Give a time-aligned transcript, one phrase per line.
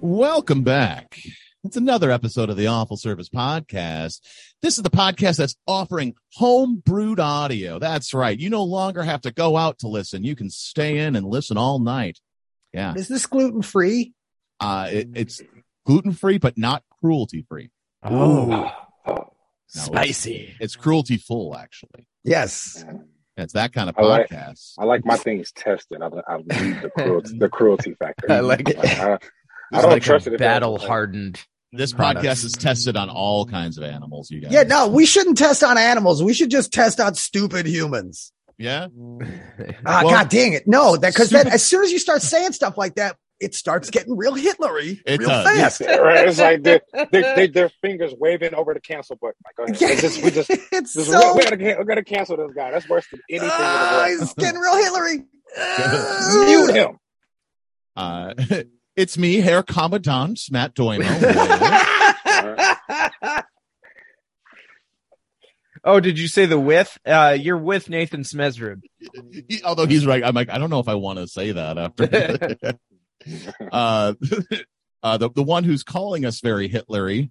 [0.00, 1.18] Welcome back.
[1.64, 4.20] It's another episode of the Awful Service Podcast.
[4.62, 7.78] This is the podcast that's offering home brewed audio.
[7.78, 8.38] That's right.
[8.38, 10.22] You no longer have to go out to listen.
[10.22, 12.18] You can stay in and listen all night.
[12.72, 12.92] Yeah.
[12.94, 14.12] Is this gluten free?
[14.60, 15.40] Uh, it, it's
[15.86, 17.70] gluten free, but not cruelty free.
[18.04, 18.70] Oh,
[19.66, 20.48] spicy.
[20.52, 22.06] It's, it's cruelty full, actually.
[22.22, 22.84] Yes.
[23.38, 24.74] It's that kind of I like- podcast.
[24.78, 26.02] I like my things tested.
[26.02, 28.30] I, I leave the cruelty, the cruelty factor.
[28.30, 28.78] I like it.
[28.78, 30.38] I, I It's don't like trust a it.
[30.38, 31.40] battle hardened.
[31.72, 32.26] This products.
[32.26, 34.52] podcast is tested on all kinds of animals, you guys.
[34.52, 36.22] Yeah, no, we shouldn't test on animals.
[36.22, 38.32] We should just test on stupid humans.
[38.58, 38.88] Yeah.
[39.86, 40.66] Ah, Well, God dang it.
[40.66, 43.88] No, that because then as soon as you start saying stuff like that, it starts
[43.88, 45.46] getting real Hitlery It real does.
[45.46, 45.80] fast.
[45.80, 46.28] Yeah, right.
[46.28, 49.34] It's like they, they, they, their fingers waving over the cancel button.
[49.44, 49.64] Like, go.
[49.88, 52.70] It's just, we just, it's just so we, gotta, we gotta cancel this guy.
[52.70, 55.22] That's worse than anything ah, in the it's getting real Hillary.
[55.56, 56.46] world.
[56.46, 56.98] Mute him.
[57.96, 58.34] Uh,
[58.96, 61.04] it's me, Herr Commandant Matt Doimo.
[65.84, 66.98] oh, did you say the with?
[67.06, 68.82] Uh, you're with Nathan Smezrib.
[69.48, 70.24] He- Although he's right.
[70.24, 72.78] I'm like, I don't know if I want to say that after.
[73.72, 74.14] uh,
[75.02, 77.30] uh, the, the one who's calling us very Hitlery.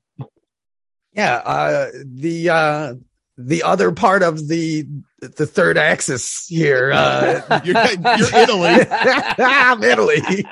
[1.14, 2.94] Yeah, uh, the uh,
[3.38, 4.86] the other part of the
[5.20, 6.92] the third axis here.
[6.94, 7.76] Uh, You're,
[8.18, 8.86] you're Italy.
[9.40, 10.46] I'm Italy.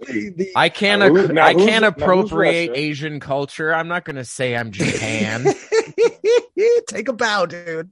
[0.00, 1.00] It's the- I can't.
[1.00, 3.74] Now who- I can't appropriate Asian culture.
[3.74, 5.44] I'm not going to say I'm Japan.
[6.88, 7.90] Take a bow, dude.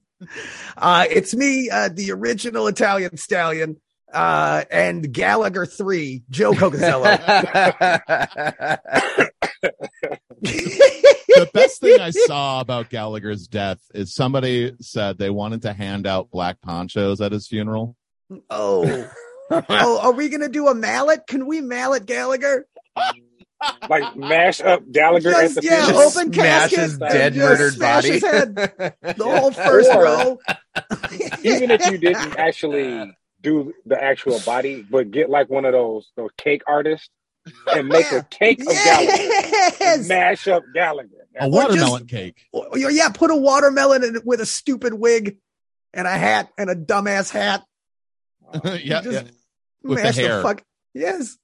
[0.76, 3.78] Uh, it's me, uh, the original Italian stallion,
[4.12, 7.02] uh, and Gallagher three, Joe Cocazello.
[10.40, 16.06] the best thing I saw about Gallagher's death is somebody said they wanted to hand
[16.06, 17.96] out black ponchos at his funeral.
[18.50, 19.10] oh,
[19.68, 21.26] oh, are we gonna do a mallet?
[21.26, 22.66] Can we mallet Gallagher?
[23.88, 26.08] Like mash up Gallagher at the yeah, funeral.
[26.08, 28.12] open casket his dead, just murdered smash body.
[28.12, 28.54] his head.
[29.16, 30.38] The whole first Or- row.
[31.42, 36.06] Even if you didn't actually do the actual body, but get like one of those
[36.16, 37.08] those cake artists
[37.72, 38.18] and make Yeah.
[38.18, 39.12] a cake of Gallagher.
[39.16, 39.80] Yes.
[39.80, 41.26] And mash up Gallagher.
[41.40, 42.36] A watermelon cake.
[42.52, 45.38] Or- or, yeah, put a watermelon in with a stupid wig
[45.94, 47.62] and a hat and a dumbass hat.
[48.52, 49.30] Uh, yeah, Just yeah.
[49.82, 50.42] With the mash hair.
[50.42, 50.62] fuck.
[50.94, 51.36] Yes.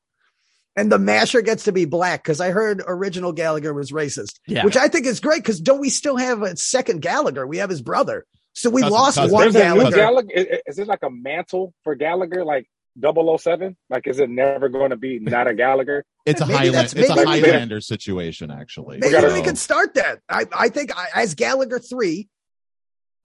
[0.74, 4.64] And the masher gets to be black because I heard original Gallagher was racist, yeah.
[4.64, 7.46] which I think is great because don't we still have a second Gallagher?
[7.46, 8.24] We have his brother.
[8.54, 9.34] So we Cousin- lost cousin.
[9.34, 9.96] one There's a Gallagher.
[9.96, 10.30] Gallagher.
[10.32, 12.66] Is, is it like a mantle for Gallagher, like
[13.00, 13.76] 007?
[13.90, 16.04] Like, is it never going to be not a Gallagher?
[16.24, 16.94] It's a Maybe Highland.
[16.96, 18.98] It's a maybe- Highlander situation, actually.
[18.98, 20.20] Maybe gotta- we could start that.
[20.28, 22.28] I, I think I, as Gallagher three,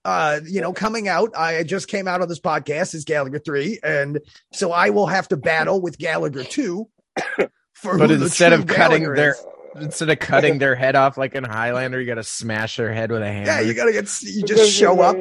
[0.08, 3.78] uh, you know, coming out, I just came out on this podcast is Gallagher three,
[3.84, 4.20] and
[4.54, 6.88] so I will have to battle with Gallagher two.
[7.74, 9.46] For But instead true of cutting Gallagher their- is.
[9.76, 13.12] Instead of cutting their head off like in Highlander, you got to smash their head
[13.12, 13.46] with a hammer.
[13.46, 15.16] yeah, you gotta get you just show up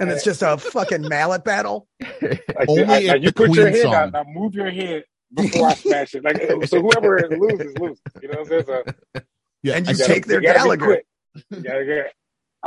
[0.00, 1.86] and it's just a fucking mallet battle.
[2.22, 3.94] Like, Only I- if you the put your Queen head song.
[3.94, 4.12] out.
[4.12, 6.24] Now move your head before I smash it.
[6.24, 8.00] Like, so whoever loses, loses.
[8.22, 9.22] You know, what I'm a
[9.62, 10.46] Yeah, and I you gotta- take their you
[11.62, 12.16] gotta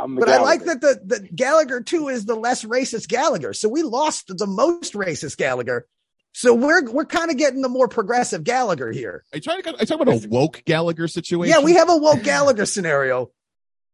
[0.00, 3.08] get- I'm the But I like that the, the Gallagher 2 is the less racist
[3.08, 3.52] Gallagher.
[3.52, 5.86] So we lost the most racist Gallagher.
[6.32, 9.24] So we're we're kind of getting the more progressive Gallagher here.
[9.32, 9.68] Are you trying to?
[9.70, 11.56] Are you talking about a woke Gallagher situation?
[11.58, 13.30] Yeah, we have a woke Gallagher scenario.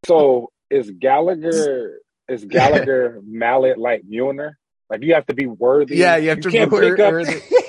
[0.05, 4.53] So is Gallagher is Gallagher mallet like Mjolnir?
[4.91, 5.97] Like you have to be worthy.
[5.97, 7.15] yeah, you have to can't be pick up.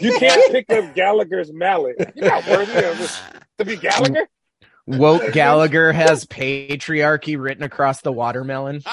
[0.02, 1.96] You can't pick up Gallagher's mallet.
[2.16, 3.22] You're not worthy of
[3.60, 4.28] to be Gallagher.
[4.88, 8.82] Woke Gallagher has patriarchy written across the watermelon.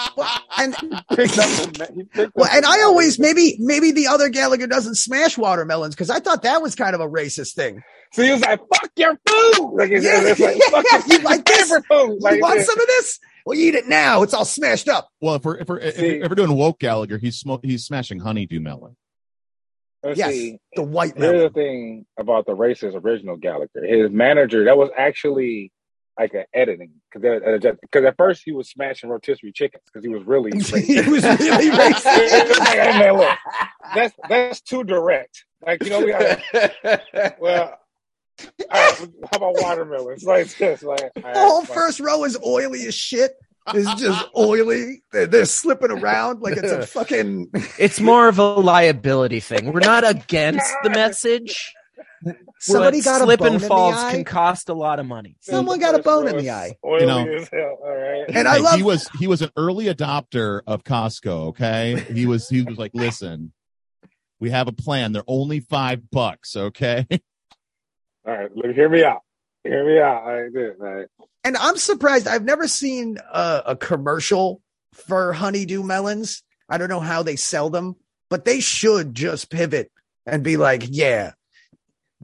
[0.56, 4.06] And Picked up the ma- he picked up well, and I always maybe maybe the
[4.06, 7.82] other Gallagher doesn't smash watermelons because I thought that was kind of a racist thing.
[8.12, 10.20] So he was like, "Fuck your food!" Like it's, Yeah.
[10.24, 11.62] it's like, "Fuck your You like this?
[11.62, 13.18] favorite food." Like you want some of this?
[13.44, 14.22] Well, eat it now.
[14.22, 15.08] It's all smashed up.
[15.20, 17.84] Well, if we're if we're if, See- if we're doing woke Gallagher, he's smoke he's
[17.84, 18.96] smashing honeydew melon.
[20.04, 20.58] Let's Yes, see.
[20.76, 23.84] the white Here's the thing about the racist original Gallagher.
[23.84, 25.72] His manager, that was actually
[26.18, 30.24] like an editing because because at first he was smashing rotisserie chickens because he was
[30.24, 30.50] really
[30.82, 32.58] he was really racist.
[32.58, 33.38] like, hey, man, look,
[33.94, 35.44] that's that's too direct.
[35.64, 37.78] Like you know, we got well.
[38.40, 40.24] All right, how about watermelons?
[40.26, 41.76] Like this, like all The whole fine.
[41.76, 43.32] first row is oily as shit.
[43.72, 45.02] It's just oily.
[45.12, 47.50] They're, they're slipping around like it's a fucking.
[47.78, 49.72] It's more of a liability thing.
[49.72, 51.72] We're not against the message.
[52.58, 54.10] Somebody but got a slip bone and in the falls eye.
[54.12, 55.36] can cost a lot of money.
[55.40, 56.72] Someone got a bone in the eye.
[56.84, 57.26] Oily You know.
[57.28, 57.78] as hell.
[57.82, 58.24] All right.
[58.28, 61.48] And I Hey, love he was he was an early adopter of Costco.
[61.48, 63.52] Okay, he was he was like, listen,
[64.40, 65.12] we have a plan.
[65.12, 66.56] They're only five bucks.
[66.56, 68.54] Okay, All right.
[68.56, 69.20] Look, hear me out.
[69.64, 70.22] Hear me out.
[70.22, 70.52] All right.
[70.52, 70.76] Good.
[70.80, 71.06] All right.
[71.44, 72.26] And I'm surprised.
[72.26, 74.62] I've never seen a, a commercial
[74.92, 76.42] for honeydew melons.
[76.68, 77.96] I don't know how they sell them,
[78.30, 79.90] but they should just pivot
[80.24, 81.32] and be like, yeah,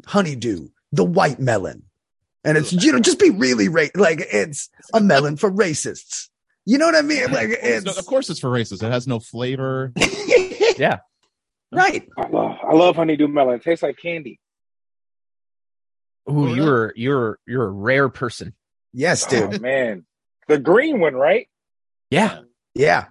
[0.07, 1.85] honeydew, the white melon.
[2.45, 6.29] And it's, you know, just be really ra- like it's a melon for racists.
[6.65, 7.31] You know what I mean?
[7.33, 8.83] Like it's of course it's for racists.
[8.83, 9.93] It has no flavor.
[10.79, 11.01] Yeah.
[11.71, 12.09] right.
[12.17, 13.57] I love, I love honeydew melon.
[13.57, 14.41] It tastes like candy.
[16.31, 18.55] Ooh, Oh, you're you're you're a rare person.
[18.93, 19.61] Yes, Oh, dude.
[19.61, 20.07] man.
[20.49, 21.49] The green one, right?
[22.11, 22.41] Yeah.
[22.75, 23.07] Yeah.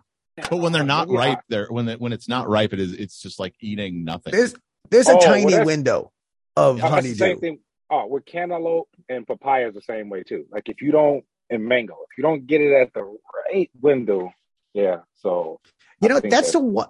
[0.50, 1.18] But when they're not Yeah.
[1.18, 4.31] ripe, they're when it, when it's not ripe, it is it's just like eating nothing.
[4.31, 4.56] There's
[4.89, 6.12] there's a Oh, tiny that's- window
[6.56, 7.40] of that's the same honeydew.
[7.40, 7.60] thing.
[7.92, 10.46] Oh, with cantaloupe and papaya is the same way too.
[10.51, 14.31] Like if you don't and mango, if you don't get it at the right window,
[14.74, 15.00] yeah.
[15.22, 15.60] So
[16.01, 16.88] You I know, that's that- the one.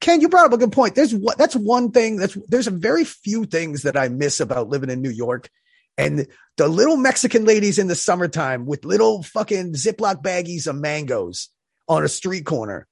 [0.00, 0.94] Ken, you brought up a good point.
[0.94, 4.68] There's what that's one thing that's there's a very few things that I miss about
[4.68, 5.50] living in New York,
[5.98, 6.26] and
[6.56, 11.48] the little Mexican ladies in the summertime with little fucking Ziploc baggies of mangoes
[11.88, 12.86] on a street corner.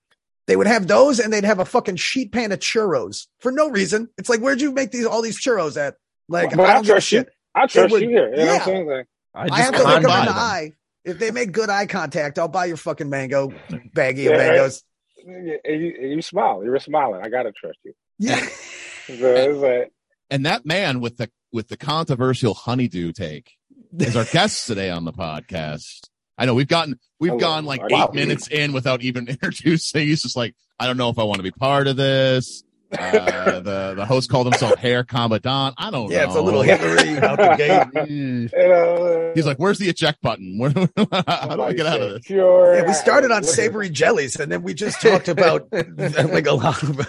[0.48, 3.70] They would have those, and they'd have a fucking sheet pan of churros for no
[3.70, 4.08] reason.
[4.18, 5.94] It's like, where'd you make these all these churros at?
[6.28, 7.24] Like, But I I don't give a trust you.
[7.54, 8.30] I trust would- you here.
[8.30, 8.52] You know what yeah.
[8.58, 8.86] I'm saying?
[8.86, 10.72] Like, I I have to look can't them in the eye.
[11.04, 14.46] If they make good eye contact, I'll buy your fucking mango baggie Yeah, of right.
[14.48, 14.82] mangoes.
[15.24, 16.64] and you, and you smile.
[16.64, 17.20] You're smiling.
[17.24, 17.92] I gotta trust you.
[18.18, 18.44] Yeah.
[19.06, 19.92] So it's like,
[20.30, 23.52] And that man with the with the controversial honeydew take
[23.96, 26.08] is our guest today on the podcast.
[26.36, 27.38] I know we've gotten we've Hello.
[27.40, 28.10] gone like eight Wow.
[28.12, 30.08] minutes in without even introducing.
[30.08, 32.64] He's just like, I don't know if I want to be part of this.
[32.98, 35.74] Uh, the the host called himself Herr Commandant.
[35.78, 36.24] I don't Yeah, know.
[36.26, 38.08] it's a little Hillary out the gate.
[38.10, 40.58] You know, He's like, "Where's the eject button?
[40.58, 42.76] Where, how do I get out of this?" Pure.
[42.76, 46.82] Yeah, we started on savory jellies, and then we just talked about like a lot
[46.82, 47.06] of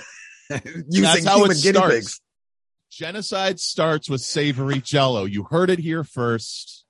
[0.89, 1.95] using That's how human it guinea starts.
[1.95, 2.21] pigs.
[2.89, 5.25] Genocide starts with savory jello.
[5.25, 6.85] You heard it here first.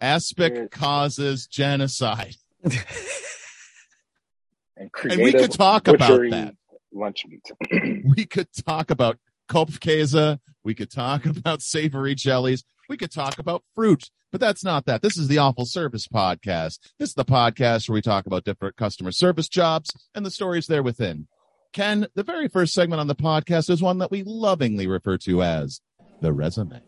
[0.00, 0.66] Aspic Yeah.
[0.70, 2.36] causes genocide.
[4.76, 6.54] And, And we could talk about that.
[6.92, 8.02] Lunch meat.
[8.16, 10.38] We could talk about Kopfkäse.
[10.64, 12.64] We could talk about savory jellies.
[12.88, 15.02] We could talk about fruit, but that's not that.
[15.02, 16.78] This is the Awful Service Podcast.
[16.98, 20.66] This is the podcast where we talk about different customer service jobs and the stories
[20.66, 21.28] there within.
[21.72, 25.42] Ken, the very first segment on the podcast is one that we lovingly refer to
[25.42, 25.80] as
[26.20, 26.80] the resume.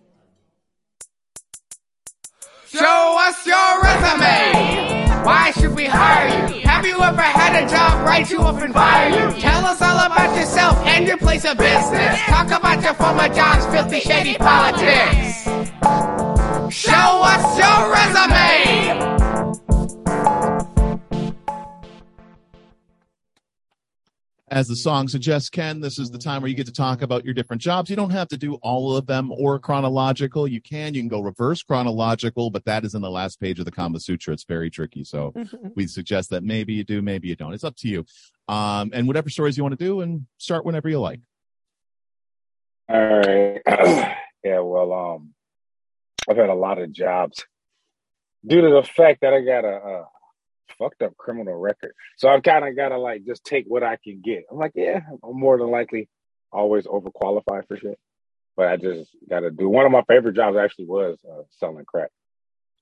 [2.67, 5.02] Show us your resume.
[5.25, 6.63] Why should we hire you?
[6.67, 9.41] Have you ever had a job write you up and fire you?
[9.41, 12.21] Tell us all about yourself and your place of business.
[12.27, 15.45] Talk about your former jobs, filthy, shady politics.
[16.75, 18.42] Show us your resume.
[24.53, 27.25] As the song suggests, Ken, this is the time where you get to talk about
[27.25, 27.89] your different jobs.
[27.89, 30.47] You don't have to do all of them or chronological.
[30.47, 33.65] You can, you can go reverse chronological, but that is in the last page of
[33.65, 34.35] the Kama Sutra.
[34.35, 35.05] It's very tricky.
[35.05, 35.33] So
[35.75, 37.55] we suggest that maybe you do, maybe you don't.
[37.55, 38.05] It's up to you.
[38.47, 41.21] Um, and whatever stories you want to do and start whenever you like.
[42.91, 43.63] All right.
[44.45, 45.33] yeah, well, um,
[46.29, 47.43] I've had a lot of jobs
[48.47, 50.05] due to the fact that I got a, uh
[50.79, 51.93] fucked up criminal record.
[52.17, 54.45] So I've kind of got to like just take what I can get.
[54.51, 56.09] I'm like, yeah, I'm more than likely
[56.53, 57.99] always overqualified for shit.
[58.57, 59.69] But I just got to do.
[59.69, 62.11] One of my favorite jobs actually was uh, selling crack.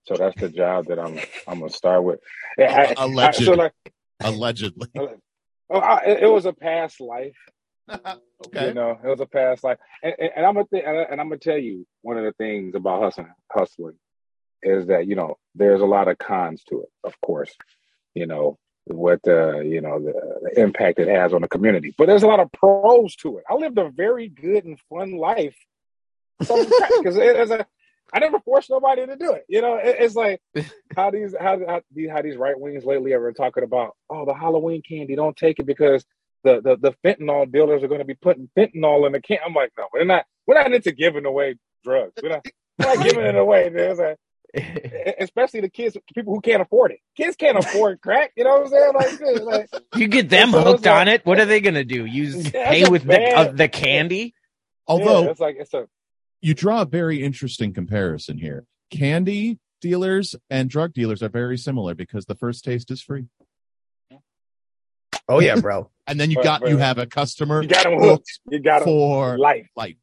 [0.04, 2.20] So that's the job that I'm I'm gonna start with.
[2.59, 3.73] I- I- so like,
[4.20, 4.88] Allegedly.
[5.70, 7.37] oh, I, it was a past life.
[7.88, 8.68] okay.
[8.68, 11.28] You know, it was a past life, and, and, and I'm gonna th- and I'm
[11.28, 13.99] gonna tell you one of the things about hustling, hustling,
[14.62, 16.88] is that you know there's a lot of cons to it.
[17.04, 17.54] Of course,
[18.14, 20.12] you know what the you know the,
[20.43, 23.45] the impact it has on the community, but there's a lot of pros to it.
[23.49, 25.57] I lived a very good and fun life
[26.38, 26.67] because
[27.17, 27.67] it, it's a
[28.12, 29.45] I never forced nobody to do it.
[29.49, 30.40] You know, it, it's like
[30.97, 33.97] how these how how, these- how these right wings lately have been talking about.
[34.09, 36.05] Oh, the Halloween candy, don't take it because
[36.43, 39.38] the the, the fentanyl dealers are going to be putting fentanyl in the can.
[39.45, 40.25] I'm like, no, we're not.
[40.47, 42.14] We're not into giving away drugs.
[42.21, 42.47] We're not,
[42.79, 43.69] we're not giving it away.
[43.69, 44.17] There's a,
[45.21, 46.99] especially the kids, people who can't afford it.
[47.16, 48.33] Kids can't afford crack.
[48.37, 49.40] You know what I'm saying?
[49.45, 51.25] Like, like you get them So hooked like- on it.
[51.26, 52.04] What are they gonna do?
[52.04, 54.35] Use Yeah, pay with the uh, the candy?
[54.87, 55.87] Although yeah, it's like it's a
[56.40, 58.64] you draw a very interesting comparison here.
[58.90, 63.26] Candy dealers and drug dealers are very similar because the first taste is free.
[65.28, 65.90] Oh yeah, bro.
[66.07, 68.40] And then you Right, got you have a customer You got them hooked.
[68.49, 69.69] You got them for life.
[69.76, 69.95] life.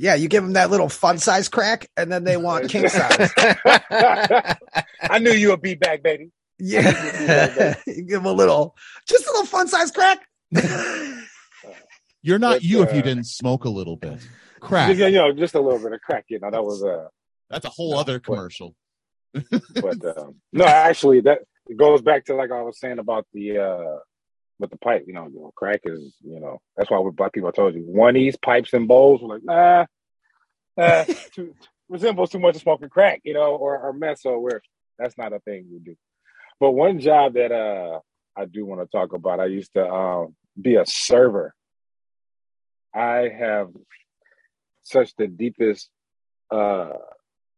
[0.00, 3.32] Yeah, you give them that little fun size crack, and then they want king size.
[3.36, 6.30] I knew you would be back, baby.
[6.60, 8.76] Yeah, you give them a little,
[9.08, 10.20] just a little fun size crack.
[12.22, 14.20] You're not But, you if you uh, didn't smoke a little bit.
[14.60, 14.96] Crack.
[14.96, 16.26] Yeah, you know, just a little bit of crack.
[16.28, 17.08] You know, that was uh
[17.50, 18.74] That's a whole No, other but- commercial.
[19.34, 21.40] but um, no, actually, that
[21.76, 23.98] goes back to like I was saying about the uh
[24.58, 25.04] with the pipe.
[25.06, 27.74] You know, you know, crack is you know that's why with black people I told
[27.74, 29.86] you one these pipes and bowls were like nah,
[30.76, 31.54] nah too,
[31.88, 34.20] resembles too much of smoking crack, you know, or or meth.
[34.20, 34.60] So we're
[34.98, 35.96] that's not a thing we do.
[36.60, 38.00] But one job that uh
[38.36, 41.54] I do want to talk about, I used to um be a server.
[42.94, 43.68] I have
[44.82, 45.90] such the deepest
[46.50, 46.90] uh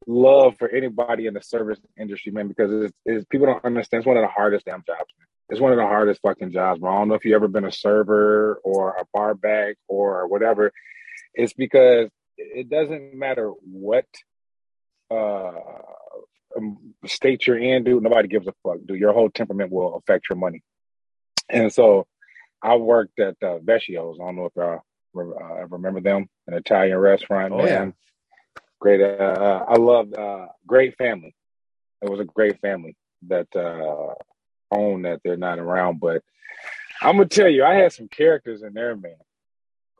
[0.07, 4.01] love for anybody in the service industry, man, because it's, it's people don't understand.
[4.01, 5.11] It's one of the hardest damn jobs.
[5.19, 5.27] Man.
[5.51, 6.81] It's one of the hardest fucking jobs.
[6.81, 6.93] Bro.
[6.93, 10.73] I don't know if you ever been a server or a bar back or whatever.
[11.35, 14.07] It's because it doesn't matter what
[15.11, 15.53] uh
[16.57, 18.03] um, state you're in, dude.
[18.03, 18.99] Nobody gives a fuck, dude.
[18.99, 20.63] Your whole temperament will affect your money.
[21.49, 22.07] And so,
[22.63, 24.19] I worked at uh, Vecchio's.
[24.21, 24.83] I don't know if y'all
[25.17, 27.53] uh, remember them, an Italian restaurant.
[27.53, 27.67] Oh, man.
[27.67, 28.61] yeah.
[28.81, 29.01] Great.
[29.01, 31.35] Uh, I loved uh, great family.
[32.03, 32.97] It was a great family
[33.29, 34.15] that uh,
[34.71, 36.01] owned that they're not around.
[36.01, 36.23] But
[37.03, 39.17] I'm gonna tell you, I had some characters in there, man,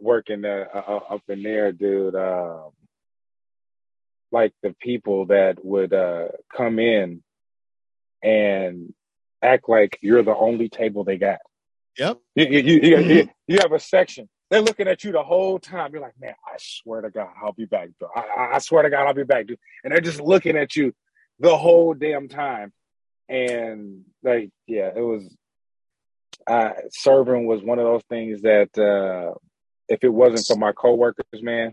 [0.01, 2.15] working uh, uh, up in there, dude.
[2.15, 2.71] Um,
[4.33, 7.23] like the people that would uh, come in
[8.23, 8.93] and
[9.43, 11.39] act like you're the only table they got.
[11.99, 12.19] Yep.
[12.37, 14.29] You, you, you, you, you have a section.
[14.51, 15.93] They're looking at you the whole time.
[15.93, 17.89] You're like, man, I swear to God, I'll be back.
[17.99, 18.09] Bro.
[18.15, 19.59] I- I swear to God, I'll be back, dude.
[19.85, 20.93] And they're just looking at you
[21.39, 22.73] the whole damn time.
[23.31, 25.35] And like, yeah, it was.
[26.47, 29.35] Uh, serving was one of those things that uh,
[29.89, 31.73] if it wasn't for my coworkers, man,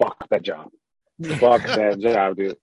[0.00, 0.70] fuck that job.
[1.38, 2.56] Fuck that job, dude.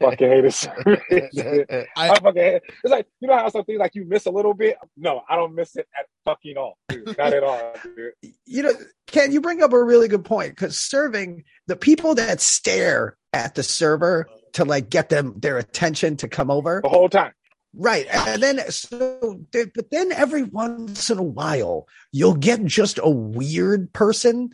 [0.00, 1.88] Fucking hate it.
[1.96, 2.62] I- I fucking hate it.
[2.84, 4.76] It's like you know how some things like you miss a little bit.
[4.96, 7.16] No, I don't miss it at fucking all, dude.
[7.18, 8.12] Not at all, dude.
[8.46, 8.72] you know,
[9.08, 13.54] Ken, you bring up a really good point because serving the people that stare at
[13.56, 16.80] the server to like get them their attention to come over.
[16.82, 17.32] The whole time.
[17.74, 18.06] Right.
[18.12, 23.92] And then, so, but then every once in a while, you'll get just a weird
[23.92, 24.50] person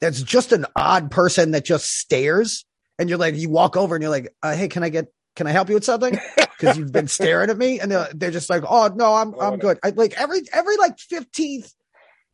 [0.00, 2.64] that's just an odd person that just stares.
[2.98, 5.06] And you're like, you walk over and you're like, uh, hey, can I get,
[5.36, 6.18] can I help you with something?
[6.58, 7.80] Because you've been staring at me.
[7.80, 9.78] And they're, they're just like, oh, no, I'm, Oh, I'm good.
[9.84, 11.70] I, like every, every like 15th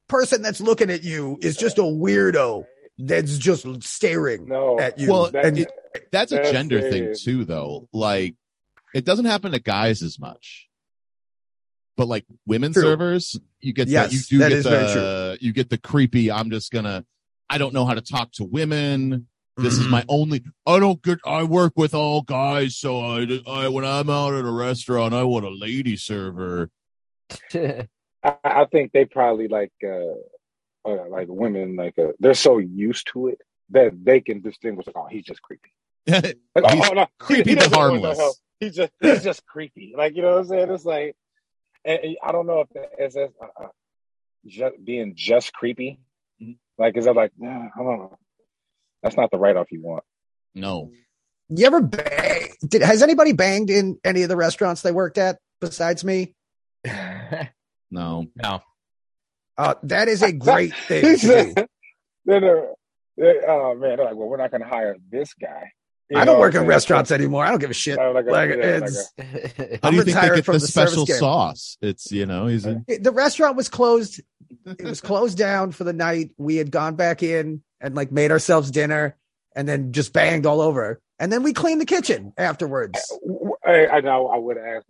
[0.06, 2.64] person that's looking at you is just a weirdo
[2.98, 4.78] that's just staring No.
[4.78, 5.10] at you.
[5.10, 5.72] Well, That- and it-
[6.12, 7.88] That's a That's gender thing too, though.
[7.92, 8.36] Like,
[8.94, 10.68] it doesn't happen to guys as much,
[11.96, 12.82] but like women True.
[12.82, 14.12] servers, you get Yes, that.
[14.14, 16.30] You do that get is very the you get the creepy.
[16.30, 17.04] I'm just gonna.
[17.50, 19.26] I don't know how to talk to women.
[19.58, 19.82] This Mm-hmm.
[19.84, 20.42] is my only.
[20.66, 21.18] I don't get.
[21.26, 25.24] I work with all guys, so I, I when I'm out at a restaurant, I
[25.24, 26.70] want a lady server.
[27.54, 27.86] I,
[28.44, 33.28] I think they probably like uh, uh like women like uh, they're so used to
[33.28, 34.86] it that they can distinguish.
[34.94, 35.72] Oh, he's just creepy.
[36.54, 38.40] Like, He's oh, no, creepy he but doesn't harmless.
[38.62, 38.70] Help.
[38.70, 39.94] He's just he's just creepy.
[39.96, 40.70] Like you know what I'm saying?
[40.70, 41.16] It's like,
[41.84, 43.68] and, and I don't know if that- is that uh, uh,
[44.46, 46.00] just being just creepy.
[46.42, 46.58] Mhm.
[46.78, 48.18] Like is that like nah, I don't know.
[49.02, 50.04] That's not the write off you want.
[50.54, 50.90] No,
[51.48, 52.48] You ever bang?
[52.68, 56.34] Did has anybody banged in any of the restaurants they worked at besides me?
[57.90, 58.26] no.
[58.36, 58.60] no.
[59.58, 61.18] Uh, that is a great thing.
[61.18, 61.54] To do.
[62.26, 62.74] they're,
[63.16, 65.72] they're, oh man, they're like, well, we're not going to hire this guy.
[66.12, 67.46] You I don't know work in I'm restaurants anymore.
[67.46, 67.96] I don't give a shit.
[67.96, 69.12] Like, Like yeah, like it's
[69.82, 71.78] How I'm do you think they retired get the the special sauce?
[71.80, 74.20] It's you know he's a, the restaurant was closed.
[74.66, 76.32] It was closed down for the night.
[76.36, 79.16] We had gone back in and like made ourselves dinner
[79.56, 81.00] and then just banged all over.
[81.18, 83.00] And then we cleaned the kitchen afterwards.
[83.64, 84.86] I, I know I would ask.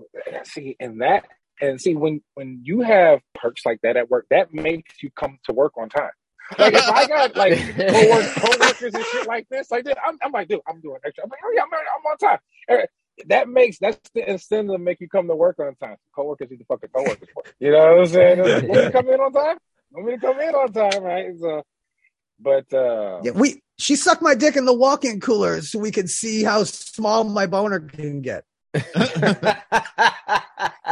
[0.51, 1.27] See, in that,
[1.61, 5.39] and see when when you have perks like that at work, that makes you come
[5.45, 6.11] to work on time.
[6.59, 10.33] Like if I got like co-work, co-workers and shit like this, like that, I'm, I'm
[10.33, 11.25] like, dude, I'm doing extra.
[11.25, 12.87] I'm like, oh yeah, I'm, I'm on time.
[13.27, 15.97] That makes that's the incentive to make you come to work on time.
[16.15, 17.43] Coworkers need to fucking coworkers for.
[17.61, 18.39] You know what I'm saying?
[18.41, 19.59] Like, Want me to come in on time?
[19.91, 21.27] Want me to come in on time, right?
[21.39, 21.63] So,
[22.41, 26.09] but uh, Yeah, we she sucked my dick in the walk-in cooler so we could
[26.09, 28.45] see how small my boner can get.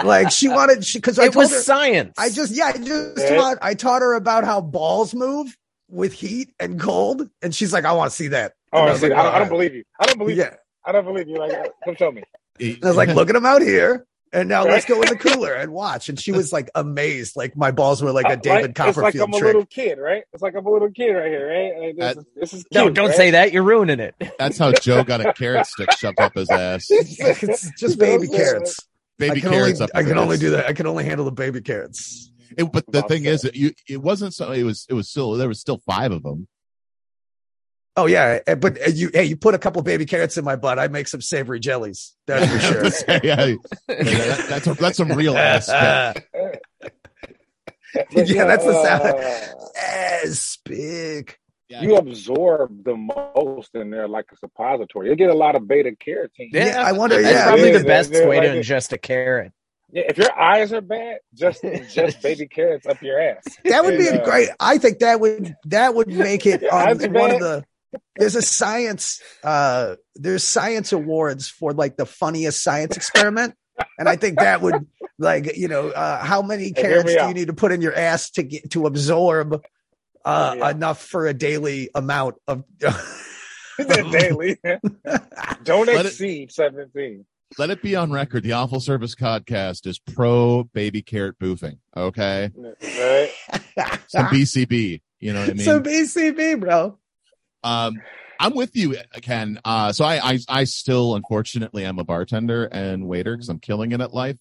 [0.04, 2.14] Like she wanted she because it told was her science.
[2.18, 3.34] I just yeah, I just Yeah.
[3.36, 5.56] taught I taught her about how balls move
[5.88, 8.54] with heat and cold, and she's like, I want to see that.
[8.72, 9.84] oh, I I, see, like, I, don't, I don't believe you.
[9.98, 10.42] I don't right." believe you.
[10.44, 11.36] Yeah, I don't believe you.
[11.36, 11.52] Like,
[11.84, 12.22] come show me.
[12.60, 14.06] I was like, look at him out here.
[14.32, 16.08] And now let's go in the cooler and watch.
[16.08, 17.34] And she was like amazed.
[17.36, 18.88] Like my balls were like a uh, David Right?
[18.88, 19.42] It's like I'm a trick.
[19.42, 20.22] little kid, right?
[20.32, 21.86] It's like I'm a little kid right here, right?
[21.86, 23.16] Like, this, That- is, this is No, don't right?
[23.16, 23.52] say that.
[23.52, 24.14] You're ruining it.
[24.38, 26.86] That's how Joe got a carrot stick shoved up his ass.
[26.90, 28.78] it's just baby carrots.
[29.18, 30.40] Baby I can carrots only, up I can only ass.
[30.40, 30.66] do that.
[30.66, 32.30] I can only handle the baby carrots.
[32.56, 34.50] It, but the thing is, that you it wasn't so.
[34.52, 36.48] It was it was still there was still five of them.
[37.96, 40.56] Oh yeah, eh, but uh, you hey, you put a couple baby carrots in my
[40.56, 42.14] butt, I make some savory jellies.
[42.26, 42.84] That's for sure.
[43.24, 43.36] yeah,
[43.88, 45.66] that- that's a, that's some real ass.
[45.66, 46.26] spit.
[46.80, 46.92] But,
[48.28, 49.02] Yeah, that's the sound.
[49.02, 51.36] uh, Ass big.
[51.68, 51.82] Yeah.
[51.82, 55.08] you absorb the most in there like a suppository.
[55.08, 56.50] You get a lot of beta carotene.
[56.52, 57.44] Yeah, I wonder- That's yeah.
[57.46, 59.52] probably Yeah, the best they're way to like- ingest a carrot.
[59.92, 63.42] Yeah, if your eyes are bad, just ingest baby carrots up your ass.
[63.64, 64.48] That would be And, a uh, great.
[64.60, 67.64] I think that would that would make it um, I'd be one of the.
[68.16, 69.20] There's a science.
[69.44, 73.54] uh There's science awards for like the funniest science experiment,
[73.98, 74.86] and I think that would
[75.18, 77.28] like you know uh how many carrots me do out.
[77.28, 79.62] you need to put in your ass to get to absorb
[80.24, 82.64] uh Hear enough for a daily amount of.
[84.10, 84.58] daily.
[85.64, 87.24] Don't Let it- exceed 17.
[87.58, 88.44] Let it be on record.
[88.44, 91.78] The Awful Service podcast is pro baby carrot boofing.
[91.96, 93.32] Okay, Right?
[94.06, 95.00] some BCB.
[95.18, 95.64] You know what I mean?
[95.64, 96.96] so BCB, bro.
[97.62, 98.00] Um,
[98.38, 99.60] I'm with you, Ken.
[99.64, 103.92] Uh, so I, I, I still, unfortunately, I'm a bartender and waiter because I'm killing
[103.92, 104.36] it at life.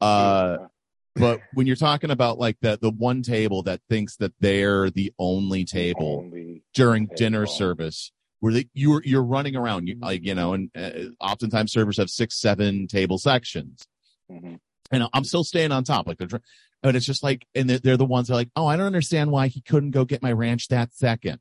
[0.00, 0.58] Uh,
[1.14, 5.12] but when you're talking about like the the one table that thinks that they're the
[5.18, 7.16] only table Only- during Table.
[7.16, 10.90] dinner service, where they, you're you're running around, you, like you know, and uh,
[11.20, 13.86] oftentimes servers have six, seven table sections,
[14.30, 14.58] Mhm.
[14.90, 16.40] and I'm still staying on top, like they're.
[16.82, 18.86] But it's just like, and they're, they're the ones that are like, oh, I don't
[18.86, 21.38] understand why he couldn't go get my ranch that second.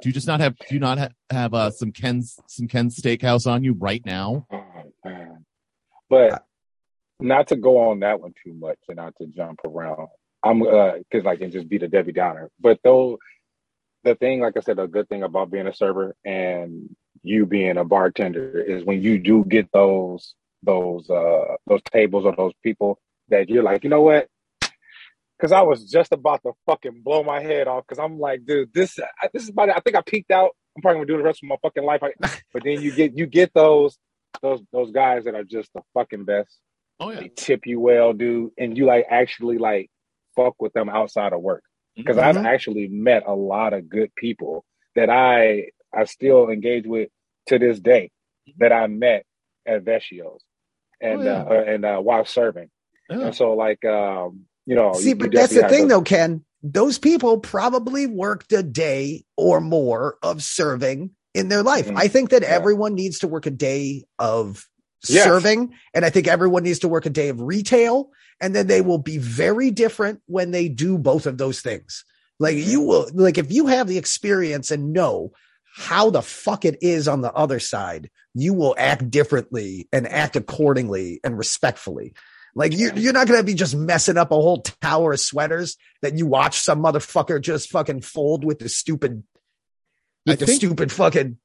[0.00, 0.56] Do you just not have?
[0.56, 4.46] Do you not ha- have uh, some Ken's some Ken's Steakhouse on you right now?
[4.52, 5.36] Oh.
[6.08, 6.44] But
[7.20, 10.08] not to go on that one too much and not to jump around.
[10.42, 12.50] I'm uh because I can just be the Debbie Downer.
[12.58, 13.18] But though
[14.02, 17.76] the thing, like I said, a good thing about being a server and you being
[17.76, 22.98] a bartender is when you do get those those uh those tables or those people
[23.28, 24.26] that you're like, you know what?
[25.40, 28.72] Because I was just about to fucking blow my head off because I'm like, dude,
[28.74, 29.74] this I- this is about it.
[29.76, 30.50] I think I peaked out.
[30.76, 32.02] I'm probably gonna do the rest of my fucking life.
[32.02, 32.12] I,
[32.52, 33.96] but then you get you get those
[34.42, 36.58] those those guys that are just the fucking best.
[37.00, 39.90] Oh yeah, They tip you well, dude, and you like actually like
[40.36, 41.64] fuck with them outside of work.
[41.96, 42.44] Because I've Mhm.
[42.46, 47.08] actually met a lot of good people that I I still engage with
[47.46, 48.10] to this day
[48.58, 49.24] that I met
[49.66, 50.44] at Vecchio's
[51.00, 51.42] and Oh, yeah.
[51.42, 52.70] uh, and uh, while serving.
[53.08, 53.20] Yeah.
[53.26, 56.44] And so like um you know See, you- but you that's the thing, though, Ken.
[56.62, 61.86] Those people probably worked a day or more of serving in their life.
[61.88, 61.96] Mhm.
[61.96, 62.48] I think that Yeah.
[62.48, 64.66] everyone needs to work a day of
[65.08, 65.24] Yes.
[65.24, 68.82] serving, and I think everyone needs to work a day of retail, and then they
[68.82, 72.04] will be very different when they do both of those things.
[72.38, 75.32] Like you will, like if you have the experience and know
[75.76, 80.36] how the fuck it is on the other side, you will act differently and act
[80.36, 82.12] accordingly and respectfully.
[82.54, 86.18] Like you, you're not gonna be just messing up a whole tower of sweaters that
[86.18, 89.22] you watch some motherfucker just fucking fold with the stupid,
[90.26, 91.38] I with the think stupid fucking.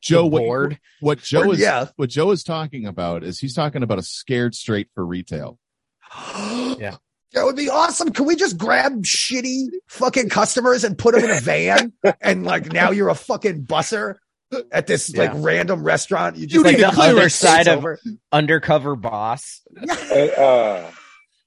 [0.00, 0.78] Joe, what, board.
[1.00, 1.86] what Joe Or- is yeah.
[1.96, 5.58] what Joe is talking about is he's talking about a scared straight for retail.
[6.36, 6.96] yeah,
[7.32, 8.10] that would be awesome.
[8.10, 12.72] Can we just grab shitty fucking customers and put them in a van and like
[12.72, 14.16] now you're a fucking busser
[14.72, 16.36] at this like random restaurant?
[16.36, 17.98] You just You like need take to the clear other side of over.
[18.30, 19.62] undercover boss.
[19.80, 20.90] Uh,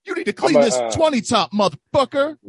[0.05, 2.37] You need to clean a, this uh, twenty top motherfucker.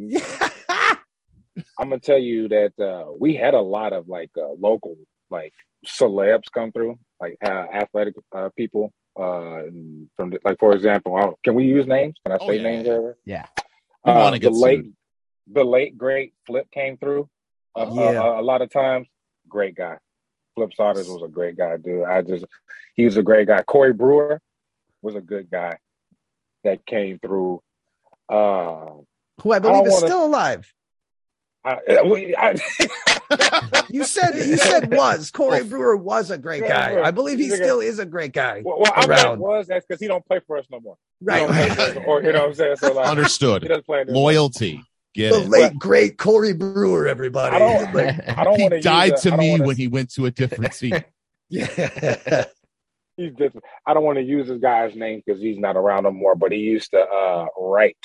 [1.79, 4.95] I'm gonna tell you that uh, we had a lot of like uh, local
[5.31, 5.53] like
[5.85, 8.91] celebs come through, like uh, athletic uh, people.
[9.19, 9.63] Uh,
[10.15, 12.15] from the, like for example, uh, can we use names?
[12.23, 12.85] Can I Oh, say yeah, names?
[12.87, 12.93] yeah.
[12.93, 13.17] Ever?
[13.25, 13.45] Yeah.
[14.05, 14.93] We Uh, get the late, sued.
[15.53, 17.27] the late great Flip came through.
[17.75, 18.21] Oh, yeah.
[18.21, 19.07] uh, a lot of times,
[19.49, 19.97] great guy.
[20.57, 22.03] Flip Saunders was a great guy, dude.
[22.03, 22.43] I just
[22.95, 23.61] he was a great guy.
[23.61, 24.41] Corey Brewer
[25.03, 25.77] was a good guy
[26.63, 27.61] that came through.
[28.27, 28.87] Uh,
[29.43, 30.73] Who I I believe don't is wanna- still alive.
[31.63, 32.55] I, we- I,
[33.89, 37.01] You said you said was Corey Brewer was a great Yeah, guy.
[37.01, 38.61] I believe he he's a still is a great guy.
[38.65, 40.95] well, well, I'm not was that's because he don't play for us no more.
[41.21, 41.39] Right.
[41.39, 42.75] don't us, or you know what I'm saying.
[42.77, 43.63] So like, he Understood.
[43.63, 44.05] doesn't play.
[44.07, 44.81] Loyalty.
[45.17, 45.49] Get the it.
[45.49, 47.55] late great Corey Brewer, everybody.
[47.55, 47.93] I don't.
[47.93, 50.25] Like, I don't He died use to a- I me wanna- when he went to
[50.27, 50.93] a different seat.
[51.49, 52.45] yeah.
[53.17, 53.63] he's different.
[53.85, 56.35] I don't want to use this guy's name because he's not around no more.
[56.35, 57.97] But he used to uh, write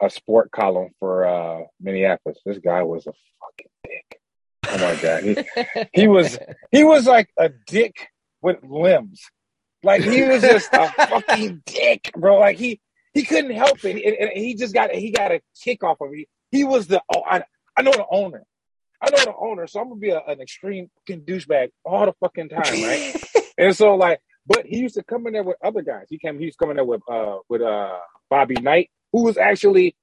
[0.00, 2.38] a sport column for uh, Minneapolis.
[2.44, 4.20] This guy was a fucking dick.
[4.70, 5.36] Oh my god, he,
[6.02, 6.38] he was
[6.70, 8.08] he was like a dick
[8.42, 9.22] with limbs.
[9.82, 12.38] Like he was just a fucking dick, bro.
[12.38, 12.80] Like he
[13.14, 16.10] he couldn't help it, and, and he just got he got a kick off of
[16.10, 16.26] me.
[16.50, 17.42] He was the oh I
[17.76, 18.44] I know the owner.
[19.00, 22.14] I know the owner, so I'm gonna be a, an extreme fucking douchebag all the
[22.20, 23.14] fucking time, right?
[23.58, 26.06] and so like, but he used to come in there with other guys.
[26.10, 27.96] He came, he was coming there with uh with uh
[28.28, 29.96] Bobby Knight, who was actually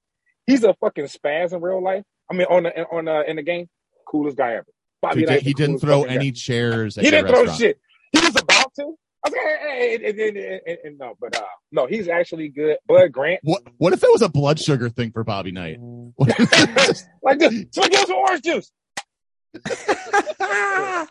[0.47, 2.03] he's a fucking spaz in real life.
[2.31, 3.67] I mean, on the on uh, in the game,
[4.07, 4.65] coolest guy ever.
[5.01, 6.19] Bobby He, Knight, did, he didn't throw fucking guy.
[6.21, 6.97] any chairs.
[6.97, 7.79] At He didn't throw shit.
[8.13, 8.95] He was about to.
[9.25, 12.07] I was like, hey, hey, and, and, and, and, and no, but uh, no, he's
[12.07, 12.77] actually good.
[12.88, 15.77] Bud Grant, What What if it was a blood sugar thing for Bobby Knight?
[15.79, 17.65] What if it was just- like this.
[17.71, 18.71] So give us some orange juice.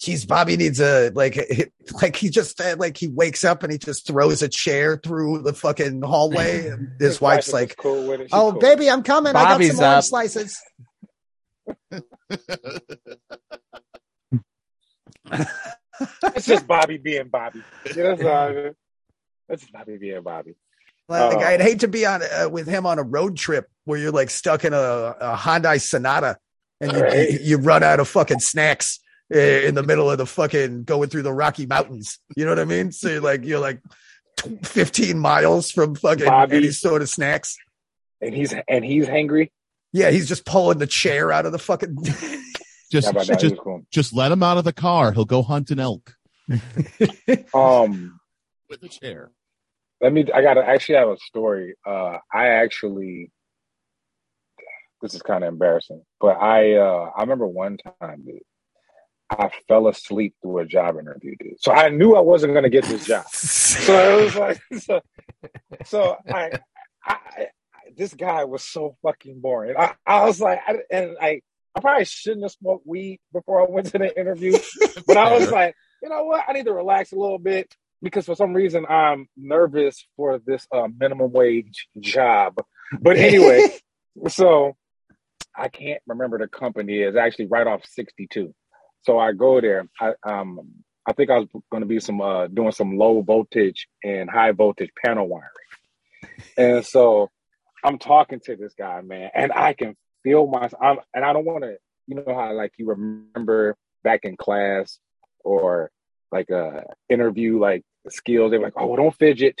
[0.00, 3.78] Jeez, Bobby needs a like, like he just uh, like he wakes up and he
[3.78, 8.06] just throws a chair through the fucking hallway, and his wife wife's is like, cool
[8.08, 8.24] with it.
[8.24, 8.60] She's "Oh, cool.
[8.60, 9.32] baby, I'm coming.
[9.32, 10.30] Bobby's I got some orange up.
[10.30, 10.60] slices."
[16.34, 17.62] It's just Bobby being Bobby.
[17.94, 18.48] Yeah, that's all.
[18.48, 18.74] it is.
[19.48, 20.54] That's just Bobby being Bobby.
[21.08, 21.38] Like, Oh.
[21.40, 24.30] I'd hate to be on uh, with him on a road trip where you're like
[24.30, 26.38] stuck in a, a Hyundai Sonata
[26.80, 27.30] and you, Right.
[27.30, 29.00] you, you run out of fucking snacks
[29.34, 32.18] uh, in the middle of the fucking going through the Rocky Mountains.
[32.36, 32.90] You know what I mean?
[32.90, 33.80] So you're like you're like
[34.38, 36.56] tw- 15 miles from fucking Bobby.
[36.56, 37.56] any sort of snacks.
[38.20, 39.50] And he's and he's hangry.
[39.92, 41.96] Yeah, he's just pulling the chair out of the fucking.
[42.94, 43.40] just How about that?
[43.42, 43.82] He just cool.
[43.90, 45.10] just let him out of the car.
[45.12, 46.14] He'll go hunt an elk
[47.54, 48.20] Um,
[48.70, 49.30] with a chair.
[50.00, 50.24] let me.
[50.32, 51.74] I got to actually have a story.
[51.86, 53.30] Uh, I actually.
[55.02, 58.40] This is kind of embarrassing, but I uh I remember one time, dude.
[59.28, 61.60] I fell asleep through a job interview, dude.
[61.60, 63.26] So I knew I wasn't gonna get this job.
[63.26, 65.00] So it was like, so,
[65.84, 66.58] so I,
[67.04, 67.46] I, I,
[67.96, 69.74] this guy was so fucking boring.
[69.78, 71.40] I, I was like, I, and I,
[71.76, 74.56] I probably shouldn't have smoked weed before I went to the interview,
[75.06, 76.44] but I was like, you know what?
[76.46, 80.66] I need to relax a little bit because for some reason I'm nervous for this
[80.72, 82.58] uh, minimum wage job.
[83.00, 83.68] But anyway,
[84.28, 84.76] so
[85.56, 86.98] I can't remember the company.
[86.98, 88.54] is actually right off 62.
[89.02, 89.88] So I go there.
[90.00, 90.60] I um
[91.06, 94.52] I think I was going to be some uh doing some low voltage and high
[94.52, 95.48] voltage panel wiring.
[96.56, 97.30] And so
[97.82, 101.44] I'm talking to this guy, man, and I can feel my I'm, and I don't
[101.44, 101.76] want to,
[102.08, 104.98] you know how like you remember back in class
[105.44, 105.90] or
[106.32, 108.50] like a interview like skills.
[108.50, 109.60] They're like, oh, don't fidget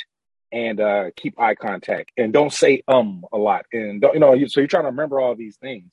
[0.52, 4.34] and uh keep eye contact and don't say um a lot and don't you know
[4.34, 5.90] you, so you're trying to remember all these things.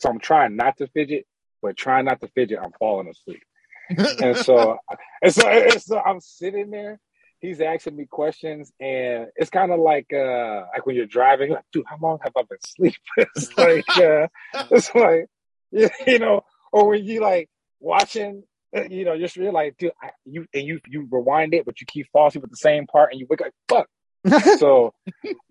[0.00, 1.26] So I'm trying not to fidget,
[1.62, 3.42] but trying not to fidget, I'm falling asleep
[3.88, 4.78] and so
[5.22, 7.00] and so, and so I'm sitting there.
[7.44, 11.56] He's asking me questions, and it's kind of like uh like when you're driving, you're
[11.56, 12.98] like, dude, how long have I been sleeping?
[13.18, 14.28] it's like uh,
[14.70, 15.26] it's like
[16.06, 18.44] you, know, or when you like watching,
[18.76, 21.80] uh, you know, you're, you're like, dude, I, you and you you rewind it, but
[21.80, 23.88] you keep falling asleep with the same part, and you wake up, fuck.
[24.58, 24.94] So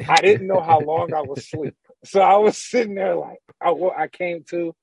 [0.08, 1.75] I didn't know how long I was asleep.
[2.06, 4.73] So I was sitting there like I, I came to,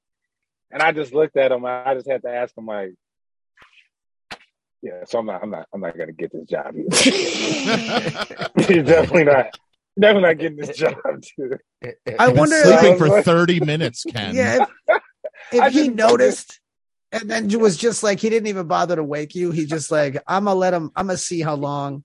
[0.71, 1.65] and I just looked at him.
[1.65, 2.95] And I just had to ask him like,
[4.83, 5.05] yeah.
[5.07, 6.75] So I'm not, I'm not, I'm not gonna get this job.
[8.69, 9.47] You're definitely not,
[9.99, 10.97] definitely not getting this job,
[11.37, 11.59] dude.
[11.85, 14.35] I I've been wonder, sleeping like- for 30 minutes, Ken.
[14.35, 15.03] Yeah, if,
[15.53, 16.61] if he noticed
[17.13, 19.51] and then was just like he didn't even bother to wake you.
[19.51, 20.91] He just like I'm gonna let him.
[20.95, 22.05] I'm gonna see how long.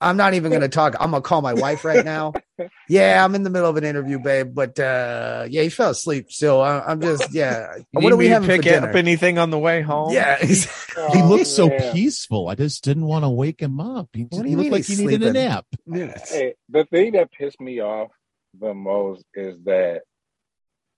[0.00, 0.94] I'm not even gonna talk.
[1.00, 2.32] I'm gonna call my wife right now.
[2.90, 4.52] Yeah, I'm in the middle of an interview, babe.
[4.54, 6.32] But uh yeah, he fell asleep.
[6.32, 7.76] So I, I'm just yeah.
[7.92, 10.12] You what do we me to having for pick up anything on the way home?
[10.12, 10.66] yeah, he's-
[11.12, 11.92] He Oh, looked so man.
[11.92, 12.48] peaceful.
[12.48, 14.08] I just didn't want to wake him up.
[14.12, 15.48] He, What he looked like he he's needed a sleeping?
[15.48, 15.66] nap.
[16.30, 18.10] Hey, the thing that pissed me off
[18.58, 20.00] the most is that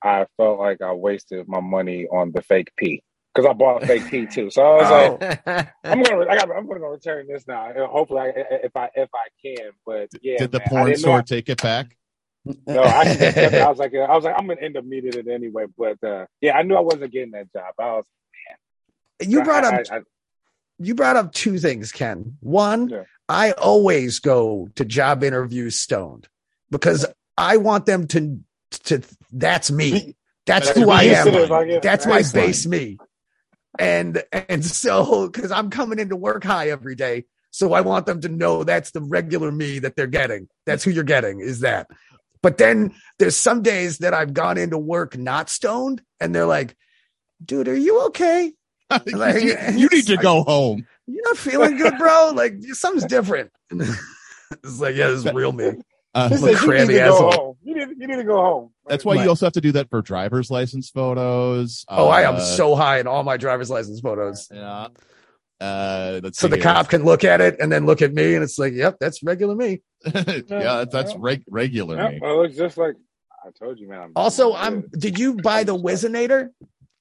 [0.03, 3.03] I felt like I wasted my money on the fake pee
[3.35, 4.51] because I bought a fake pee too.
[4.51, 5.19] So I was Oh.
[5.21, 5.41] like,
[5.85, 7.69] I'm gonna, I got, I'm gonna return this now.
[7.71, 8.33] And Hopefully, I,
[8.65, 9.71] if I, if I can.
[9.87, 11.97] But yeah, Did the man, porn didn't know store take it back?
[12.67, 13.55] No, I, it.
[13.63, 15.67] I was like, I was like, I'm gonna end up needing it anyway.
[15.77, 17.75] But uh, yeah, I knew I wasn't getting that job.
[17.79, 18.05] I was.
[19.21, 19.31] man.
[19.31, 20.01] you brought I- up I- I-
[20.83, 22.39] you brought up two things, Ken.
[22.41, 23.03] One, Yeah.
[23.29, 26.27] I always go to job interviews stoned
[26.71, 27.05] because
[27.37, 28.41] I want them to
[28.85, 30.17] to that's me.
[30.47, 31.49] That's That's who I am.
[31.51, 32.33] Like, yeah, That's my Baseline.
[32.33, 32.99] base me.
[33.79, 37.25] And and so because I'm coming into work high every day.
[37.53, 40.49] So I want them to know that's the regular me that they're getting.
[40.67, 41.89] That's who you're getting, is that.
[42.43, 46.77] But then there's some days that I've gone into work not stoned, and they're like,
[47.45, 48.53] dude, are you okay?
[49.07, 50.85] Like- you, you need to go home.
[51.07, 52.33] You're not feeling good, bro.
[52.35, 53.53] Like something's different.
[53.71, 55.73] it's like, yeah, this is real me.
[56.13, 57.57] Uh, He I'm you need to go home.
[57.63, 58.71] You need, you need to go home.
[58.89, 59.23] that's why Right.
[59.25, 61.85] you also have to do that for driver's license photos.
[61.89, 64.49] Oh, I am Uh, so high in all my driver's license photos.
[64.53, 64.89] Yeah.
[65.61, 66.63] Uh, So the here.
[66.63, 69.23] cop can look at it and then look at me, and it's like, yep, that's
[69.23, 69.83] regular me.
[70.07, 72.19] yeah, that's, that's reg- regular Yeah, me.
[72.23, 72.95] well, it looks just like
[73.47, 74.01] I told you, man.
[74.03, 74.81] I'm Also, I'm.
[74.83, 75.01] good.
[75.01, 76.49] Did you buy the Whizzinator?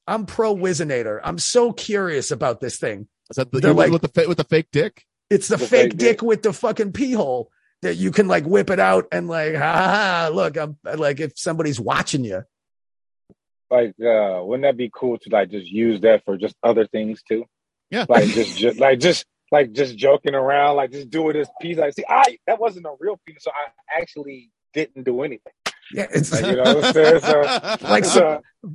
[0.08, 1.20] I'm pro Whizzinator.
[1.24, 3.08] I'm so curious about this thing.
[3.30, 5.04] Is that the, They're like- with the fa- with the fake dick?
[5.30, 6.22] It's the, The fake fake dick dick.
[6.22, 7.50] with the fucking pee hole
[7.82, 9.88] that you can like whip it out and like, ha ha.
[10.28, 12.44] ha, Look, I'm like if somebody's watching you.
[13.72, 17.22] like uh wouldn't that be cool to like just use that for just other things
[17.24, 17.46] too
[17.92, 18.06] Yeah.
[18.10, 21.94] like just, just like just like just joking around like just doing this piece like
[21.94, 25.54] see i that wasn't a real piece so i actually didn't do anything
[25.94, 27.38] Yeah, it's like, you know what i'm saying so
[27.88, 28.06] Like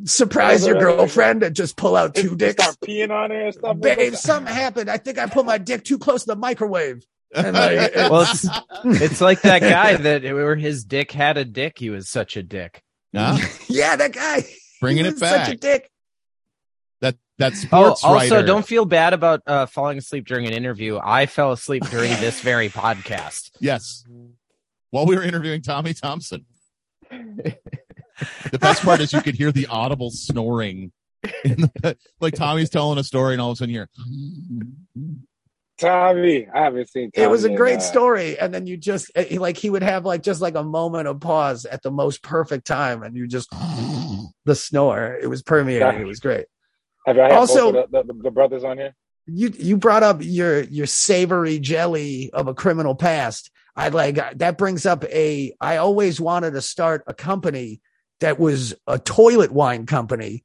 [0.04, 2.62] surprise your girlfriend and just pull out two dicks.
[2.62, 4.90] start peeing on her and stuff Babe, something happened.
[4.90, 7.04] I think I put my dick too close to the microwave.
[7.34, 8.46] And like, it- Well, it's,
[8.84, 11.78] it's like that guy that where his dick had a dick.
[11.78, 12.82] He was such a dick.
[13.14, 13.38] Huh?
[13.68, 14.44] yeah, that guy.
[14.80, 15.46] Bringing he it back.
[15.46, 15.90] Such a dick.
[17.00, 18.46] That that Oh, sports also, writer.
[18.46, 20.98] don't feel bad about uh, falling asleep during an interview.
[21.02, 23.50] I fell asleep during this very podcast.
[23.60, 24.04] Yes.
[24.90, 26.44] While we were interviewing Tommy Thompson.
[27.10, 30.92] the best part is you could hear the audible snoring.
[31.44, 33.88] In the, like Tommy's telling a story, and all of a sudden you're.
[35.78, 38.38] Tommy i haven't seen tommy It was a in, great uh, story.
[38.38, 41.20] And then you just, eh, like, he would have like just like a moment of
[41.20, 43.02] pause at the most perfect time.
[43.02, 43.50] And you just,
[44.44, 46.00] the snore, it was permeating.
[46.00, 46.46] It was great.
[47.06, 48.94] have y'all Also- also the, the, the brothers on here
[49.26, 53.50] you you brought up your your savory jelly of a criminal past.
[53.76, 57.80] I like that brings up a I always wanted to start a company
[58.20, 60.44] that was a toilet wine company.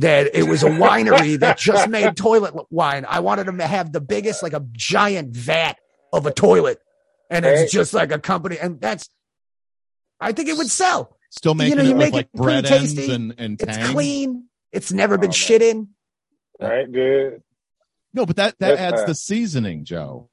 [0.00, 3.04] That it was a winery that just made toilet wine.
[3.08, 5.76] I wanted them to have the biggest, like a giant vat
[6.12, 6.78] of a toilet,
[7.30, 7.58] and Right.
[7.58, 9.10] it's just like a company, and that's.
[10.20, 11.16] I think it would sell.
[11.30, 13.12] Still making know, it you with make like it pretty bread ends tasty.
[13.12, 14.44] and and It's clean.
[14.72, 15.88] It's never been Oh, shit in.
[16.60, 17.42] right good
[18.14, 20.30] No, but that that That's, adds the seasoning, Joe.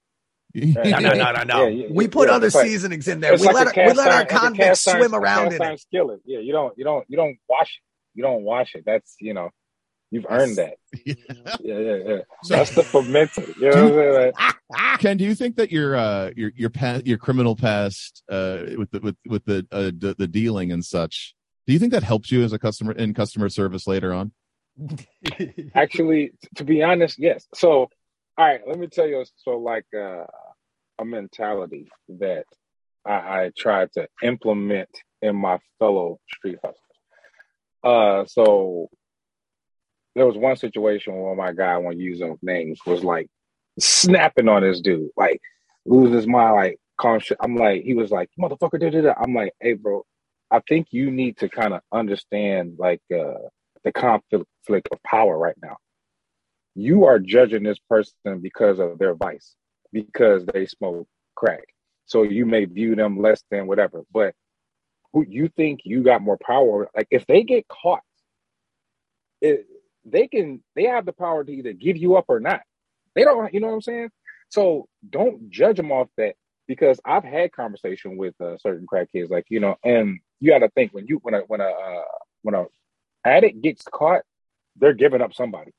[0.54, 1.68] No, no, no, no, no.
[1.68, 3.34] Yeah, yeah, we put yeah, other seasonings in there.
[3.36, 5.62] We like let our, we let our iron- it's a convicts swim around cast in
[5.64, 5.80] iron it.
[5.82, 6.20] skillet.
[6.26, 7.82] Yeah, you don't, you don't, you don't wash it.
[8.16, 8.84] You don't wash it.
[8.86, 9.50] That's you know,
[10.12, 10.76] you've earned that.
[11.06, 12.18] Yeah, yeah, yeah.
[12.44, 13.56] So- That's the fermented.
[13.58, 14.34] You know what I'm
[14.72, 14.98] saying?
[15.00, 18.90] Ken, do you think that your uh your your past your criminal past uh with
[18.92, 21.36] the with with the uh, the, the dealing and such,
[21.68, 24.32] do you think that helps you as a customer in customer service later on?
[25.76, 27.46] actually, to be honest, yes.
[27.54, 27.70] So,
[28.38, 29.24] all right, let me tell you.
[29.38, 30.26] So, like, uh,
[31.00, 32.46] a mentality that
[33.06, 34.90] I, I try to implement
[35.22, 36.80] in my fellow street hustlers.
[37.86, 38.90] Uh, so
[40.16, 43.28] there was one situation where my guy, use those names, was like
[43.80, 45.40] snapping on this dude, like
[45.86, 47.38] losing his mind, like calling shit.
[47.40, 49.14] I'm like, he was like, motherfucker, da da da.
[49.22, 50.04] I'm like, hey, bro,
[50.50, 53.50] I think you need to kind of understand like uh
[53.84, 55.78] the conflict of power right now.
[56.74, 59.56] You are judging this person because of their vice,
[59.94, 61.66] because they smoke crack.
[62.06, 64.34] So you may view them less than whatever, but
[65.16, 66.90] who you think you got more power?
[66.94, 68.02] Like if they get caught,
[69.40, 69.66] it,
[70.04, 72.62] they can they have the power to either give you up or not.
[73.16, 74.10] They don't, you know what I'm saying?
[74.50, 76.36] So don't judge them off that
[76.68, 80.60] because I've had conversation with uh, certain crack kids, like you know, and you got
[80.60, 82.04] to think when you when a when a uh,
[82.42, 82.66] when a
[83.24, 84.24] addict gets caught,
[84.76, 85.72] they're giving up somebody.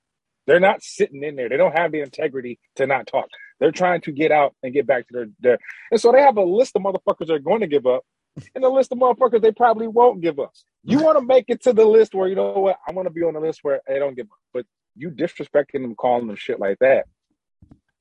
[0.46, 1.50] They're not sitting in there.
[1.50, 3.26] They don't have the integrity to not talk.
[3.60, 5.58] They're trying to get out and get back to their, their
[5.90, 8.02] and so they have a list of motherfuckers they're going to give up
[8.54, 10.64] and the list of motherfuckers they probably won't give us.
[10.84, 13.10] You want to make it to the list where you know what I want to
[13.12, 16.36] be on the list where they don't give up, but you disrespecting them, calling them
[16.36, 17.06] shit like that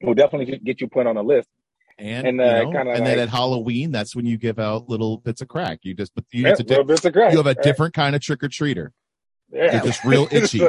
[0.02, 1.48] will definitely get you put on a list.
[1.98, 4.90] And And, you uh, know, kinda and then at Halloween, that's when you give out
[4.90, 5.80] little bits of crack.
[5.84, 7.64] You just but you, Yeah, di- bits of crack, you have a right?
[7.64, 8.90] different kind of trick or treater.
[9.52, 9.72] Yeah.
[9.72, 10.60] They're just real itchy.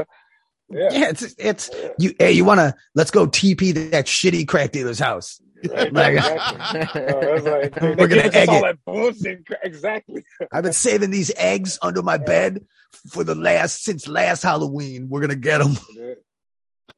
[0.68, 0.88] Yeah.
[0.90, 2.14] Yeah, it's it's you.
[2.18, 5.40] Hey, you want to let's go TP that shitty crack dealer's house.
[5.70, 7.02] Right, Like- exactly.
[7.02, 8.78] No, like, they, We're gonna egg it.
[8.84, 9.46] bullshit.
[9.62, 10.24] Exactly.
[10.52, 12.64] I've been saving these eggs under my bed
[13.10, 15.08] for the last since last Halloween.
[15.08, 15.76] We're gonna get them.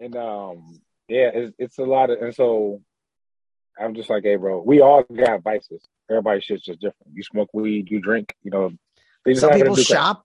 [0.01, 2.83] And um, yeah, it's, it's a lot of, and so
[3.79, 5.83] I'm just like, hey, bro, we all got vices.
[6.11, 7.13] Everybody's shit's just different.
[7.15, 8.73] You smoke weed, you drink, you know.
[9.35, 10.25] Some people shop.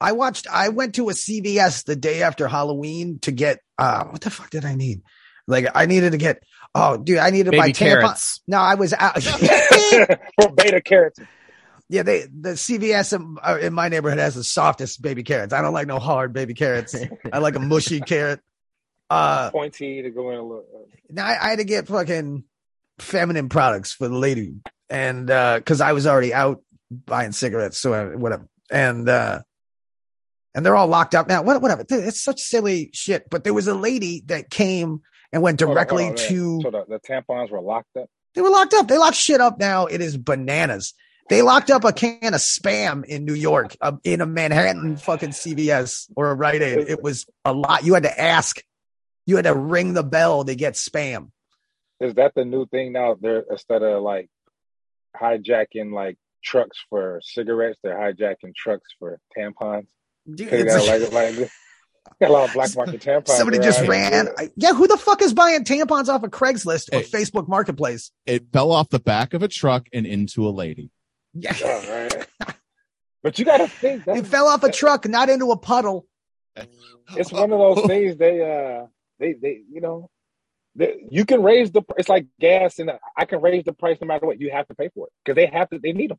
[0.00, 0.08] Shop.
[0.08, 0.46] I watched.
[0.50, 3.60] I went to a CVS the day after Halloween to get.
[3.78, 5.02] uh What the fuck did I need?
[5.46, 6.42] Like I needed to get.
[6.74, 7.76] Oh, dude, I needed my Baby tampon.
[8.00, 8.40] carrots.
[8.46, 9.20] No, I was out.
[10.40, 11.18] for beta carrots.
[11.88, 15.52] Yeah, they the CVS in, uh, in my neighborhood has the softest baby carrots.
[15.52, 16.94] I don't like no hard baby carrots.
[17.32, 18.40] I like a mushy carrot.
[19.10, 20.64] Uh, Pointy to go in a little.
[21.08, 22.44] now I, I had to get fucking
[23.00, 24.54] feminine products for the lady,
[24.88, 29.40] and uh, because I was already out buying cigarettes, so I, whatever, and uh,
[30.54, 31.42] and they're all locked up now.
[31.42, 33.28] What, whatever, it's such silly shit.
[33.30, 36.60] But there was a lady that came and went directly hold on, to.
[36.62, 38.08] So the, the tampons were locked up.
[38.34, 38.88] They were locked up.
[38.88, 39.86] They locked shit up now.
[39.86, 40.94] It is bananas.
[41.28, 45.30] They locked up a can of spam in New York, uh, in a Manhattan fucking
[45.30, 46.88] CVS or a Rite Aid.
[46.88, 47.84] It was a lot.
[47.84, 48.62] You had to ask.
[49.26, 51.30] You had to ring the bell to get spam.
[52.00, 53.16] Is that the new thing now?
[53.20, 54.28] They're instead of like
[55.16, 59.86] hijacking like trucks for cigarettes, they're hijacking trucks for tampons.
[60.32, 61.50] Dude, 'Cause you it's got, like- like, like,
[62.20, 63.28] got a lot of black market tampons.
[63.28, 64.28] somebody just ran.
[64.38, 67.04] I- Yeah, who the fuck is buying tampons off of Craigslist or Hey.
[67.04, 68.10] Facebook Marketplace?
[68.26, 70.90] It fell off the back of a truck and into a lady.
[71.34, 71.56] Yeah.
[71.64, 72.08] Oh,
[72.42, 72.56] right.
[73.22, 76.06] But you got to think It that fell off a truck, not into a puddle.
[77.16, 78.16] it's one of those things.
[78.16, 78.86] They uh,
[79.18, 80.08] they they you know,
[80.74, 81.82] they, you can raise the.
[81.98, 84.40] It's like gas, and I can raise the price no matter what.
[84.40, 85.78] You have to pay for it because they have to.
[85.78, 86.18] They need them.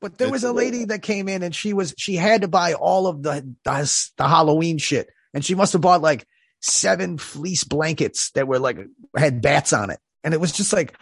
[0.00, 2.74] But there was a lady that came in and she was she had to buy
[2.74, 6.26] all of the the, the Halloween shit, and she must have bought like
[6.60, 8.78] seven fleece blankets that were like
[9.16, 10.94] had bats on it, and it was just like,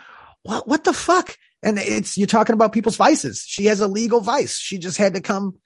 [0.43, 1.37] what what the fuck?
[1.63, 3.45] And it's you're talking about people's vices.
[3.47, 4.59] She has a legal vice.
[4.59, 5.57] She just had to come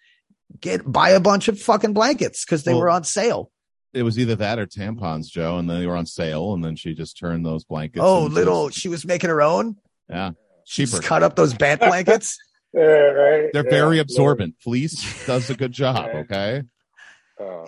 [0.61, 3.51] get buy a bunch of fucking blankets because they Well, were on sale.
[3.95, 6.77] It was either that or tampons, Joe, and then they were on sale, and then
[6.77, 8.03] she just turned those blankets.
[8.05, 9.77] Oh, little, she was making her own.
[10.11, 10.33] yeah,
[10.65, 12.37] She cut up those bat blankets.
[12.81, 13.51] Yeah, right.
[13.53, 14.03] They're Yeah, very yeah.
[14.03, 14.57] absorbent.
[14.61, 16.09] Fleece does a good job.
[16.13, 16.21] Yeah.
[16.21, 16.63] Okay,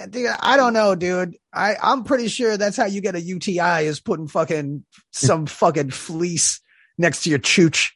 [0.00, 1.36] And dude, I don't know, dude.
[1.52, 5.90] I, I'm pretty sure that's how you get a UTI is putting fucking some fucking
[5.90, 6.60] fleece
[6.98, 7.92] next to your chooch.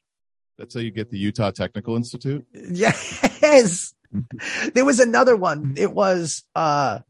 [0.58, 2.46] that's how you get the Utah Technical Institute.
[2.52, 3.94] Yes.
[4.74, 5.74] there was another one.
[5.76, 7.00] It was uh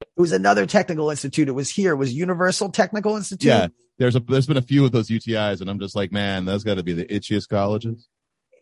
[0.00, 1.48] it was another technical institute.
[1.48, 1.92] It was here.
[1.92, 3.48] It was Universal Technical Institute.
[3.48, 3.68] Yeah,
[3.98, 6.64] there's a there's been a few of those UTIs, and I'm just like, man, those
[6.64, 8.08] got to be the itchiest colleges.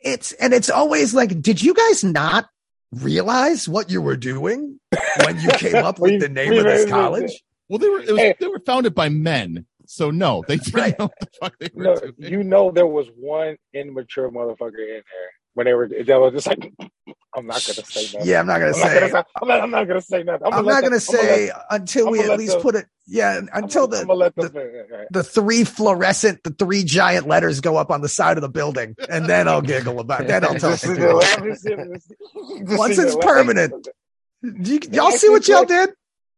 [0.07, 2.47] It's and it's always like, did you guys not
[2.93, 4.79] realize what you were doing
[5.25, 7.33] when you came up with the name of this college?
[7.69, 8.35] Well, they were it was, Hey.
[8.39, 10.99] they were founded by men, so no, they didn't Right.
[10.99, 12.15] know what the fuck they were no, doing.
[12.19, 15.89] you know there was one immature motherfucker in there when they were.
[15.89, 16.71] That was just like,
[17.35, 18.21] I'm not gonna say nothing.
[18.29, 19.01] Yeah, I'm not gonna I'm not say.
[19.01, 19.23] gonna say.
[19.43, 20.47] I'm not, I'm not gonna say nothing.
[20.53, 22.87] I'm let not gonna say until I'm we gonna at least put it.
[23.07, 27.77] Yeah, until I'm, the I'm the- the, the three fluorescent, the three giant letters go
[27.77, 30.23] up on the side of the building, and then I'll giggle about.
[30.23, 30.29] it.
[30.29, 30.77] Then I'll tell you.
[30.77, 32.01] the- just see the-
[32.67, 33.89] just Once it's permanent.
[34.43, 35.91] You- y'all see what y'all did?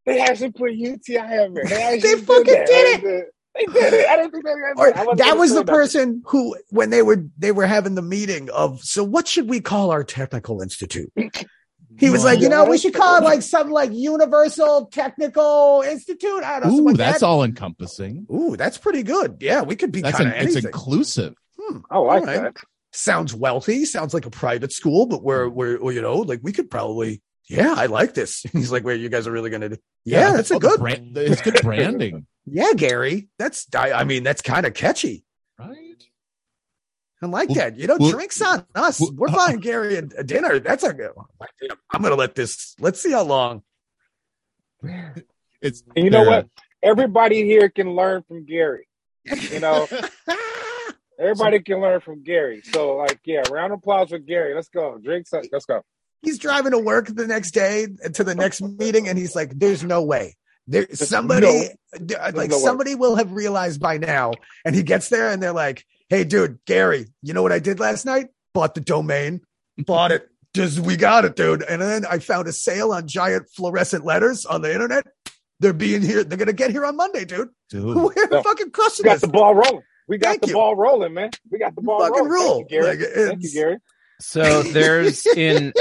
[0.07, 1.64] They actually put UTI in there.
[1.64, 2.66] They, They fucking that.
[2.66, 3.24] did They
[3.59, 4.09] They did it.
[4.09, 4.97] I didn't think they were gonna do it.
[4.97, 5.75] I wasn't that was the nothing.
[5.75, 9.61] person who, when they were they were having the meeting of, so what should we
[9.61, 11.12] call our technical institute?
[11.99, 16.44] He was like, you know, we should call it like something like Universal Technical Institute.
[16.44, 16.79] I don't know.
[16.79, 17.27] Ooh, like that's that.
[17.27, 18.27] all encompassing.
[18.33, 19.38] Ooh, that's pretty good.
[19.40, 21.35] Yeah, we could be That's kind an, of it's inclusive.
[21.59, 22.55] Hmm, I like all right.
[22.55, 22.57] that.
[22.92, 23.85] Sounds wealthy.
[23.85, 27.21] Sounds like a private school, but we're we're well, you know, like we could probably.
[27.49, 28.42] Yeah, I like this.
[28.53, 29.77] He's like, wait, you guys are really gonna do?
[30.05, 30.79] Yeah, that's a good.
[30.79, 31.16] brand.
[31.16, 33.29] It's good branding, Yeah, Gary.
[33.39, 33.67] That's.
[33.75, 35.25] I, I mean, that's kind of catchy.
[35.59, 35.77] right?
[37.21, 37.77] I like Well- that.
[37.77, 39.01] You know, well- drinks on us.
[39.01, 40.59] well- We're uh, buying Gary a, a dinner.
[40.61, 41.11] That's a good.
[41.15, 41.27] One.
[41.93, 42.75] I'm gonna let this.
[42.79, 43.63] Let's see how long.
[45.61, 46.47] It's And you know what?
[46.83, 48.87] Everybody here can learn from Gary.
[49.25, 49.89] You know,
[51.19, 52.63] everybody can learn from Gary.
[52.73, 54.55] So, like, yeah, round of applause for Gary.
[54.55, 54.99] Let's go.
[55.03, 55.33] Drinks.
[55.33, 55.43] up.
[55.53, 55.83] Let's go.
[56.23, 59.83] He's driving to work the next day to the next meeting, and he's like, "There's
[59.85, 60.37] no way."
[60.70, 61.70] There, somebody,
[62.04, 64.33] d- uh, like no somebody will have realized by now.
[64.64, 67.81] And he gets there, and they're like, "Hey, dude, Gary, you know what I did
[67.81, 68.26] last night?
[68.52, 69.40] Bought the domain,
[69.78, 70.28] bought it.
[70.54, 74.44] Just we got it, dude." And then I found a sale on giant fluorescent letters
[74.44, 75.07] on the internet.
[75.61, 76.22] They're being here.
[76.22, 77.48] They're gonna get here on Monday, dude.
[77.70, 77.96] dude.
[77.96, 78.42] We're No.
[78.42, 79.20] fucking We crushing got this.
[79.22, 79.83] the ball rolling.
[80.07, 80.54] We got Thank the you.
[80.54, 81.31] ball rolling, man.
[81.50, 82.31] We got the ball Fucking rolling.
[82.31, 82.54] rule.
[82.59, 82.96] Thank you, Gary.
[82.96, 83.76] Like, Thank you, Gary.
[84.20, 85.72] So there's in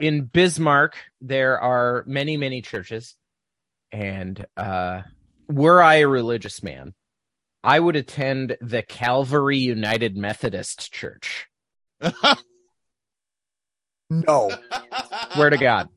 [0.00, 3.14] in Bismarck there are many many churches,
[3.92, 5.02] and uh,
[5.48, 6.94] were I a religious man,
[7.64, 11.46] I would attend the Calvary United Methodist Church.
[14.08, 14.52] No,
[15.32, 15.88] Swear to God.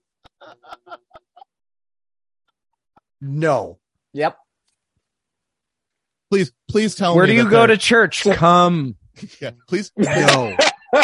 [3.21, 3.77] no.
[4.13, 4.35] Yep.
[6.31, 7.33] please, please tell Where me.
[7.33, 8.23] Where do you go they're- to church?
[8.23, 8.95] Come.
[9.41, 10.55] Yeah, please, No.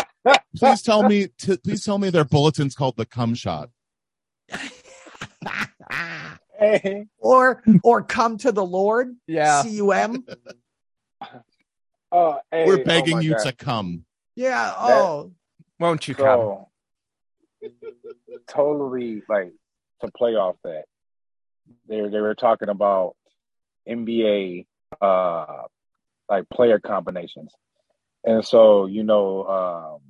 [0.57, 1.27] please tell me.
[1.37, 3.69] T- please tell me their bulletin's called the cum shot.
[6.57, 7.07] Hey.
[7.17, 9.15] or or come to the Lord.
[9.27, 9.61] Yeah.
[9.63, 10.25] C U M.
[12.11, 12.65] Oh, hey.
[12.65, 13.43] We're Oh, begging my you God.
[13.43, 14.05] to come.
[14.35, 14.73] Yeah.
[14.77, 15.31] Oh.
[15.79, 16.65] Won't you come?
[18.47, 19.51] Totally like
[20.01, 20.85] to play off that.
[21.89, 23.15] They they were talking about
[23.89, 24.65] NBA
[25.01, 25.63] uh
[26.29, 27.51] like player combinations.
[28.23, 30.01] And so, you know, um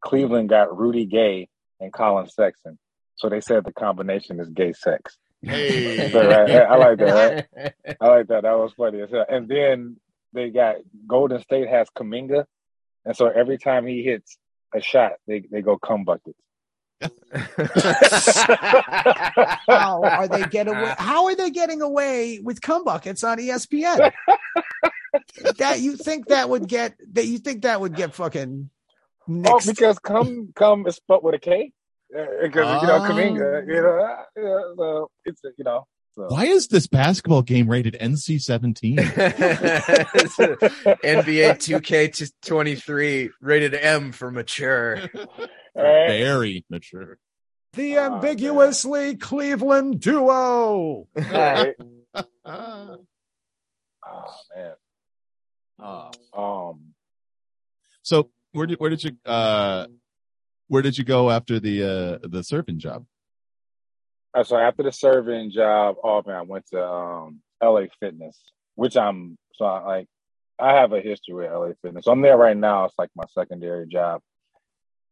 [0.00, 1.48] Cleveland got Rudy Gay
[1.80, 2.78] and Collin Sexton.
[3.24, 5.16] So they said the combination is gay sex.
[5.40, 6.12] Hey.
[6.12, 6.50] Right, right.
[6.50, 7.48] I like that.
[7.56, 7.72] Right?
[8.02, 8.42] I like that.
[8.42, 9.24] That was funny as hell.
[9.26, 9.96] And then
[10.34, 10.76] they got
[11.08, 12.44] Golden State has Kuminga,
[13.06, 14.36] and so every time he hits
[14.74, 16.38] a shot, they they go cum buckets.
[19.66, 20.94] How are they get away?
[20.98, 24.12] How are they getting away with cum buckets on ESPN?
[25.56, 28.68] that you think that would get that you think that would get fucking
[29.26, 31.72] Oh, because cum cum is spelled with a K.
[32.14, 33.08] Because you know Ah.
[33.10, 35.84] Kuminga, you know, uh, yeah, so it's uh, you know.
[36.14, 36.26] So.
[36.28, 38.98] Why is this basketball game rated NC 17?
[38.98, 39.08] NBA
[41.58, 45.00] 2K23 rated M for mature.
[45.12, 45.26] All
[45.74, 46.06] right.
[46.08, 47.18] Very mature.
[47.72, 51.08] the Oh, ambiguously Cleveland duo.
[51.16, 51.74] Right.
[52.44, 52.94] Ah.
[54.06, 54.74] Oh man.
[55.80, 56.10] Ah.
[56.36, 56.92] Um.
[58.02, 59.86] So where did where did you uh
[60.74, 63.06] where did you go after the uh the surfing job?
[64.34, 68.36] uh, So after the serving job, oh man, I went to um LA Fitness,
[68.74, 70.08] which I'm so I, like
[70.58, 72.06] I have a history with LA Fitness.
[72.06, 72.86] So I'm there right now.
[72.86, 74.20] It's like my secondary job.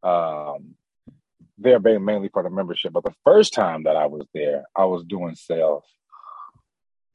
[0.02, 0.74] Um,
[1.58, 4.86] there being mainly for the membership, but the first time that I was there, I
[4.86, 5.84] was doing sales.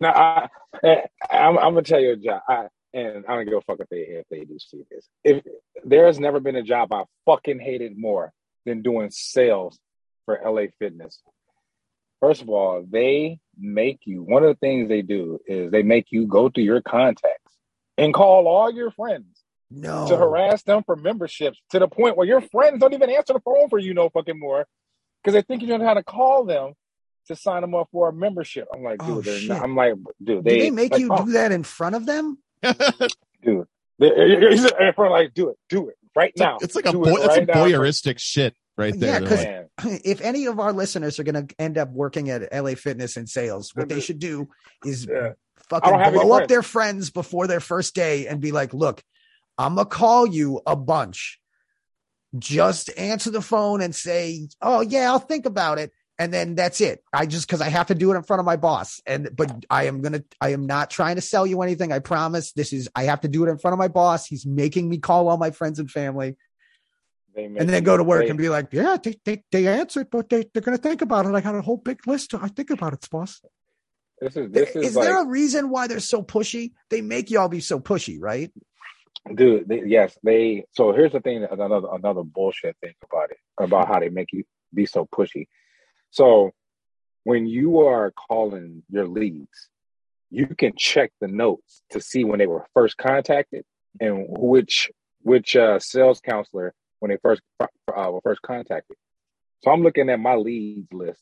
[0.00, 0.48] now I,
[0.82, 2.42] I I'm, I'm gonna tell you a job.
[2.48, 5.08] I, and I don't give a fuck if they if they do see this.
[5.24, 5.42] If
[5.84, 8.32] there has never been a job I fucking hated more
[8.66, 9.78] than doing sales
[10.24, 11.20] for LA Fitness.
[12.20, 16.06] First of all, they make you one of the things they do is they make
[16.10, 17.56] you go through your contacts
[17.96, 20.06] and call all your friends No.
[20.08, 23.40] to harass them for memberships to the point where your friends don't even answer the
[23.40, 24.66] phone for you no fucking more
[25.22, 26.74] because they think you don't know how to call them
[27.28, 28.66] to sign them up for a membership.
[28.74, 31.24] I'm like, dude, Oh, not, I'm like, dude, Do they, they make like, you oh,
[31.24, 32.38] do that in front of them?
[32.62, 33.66] Dude.
[33.98, 34.08] They,
[34.50, 36.54] he's in front like, do it, do it right It's now.
[36.54, 37.54] like, it's like a Do boy, it that's right a now.
[37.54, 39.20] voyeuristic shit right there.
[39.22, 42.30] Yeah, They're 'cause- like, if any of our listeners are going to end up working
[42.30, 44.48] at LA Fitness and sales, what they should do
[44.84, 45.32] is Yeah.
[45.68, 46.48] Fucking don't have any blow up friends.
[46.48, 49.02] their friends before their first day and be like, look,
[49.56, 51.38] I'm going to call you a bunch.
[52.38, 55.92] Just answer the phone and say, oh, yeah, I'll think about it.
[56.20, 57.02] And then that's it.
[57.12, 59.00] I just, cause I have to do it in front of my boss.
[59.06, 61.92] And, but I am to, I am not trying to sell you anything.
[61.92, 64.26] I promise this is, I have to do it in front of my boss.
[64.26, 66.36] He's making me call all my friends and family
[67.34, 70.44] and then go to work and be like, yeah, they, they, they answered, but they,
[70.52, 71.34] they're going to think about it.
[71.34, 72.34] I got a whole big list.
[72.34, 73.40] I think about it, boss.
[74.20, 76.72] This is this is, Is like, there a reason why they're so pushy?
[76.90, 78.52] They make y'all be so pushy, right?
[79.34, 79.68] dude.
[79.68, 80.64] They, yes, they.
[80.72, 81.46] So here's the thing.
[81.50, 85.48] Another another bullshit thing about it about how they make you be so pushy.
[86.10, 86.50] So
[87.24, 89.68] when you are calling your leads,
[90.30, 93.64] you can check the notes to see when they were first contacted
[94.00, 94.90] and which
[95.22, 97.66] which uh, sales counselor when they first uh,
[98.10, 98.96] were first contacted.
[99.62, 101.20] So I'm looking at my leads list,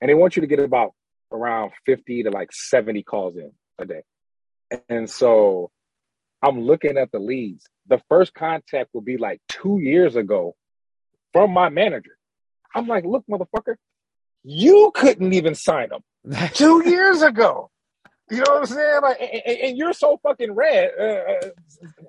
[0.00, 0.92] and they want you to get about
[1.32, 4.02] around 50 to like 70 calls in a day.
[4.88, 5.70] And so
[6.42, 7.64] I'm looking at the leads.
[7.86, 10.54] The first contact will be like two years ago
[11.32, 12.16] from my manager.
[12.74, 13.76] I'm like, look, motherfucker,
[14.50, 16.02] you couldn't even sign them
[16.54, 17.70] two years ago.
[18.30, 19.00] You know what I'm saying?
[19.02, 20.90] Like, and, and- you're so fucking red.
[20.98, 21.48] Uh, uh,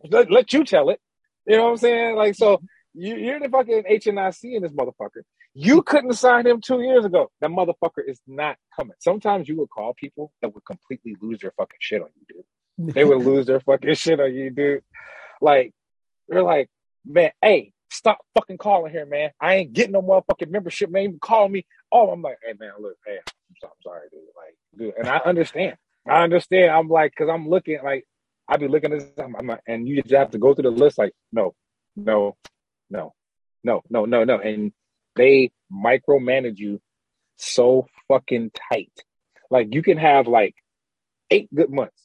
[0.10, 1.00] let, let you tell it.
[1.46, 2.16] You know what I'm saying?
[2.16, 2.62] Like, so
[2.94, 5.24] you, you're the fucking HNIC in this motherfucker.
[5.54, 7.30] You couldn't sign him two years ago.
[7.42, 8.94] That motherfucker is not coming.
[9.00, 12.36] Sometimes you would call people that would completely lose their fucking shit on you,
[12.78, 12.94] dude.
[12.94, 14.84] They would lose their fucking shit on you, dude.
[15.42, 15.74] Like,
[16.30, 16.70] they're like,
[17.06, 19.32] man, hey, stop fucking calling here, man.
[19.42, 21.04] I ain't getting no motherfucking membership, man.
[21.04, 21.66] You call me.
[21.92, 24.22] Oh, I'm like, hey, man, look, hey, I'm, so, I'm sorry, dude.
[24.36, 25.78] Like, dude, and I understand.
[26.08, 26.72] I understand.
[26.72, 28.06] I'm like, cause I'm looking, like,
[28.48, 30.72] I be looking at this, I'm, I'm like, and you just have to go through
[30.72, 31.54] the list, like, no,
[31.96, 32.36] no,
[32.90, 33.14] no,
[33.64, 34.40] no, no, no, no.
[34.40, 34.72] And
[35.16, 36.82] they micromanage you
[37.36, 38.92] so fucking tight.
[39.52, 40.56] Like, you can have like
[41.32, 42.02] eight good months,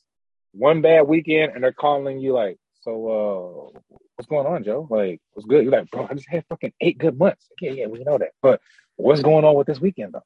[0.52, 3.80] one bad weekend, and they're calling you like, so uh
[4.16, 4.86] what's going on, Joe?
[4.88, 5.64] Like, what's good?
[5.64, 7.46] You're like, bro, I just had fucking eight good months.
[7.60, 8.32] Yeah, yeah, we know that.
[8.42, 8.60] But
[8.96, 10.22] what's going on with this weekend though?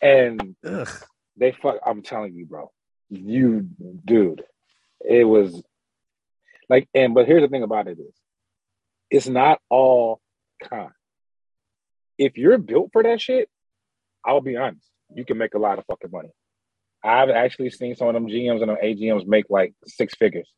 [0.00, 0.88] And Ugh.
[1.36, 2.70] they fuck I'm telling you, bro.
[3.08, 3.68] You
[4.04, 4.44] dude,
[5.00, 5.62] it was
[6.68, 8.14] like and but here's the thing about it is
[9.10, 10.20] it's not all
[10.62, 10.90] con.
[12.18, 13.48] If you're built for that shit,
[14.24, 16.30] I'll be honest, you can make a lot of fucking money.
[17.04, 20.50] I've actually seen some of them GMs and them AGMs make like six figures.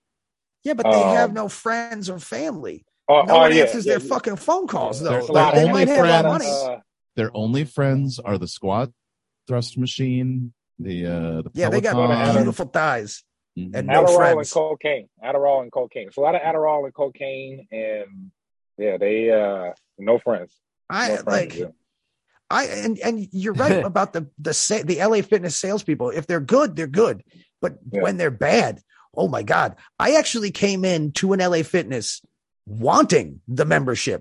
[0.64, 2.86] Yeah, but they have Um, no friends or family.
[3.08, 4.08] Oh, No oh, one yeah, answers yeah, their yeah.
[4.08, 5.10] fucking phone calls, though.
[5.10, 6.74] there's a Their lot Like, they might only have friends- money.
[6.76, 6.80] Uh,
[7.18, 8.88] Their only friends are the squat
[9.48, 11.96] thrust machine, the uh the Yeah, they got
[12.36, 13.24] beautiful thighs.
[13.58, 13.70] Mhm.
[13.74, 14.36] and no Adderall friends.
[14.38, 15.06] and cocaine.
[15.28, 16.08] Adderall and cocaine.
[16.12, 18.30] So a lot of Adderall and cocaine, and
[18.84, 20.52] yeah, they uh no friends.
[20.88, 21.26] No I friends.
[21.26, 21.52] like.
[21.56, 21.72] yeah.
[22.50, 26.10] I and and you're right about the the sa- the LA Fitness salespeople.
[26.10, 27.16] If they're good, they're good.
[27.60, 28.02] But Yeah.
[28.04, 28.80] when they're bad,
[29.12, 29.74] oh my god!
[29.98, 32.22] I actually came in to an LA Fitness
[32.64, 34.20] wanting the membership,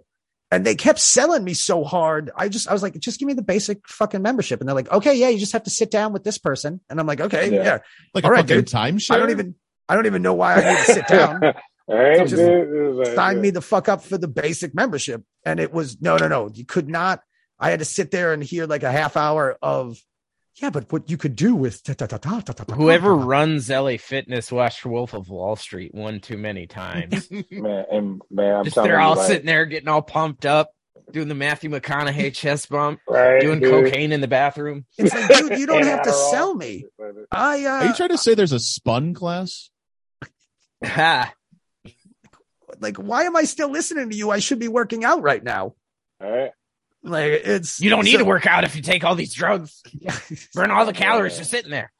[0.52, 2.32] and they kept selling me so hard.
[2.36, 4.92] I just I was like, just give me the basic fucking membership, and they're like,
[4.92, 7.54] okay, yeah, you just have to sit down with this person, and I'm like, okay,
[7.54, 7.64] Yeah.
[7.64, 7.78] yeah.
[8.14, 8.68] Like All a right, fucking dude.
[8.68, 9.16] timeshare.
[9.16, 9.56] I don't even
[9.90, 11.44] I don't even know why I need to sit down.
[11.44, 14.76] All right, So just dude, it was sign me the fuck up for the basic
[14.76, 15.24] membership.
[15.46, 16.50] And it was no, no, no.
[16.54, 17.22] You could not.
[17.60, 19.98] I had to sit there and hear like a half hour of,
[20.62, 22.42] yeah, but what you could do with ta- ta- ta-
[22.74, 27.30] Whoever ta- ta- runs LA Fitness watched Wolf of Wall Street one too many times.
[27.52, 30.72] man, and man, I'm Just they're all like, sitting there getting all pumped up,
[31.12, 33.70] doing the Matthew McConaughey chest bump, right, doing dude.
[33.86, 34.86] cocaine in the bathroom.
[34.98, 36.32] It's like, dude, you don't have to Adderall.
[36.32, 36.86] sell me.
[37.32, 39.70] I Are uh, you trying to say there's a spun class?
[40.84, 41.34] Ha.
[42.80, 44.32] like, why am I still listening to you?
[44.32, 45.74] I should be working out right now.
[46.20, 46.52] All right,
[47.08, 49.82] Like, it's You don't need so- to work out if you take all these drugs.
[50.54, 51.38] Burn all the calories Yeah.
[51.40, 51.92] just sitting there.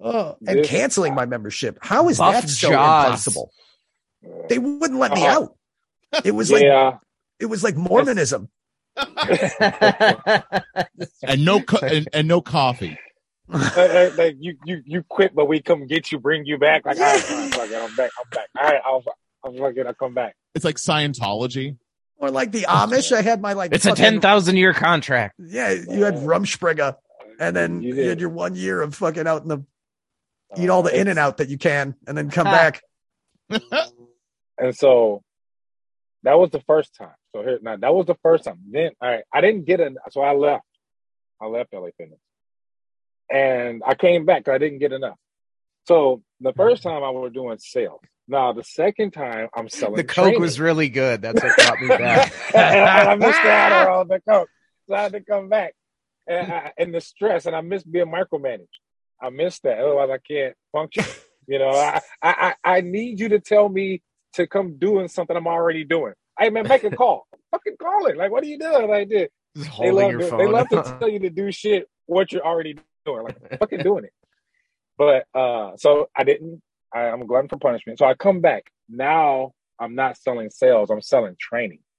[0.00, 1.78] Oh, and This- canceling my membership.
[1.82, 3.06] How is Buff that so jaws.
[3.06, 3.50] impossible?
[4.48, 5.42] They wouldn't let me Uh-huh.
[6.12, 6.24] out.
[6.24, 6.98] It was like yeah,
[7.38, 8.48] it was like Mormonism.
[11.22, 12.98] And no co- and, and no coffee.
[13.48, 16.84] like, like, like, you you you quit, but we come get you, bring you back.
[16.84, 18.48] Like, all right, fine, fuck I'm back, I'm back.
[18.58, 19.04] All right, I'll
[19.44, 20.34] I'll fucking I'll come back.
[20.54, 21.76] It's like Scientology.
[22.18, 23.12] Or like the Amish.
[23.12, 25.36] I had my like it's a fucking- ten thousand year contract.
[25.38, 26.96] Yeah, you had Rumspringa,
[27.38, 29.64] and then You you, had your one year of fucking out in the
[30.56, 32.82] eat all the in and out that you can, and then come back.
[34.58, 35.22] And so
[36.24, 37.14] that was the first time.
[37.32, 38.58] So here now that was the first time.
[38.70, 40.64] Then all right, I didn't get it, so I left.
[41.40, 42.18] I left LA Fitness,
[43.30, 45.16] and I came back I didn't get enough.
[45.86, 46.90] So the first mm-hmm.
[46.90, 48.00] time I was doing sales.
[48.28, 49.96] Now the second time I'm selling.
[49.96, 50.40] The coke training.
[50.40, 51.22] was really good.
[51.22, 52.32] That's what brought me back.
[52.54, 54.50] I, missed out on all the coke,
[54.86, 55.74] so I had to come back.
[56.26, 58.66] And, I, and the stress, and I miss being micromanaged.
[59.20, 59.78] I miss that.
[59.78, 61.04] Otherwise, I can't function.
[61.46, 64.02] You know, I, I I need you to tell me
[64.34, 66.12] to come doing something I'm already doing.
[66.38, 67.26] Hey man, make a call.
[67.50, 68.18] Fucking call it.
[68.18, 68.88] Like, what are you doing?
[68.88, 69.28] Like this.
[69.80, 72.76] They love, to, they love to tell you to do shit what you're already
[73.06, 73.24] doing.
[73.24, 74.12] Like fucking doing it.
[74.98, 76.62] But uh so I didn't
[76.94, 77.98] I, I'm glutton for punishment.
[77.98, 78.64] So I come back.
[78.88, 81.80] Now I'm not selling sales, I'm selling training.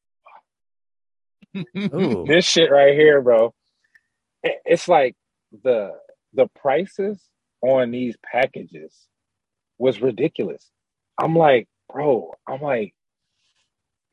[2.28, 3.54] This shit right here, bro.
[4.44, 5.16] it- It's like
[5.64, 5.94] the
[6.34, 7.24] the prices
[7.62, 8.96] on these packages
[9.78, 10.70] was ridiculous.
[11.20, 12.94] I'm like, bro, I'm like,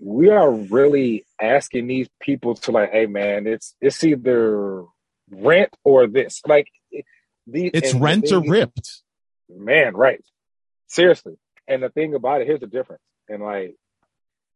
[0.01, 4.85] we are really asking these people to like, hey man, it's it's either
[5.31, 6.41] rent or this.
[6.47, 7.05] Like it-
[7.47, 9.03] these It's and the rent or ripped.
[9.49, 10.25] Man, right.
[10.89, 11.35] Seriously.
[11.69, 13.03] And the thing about it, here's the difference.
[13.29, 13.77] And like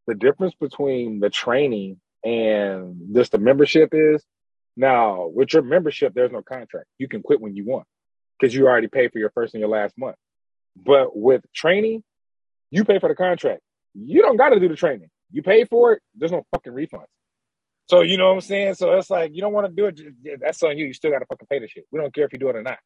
[0.07, 4.23] the difference between the training and just the membership is
[4.75, 6.87] now with your membership, there's no contract.
[6.97, 7.85] You can quit when you want
[8.39, 10.15] because you already paid for your first and your last month.
[10.75, 12.03] But with training,
[12.69, 13.61] you pay for the contract.
[13.93, 15.09] You don't got to do the training.
[15.31, 16.01] You pay for it.
[16.15, 17.05] There's no fucking refunds.
[17.89, 18.75] So you know what I'm saying?
[18.75, 20.39] So it's like you don't want to do it.
[20.39, 20.85] That's on you.
[20.85, 21.85] You still got to fucking pay the shit.
[21.91, 22.79] We don't care if you do it or not.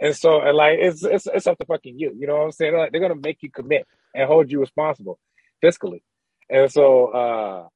[0.00, 2.14] And so, and like, it's it's it's up to fucking you.
[2.18, 2.76] You know what I'm saying?
[2.76, 5.18] Like, they're gonna make you commit and hold you responsible
[5.62, 6.02] fiscally.
[6.50, 7.68] And so, uh,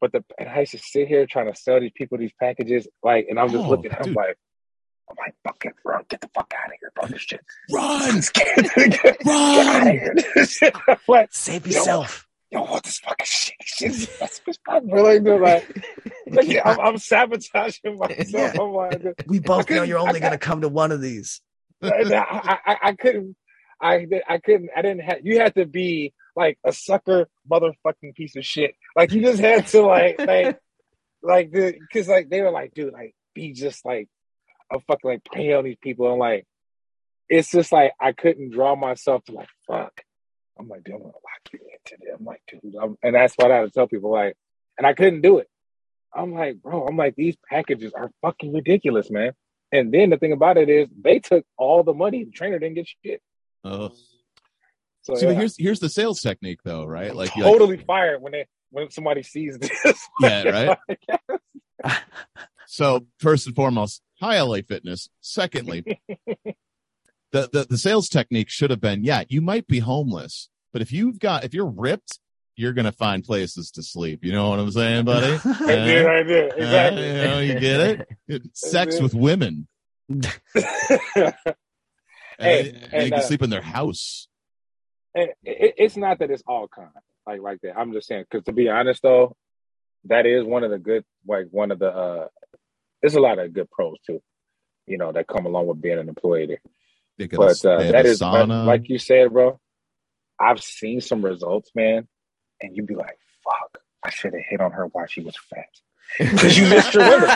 [0.00, 2.88] but the and I used to sit here trying to sell these people these packages,
[3.02, 4.36] like, and I'm just Oh, looking at them like,
[5.10, 7.08] I'm like, fucking bro, get the fuck out of here, bro.
[7.08, 8.20] This shit, Run!
[8.34, 10.14] get, get, out of here.
[10.34, 10.74] This shit.
[10.88, 12.27] I'm like, Save yourself.
[12.50, 13.54] Yo, what this fucking shit?
[13.62, 15.40] shit that's what's really good.
[15.40, 15.84] Like,
[16.26, 18.28] like I'm, I'm sabotaging myself.
[18.28, 18.52] Yeah.
[18.60, 21.40] I'm like, We both know you're only going to come to one of these.
[21.82, 23.36] I, I, I couldn't,
[23.80, 28.36] I, I couldn't, I didn't have, you had to be like a sucker motherfucking piece
[28.36, 28.74] of shit.
[28.96, 30.58] Like you just had to like, like,
[31.22, 34.08] like the, cause like they were like, dude, like be just like
[34.72, 36.10] a fucking like prey on these people.
[36.10, 36.46] And like,
[37.28, 39.92] it's just like, I couldn't draw myself to like, fuck.
[40.58, 42.16] I'm like, dude, I'm gonna lock you into them.
[42.20, 44.36] I'm like, dude, I'm, and that's what I had to tell people like,
[44.76, 45.48] and I couldn't do it.
[46.12, 49.32] I'm like, bro, I'm like, these packages are fucking ridiculous, man.
[49.70, 52.24] And then the thing about it is they took all the money.
[52.24, 53.20] The trainer didn't get shit.
[53.64, 53.92] Ugh.
[55.02, 57.14] So See, yeah, here's here's the sales technique though, right?
[57.14, 60.08] Like, you like- totally fired when they when somebody sees this.
[60.20, 61.98] Yeah, right?
[62.66, 65.08] so first and foremost, hi LA Fitness.
[65.20, 66.00] Secondly,
[67.32, 70.92] the, the the sales technique should have been, yeah, you might be homeless, but if
[70.92, 72.18] you've got if you're ripped,
[72.56, 74.24] you're gonna find places to sleep.
[74.24, 75.38] You know what I'm saying, buddy?
[75.44, 77.06] I did, I did, Uh, exactly.
[77.06, 78.42] you know, you get it?
[78.54, 79.68] Sex with women.
[82.40, 84.28] Hey, and and, you can uh, sleep in their house.
[85.14, 86.90] And it, it's not that it's all kind
[87.26, 87.76] like like that.
[87.76, 89.36] I'm just saying because to be honest though,
[90.04, 92.28] that is one of the good like one of the uh
[93.02, 94.22] there's a lot of good pros too,
[94.86, 96.60] you know, that come along with being an employee there.
[97.18, 99.58] They But uh, that is but like you said, bro.
[100.40, 102.06] I've seen some results, man,
[102.60, 105.66] and you'd be like, "Fuck, I should have hit on her while she was fat."
[106.18, 107.34] Because you missed your window.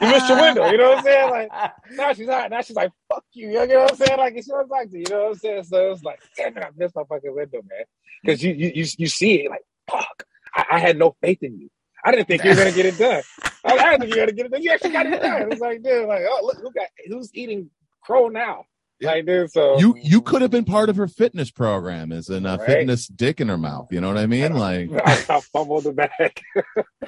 [0.00, 0.70] You missed your window.
[0.70, 1.30] You know what I'm saying?
[1.30, 1.50] Like
[1.92, 2.50] now she's hot.
[2.50, 4.18] Now she's like, "Fuck you." You know what I'm saying?
[4.18, 5.62] Like she was like, you know what I'm saying?
[5.64, 7.84] So it's like, damn it, I missed my fucking window, man.
[8.22, 10.24] Because you, you you you see it like, fuck.
[10.54, 11.70] I, I had no faith in you.
[12.04, 13.22] I didn't think you were gonna get it done.
[13.64, 14.62] I, I didn't think you were gonna get it done.
[14.62, 15.52] You actually got it done.
[15.52, 17.70] It's like, dude, like, oh look, who got who's eating
[18.02, 18.64] crow now?
[19.00, 19.10] Yeah.
[19.12, 22.46] Like, dude, so you you could have been part of her fitness program as in
[22.46, 22.66] a Right.
[22.66, 23.88] fitness dick in her mouth.
[23.92, 24.54] You know what I mean?
[24.56, 26.40] Like I, I fumbled the bag.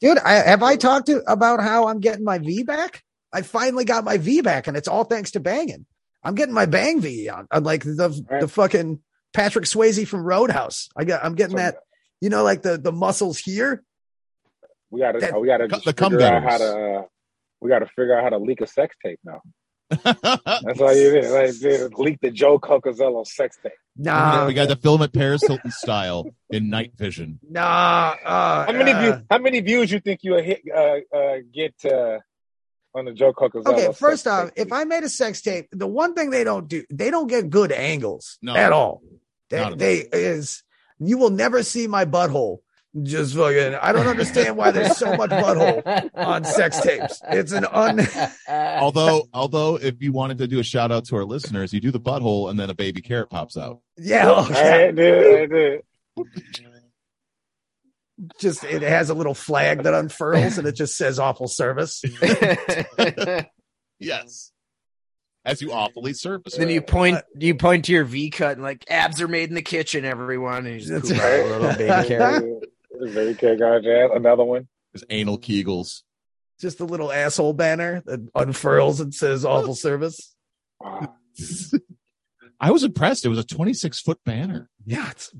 [0.00, 3.02] Dude, I, have I talked to about how I'm getting my V back?
[3.32, 5.86] I finally got my V back, and it's all thanks to banging.
[6.22, 8.40] I'm getting my bang V on, on like the Right.
[8.40, 9.00] the fucking
[9.34, 10.88] Patrick Swayze from Roadhouse.
[10.96, 11.76] I got I'm getting that,
[12.20, 13.82] you know, like the the muscles here.
[14.90, 17.02] We gotta That- we gotta The just figure out how to uh,
[17.60, 19.42] we gotta figure out how to leak a sex tape now.
[19.90, 21.30] That's all you did.
[21.30, 23.72] Like, dude, leak the Joe Cocazello sex tape.
[23.96, 27.40] Nah, we got to film it Paris Hilton style in night vision.
[27.48, 28.14] nah.
[28.24, 29.14] Uh, How many uh, views?
[29.30, 32.18] How many views you think you'll hit uh, uh, get uh,
[32.94, 33.66] on the Joe Cocazello?
[33.68, 34.66] Okay, first off, tape?
[34.66, 37.50] if I made a sex tape, the one thing they don't do, they don't get
[37.50, 38.54] good angles No.
[38.54, 39.02] at all.
[39.50, 39.78] They, Not at all.
[39.78, 40.62] they is
[41.00, 42.58] you will never see my butthole.
[43.02, 47.20] Just fucking, I don't understand why there's so much butthole on sex tapes.
[47.28, 48.00] It's an un.
[48.48, 51.90] Although although if you wanted to do a shout out to our listeners, you do
[51.90, 53.80] the butthole and then a baby carrot pops out.
[53.98, 55.82] Yeah, All right, dude, dude.
[58.40, 62.02] just it has a little flag that unfurls and it just says awful service.
[64.00, 64.52] Yes.
[65.44, 66.56] As you awfully service.
[66.56, 69.54] then you point you point to your V cut and like abs are made in
[69.54, 71.40] the kitchen, everyone, and you just That's poop out right.
[71.40, 72.64] a little baby carrot.
[73.00, 74.10] Baby carrot got jazz.
[74.14, 74.68] Another one.
[74.92, 76.02] There's anal kegels.
[76.60, 80.34] Just a little asshole banner that unfurls and says awful service.
[82.60, 83.24] I was impressed.
[83.24, 84.68] It was a 26 foot banner.
[84.84, 85.32] Yeah, it's,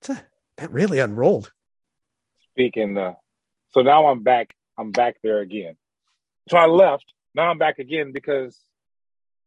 [0.00, 0.24] it's a,
[0.58, 1.52] that really unrolled.
[2.52, 3.16] speaking the
[3.70, 5.76] so now I'm back I'm back there again.
[6.50, 7.04] So I left.
[7.34, 8.58] Now I'm back again because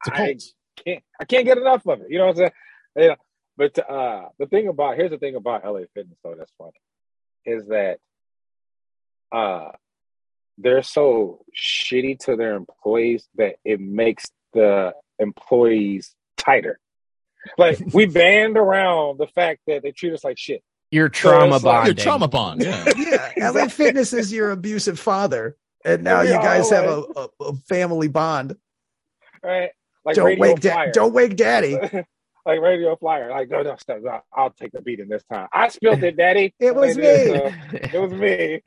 [0.05, 0.43] It's a I cult.
[0.83, 2.07] can't I can't get enough of it.
[2.09, 2.51] You know what I'm saying?
[2.97, 3.15] Yeah.
[3.57, 6.71] But uh the thing about here's the thing about LA Fitness though that's funny
[7.45, 7.97] is that
[9.31, 9.69] uh
[10.57, 16.79] they're so shitty to their employees that it makes the employees tighter.
[17.57, 20.63] Like we band around the fact that they treat us like shit.
[20.91, 21.63] Your trauma bond.
[21.63, 21.95] like- bonding.
[21.97, 22.61] Your trauma bond.
[22.63, 22.91] Yeah.
[23.37, 27.53] Yeah, LA Fitness is your abusive father, and now you guys have a, a, a
[27.67, 28.55] family bond.
[29.43, 29.71] Right?
[30.05, 31.77] Like don't radio wake, da- don't wake daddy.
[32.45, 33.29] like radio flyer.
[33.31, 34.25] Like, no, no, stop, stop.
[34.33, 35.47] I'll take the beating this time.
[35.53, 36.53] I spilled it, Daddy.
[36.59, 37.79] It was Like this, me.
[37.79, 38.61] uh, it was me.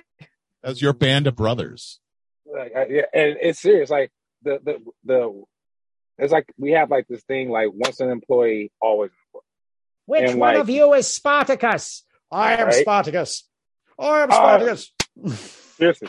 [0.63, 2.01] That's your band of brothers.
[2.45, 3.91] Like, I, yeah, and it's serious.
[3.91, 4.11] Like
[4.43, 5.43] the the the.
[6.19, 7.51] It's like we have like this thing.
[7.51, 9.43] Like once an employee, always an employee.
[10.07, 12.05] Which And, one like- of you is Spartacus?
[12.33, 12.75] I am Right.
[12.75, 13.45] Spartacus.
[13.99, 14.93] I am Uh, Spartacus.
[15.77, 16.09] Seriously,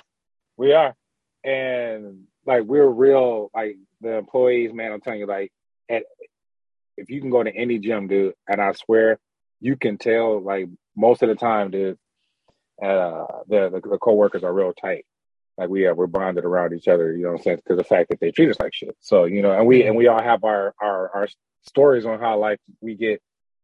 [0.57, 0.95] we are,
[1.43, 3.49] and like we're real.
[3.53, 4.91] Like the employees, man.
[4.91, 5.51] I'm telling you, like
[5.89, 6.03] at
[6.99, 9.19] if you can go to any gym, dude, and I swear
[9.59, 10.41] you can tell.
[10.41, 11.97] Like most of the time, dude,
[12.81, 15.05] uh, the the, the coworkers are real tight.
[15.57, 17.11] Like we are, we're bonded around each other.
[17.11, 17.57] You know what I'm saying?
[17.57, 18.95] Because the fact that they treat us like shit.
[19.01, 21.27] So you know, and we and we all have our our our
[21.63, 23.21] stories on how like we get.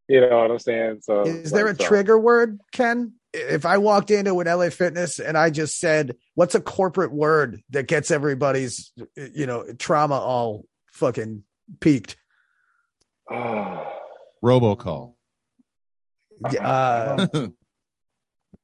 [0.07, 0.99] You know what I'm saying?
[1.01, 3.13] So Is there a so- trigger word, Ken?
[3.33, 7.61] If I walked into an LA Fitness and I just said, "What's a corporate word
[7.71, 11.43] that gets everybody's, you know, trauma all fucking
[11.79, 12.17] peaked?"
[14.43, 15.13] Robocall.
[16.59, 17.27] Uh,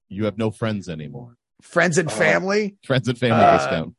[0.09, 1.37] you have no friends anymore.
[1.61, 2.75] friends and Uh, family.
[2.85, 3.95] Friends and family Uh, discount.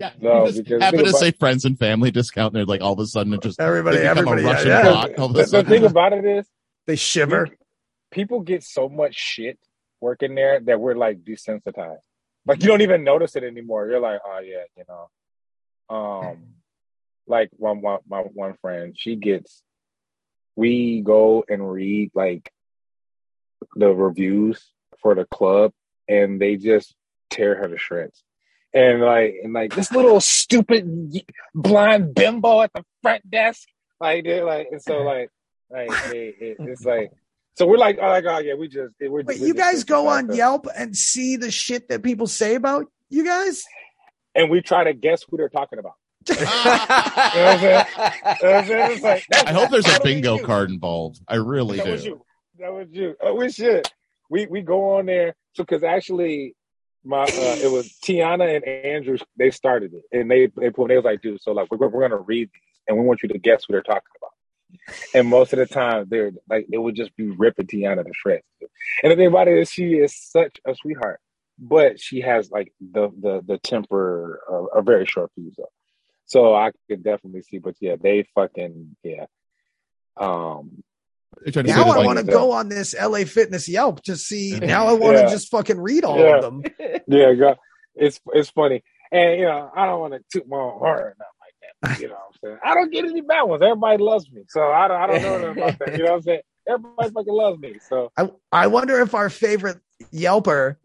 [0.00, 2.66] Yeah, no, you just because happen to about- say friends and family discount, and they're
[2.66, 4.82] like all of a sudden it just Everybody, they become everybody, a yeah, Russian yeah.
[4.82, 5.18] bot.
[5.18, 6.46] All of a the, the sudden, thing about it is,
[6.86, 7.48] They shiver.
[8.10, 9.58] people get so much shit
[10.00, 11.98] working there that we're like desensitized.
[12.46, 13.88] Like you don't even notice it anymore.
[13.88, 15.08] You're like, oh yeah, you know.
[15.96, 16.55] Um,
[17.26, 19.62] like one one my one friend, she gets.
[20.54, 22.50] We go and read like
[23.74, 24.64] the reviews
[25.02, 25.72] for the club,
[26.08, 26.94] and they just
[27.30, 28.22] tear her to shreds.
[28.72, 31.22] And like, and like this little stupid
[31.54, 33.68] blind bimbo at the front desk,
[34.00, 35.04] like they're like, and so uh-huh.
[35.04, 35.30] like,
[35.70, 37.10] like it, it, it's like,
[37.54, 40.08] so we're like, oh my god, yeah, we just, we're, Wait, we're you guys go
[40.08, 43.64] on Yelp and see the shit that people say about you guys?
[44.36, 45.94] and we try to guess who they're talking about.
[46.28, 47.86] You know what I'm saying?
[47.86, 48.92] You know what I'm saying?
[48.92, 51.20] It's like, that's I hope there's a bingo card involved.
[51.28, 52.08] I really That was do.
[52.08, 52.22] you.
[52.58, 53.16] That was you.
[53.20, 53.88] Oh, we should.
[54.30, 55.34] We we go on there.
[55.52, 56.54] So because actually,
[57.04, 59.18] my uh, it was Tiana and Andrew.
[59.36, 62.08] They started it, and they they put they was like, dude, so like we're we're
[62.08, 64.32] gonna read these, and we want you to guess what they're talking about.
[65.14, 68.44] And most of the time, they're like it would just be ripping Tiana to shreds.
[69.02, 71.20] And the thing about it is, she is such a sweetheart,
[71.58, 75.54] but she has like the the the temper of a very short fuse.
[75.56, 75.64] Though.
[76.26, 79.26] So I could definitely see, but yeah, they fucking yeah.
[80.16, 80.82] Um,
[81.42, 84.58] They're to Now I want to go on this LA Fitness Yelp to see.
[84.60, 85.28] Now I want to Yeah.
[85.30, 86.36] just fucking read all Yeah.
[86.38, 86.62] of them.
[87.06, 87.54] yeah, go,
[87.94, 91.16] it's it's funny, and you know I don't want to toot my own horn or
[91.18, 91.54] nothing like
[91.92, 92.00] that.
[92.00, 92.58] You know what I'm saying?
[92.64, 93.62] I don't get any bad ones.
[93.62, 95.96] Everybody loves me, so I don't I don't know about that.
[95.96, 96.40] You know what I'm saying?
[96.68, 99.78] Everybody fucking loves me, so I I wonder if our favorite
[100.12, 100.76] Yelper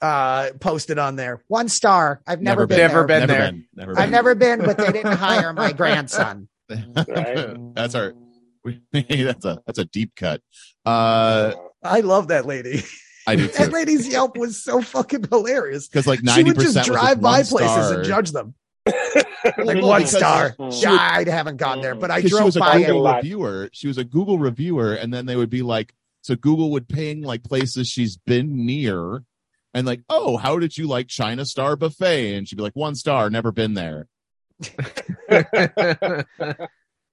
[0.00, 2.20] uh posted on there one star.
[2.26, 3.06] I've never, been, Never there.
[3.06, 3.52] been never there.
[3.52, 6.48] been, never I've never been, but they didn't hire my grandson.
[6.70, 7.56] Right.
[7.74, 8.12] that's our.
[8.92, 10.42] that's a that's a deep cut.
[10.84, 12.82] Uh, I love that lady.
[13.26, 15.88] I do That lady's Yelp was so fucking hilarious.
[15.88, 18.54] Because like She ninety would just drive by places and judge them.
[18.86, 20.54] Like Well, one star.
[20.70, 23.06] she would- I haven't gone there, but I because she drove was a by Google
[23.08, 23.16] it.
[23.16, 23.70] reviewer.
[23.72, 27.22] She was a Google reviewer, and then they would be like, so Google would ping
[27.22, 29.22] like places she's been near,
[29.74, 32.34] and like, oh, how did you like China Star Buffet?
[32.36, 34.06] And she'd be like, one star, never been there.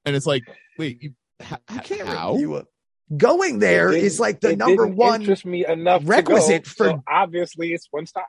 [0.07, 0.43] And it's like,
[0.77, 2.33] wait, you, h- You can't how?
[2.33, 2.65] review it.
[3.15, 5.21] Going there It is didn't- like the number one.
[5.21, 8.25] interest me enough requisite go, for- so obviously it's one star.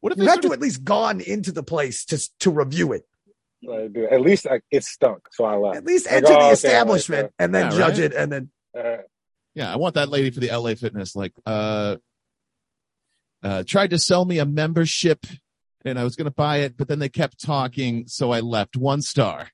[0.00, 2.50] What if You they have to of- at least gone into the place to to
[2.50, 3.04] review it.
[3.62, 5.76] Like, dude, at least like, it stunk, so I left.
[5.78, 8.12] At least Like, enter oh, the okay, establishment like and then Yeah, judge right?
[8.12, 8.98] it, and then Uh,
[9.54, 11.16] Yeah, I want that lady for the LA Fitness.
[11.16, 11.96] Like, uh,
[13.42, 15.26] uh, tried to sell me a membership,
[15.84, 18.76] and I was going to buy it, but then they kept talking, so I left.
[18.76, 19.48] One star.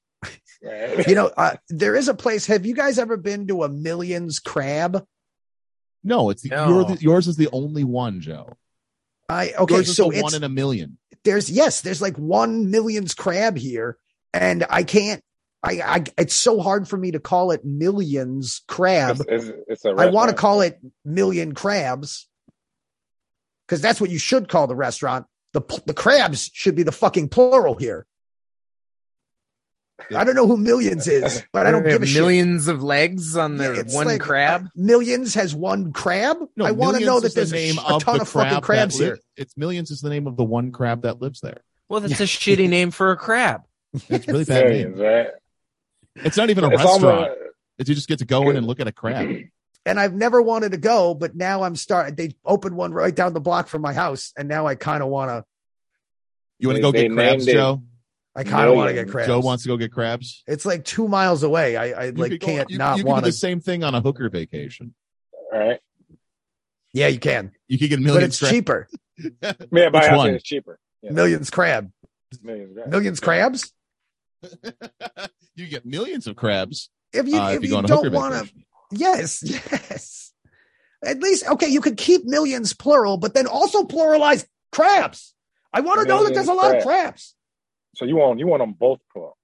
[0.63, 1.07] right.
[1.09, 2.47] you know uh, there is a place.
[2.47, 5.05] Have you guys ever been to a Millions Crab?
[6.03, 6.69] No, it's the, No.
[6.69, 8.57] You're the, yours is the only one, Joe.
[9.29, 10.99] I okay, yours is so it's one in a million.
[11.25, 13.99] there's yes, there's like one Millions Crab here,
[14.33, 15.23] and I can't.
[15.63, 19.21] I, I it's so hard for me to call it Millions Crab.
[19.21, 22.29] It's, it's, it's a I want to call it Million Crabs
[23.67, 25.27] because that's what you should call the restaurant.
[25.53, 28.07] The the crabs should be the fucking plural here.
[30.15, 32.21] I don't know who Millions is, but I don't give have a shit.
[32.21, 34.65] millions of legs on Yeah, their it's one like, crab.
[34.65, 36.37] uh, Millions has one crab.
[36.57, 38.23] No, I want to know is that the there's a, name sh- a ton the
[38.23, 39.19] of fucking crabs that here.
[39.37, 41.59] It's millions is the name of the one crab that lives there.
[41.89, 43.63] Well, that's a shitty name for a crab.
[44.09, 45.07] It's really bad Millions, name.
[45.07, 45.27] right?
[46.17, 47.05] It's not even a It's restaurant.
[47.05, 47.39] almost-
[47.79, 49.29] It's you just get to go in and look at a crab.
[49.87, 52.15] And I've never wanted to go, but now I'm starting.
[52.15, 55.09] They opened one right down the block from my house, and now I kind of
[55.11, 55.45] want to.
[56.59, 57.83] You want to go get crabs, Joe?
[58.35, 59.29] I kind of want to get crabs.
[59.29, 60.43] Joe wants to go get crabs.
[60.47, 61.77] It's like two miles away.
[61.77, 63.85] I, I You like could can't you, not you could want do the same thing
[63.85, 64.95] on a hooker vacation.
[65.53, 65.81] All right.
[66.93, 68.89] Yeah, you can, You can get but it's crab- cheaper.
[69.19, 70.31] Yeah, but Which one?
[70.35, 70.79] it's cheaper.
[71.03, 71.11] Yeah.
[71.13, 71.91] Millions crab,
[72.43, 72.89] Millions, right?
[72.89, 73.73] millions crabs.
[75.55, 77.89] you get millions of crabs If you uh, if if you you, go on a
[77.89, 78.65] hooker don't want to, vacation.
[78.99, 80.33] Yes, yes.
[81.05, 85.35] At least okay, you could keep millions plural, but then also pluralize crabs.
[85.73, 87.35] I want to know that there's a lot of crabs.
[87.97, 89.37] So you want you want them both plural.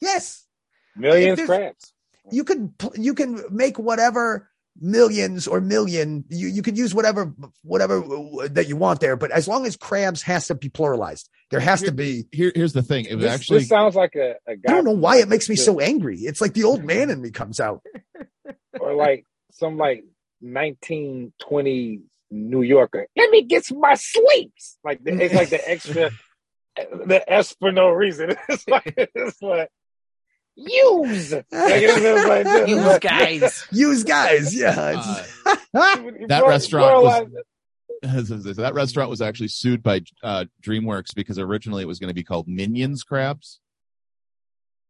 [0.00, 0.46] Yes,
[0.94, 1.92] Millions crabs.
[2.30, 4.50] you can you can make whatever
[4.80, 7.32] millions or million you you can use whatever
[7.62, 11.30] whatever uh, that you want there but as long as crabs has to be pluralized
[11.50, 13.06] there has to be Here, here's the thing.
[13.06, 15.28] It was This, actually this sounds like a, a guy i don't know why it
[15.28, 17.82] makes me so angry it's like the old man in me comes out
[18.86, 20.04] or like some like
[20.42, 23.06] 1920s New Yorker.
[23.16, 24.78] Let me get my sleeps.
[24.84, 26.10] Like the, it's like the extra,
[26.76, 28.34] the S for no reason.
[28.48, 29.70] It's like it's like
[30.56, 31.32] use.
[31.32, 32.68] Like, it's like this.
[32.68, 33.66] You Like, guys.
[33.70, 34.74] use guys yeah
[35.46, 37.42] Uh, that plur- restaurant was-
[38.02, 42.22] that restaurant was actually sued by uh, DreamWorks because originally it was going to be
[42.24, 43.58] called Minions Crabs,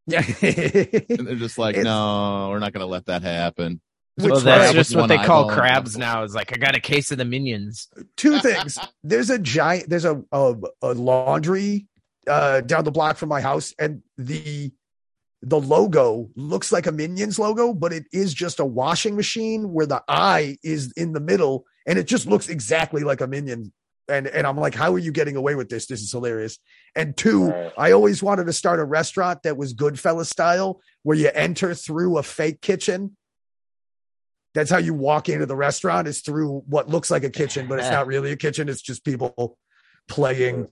[0.07, 3.81] yeah and they're just like, It's- no, we're not going to let that happen.
[4.19, 6.23] Which Well, that's just what they call crabs one- now.
[6.25, 7.89] Is like I got a case of the minions.
[8.17, 11.87] two things there's a giant there's a a, a laundry
[12.27, 14.73] uh down the block from my house and the
[15.43, 19.87] the logo looks like a minions logo but it is just a washing machine where
[19.87, 23.71] the eye is in the middle and it just looks exactly like a minion
[24.09, 26.59] and and i'm like how are you getting away with this this is hilarious
[26.97, 27.73] and two Right.
[27.79, 32.17] i always wanted to start a restaurant that was goodfellas style where you enter through
[32.19, 33.17] a fake kitchen
[34.57, 37.79] that's how you walk into the restaurant is through what looks like a kitchen, but
[37.79, 38.69] it's not really a kitchen.
[38.69, 39.57] It's just people
[40.09, 40.69] playing,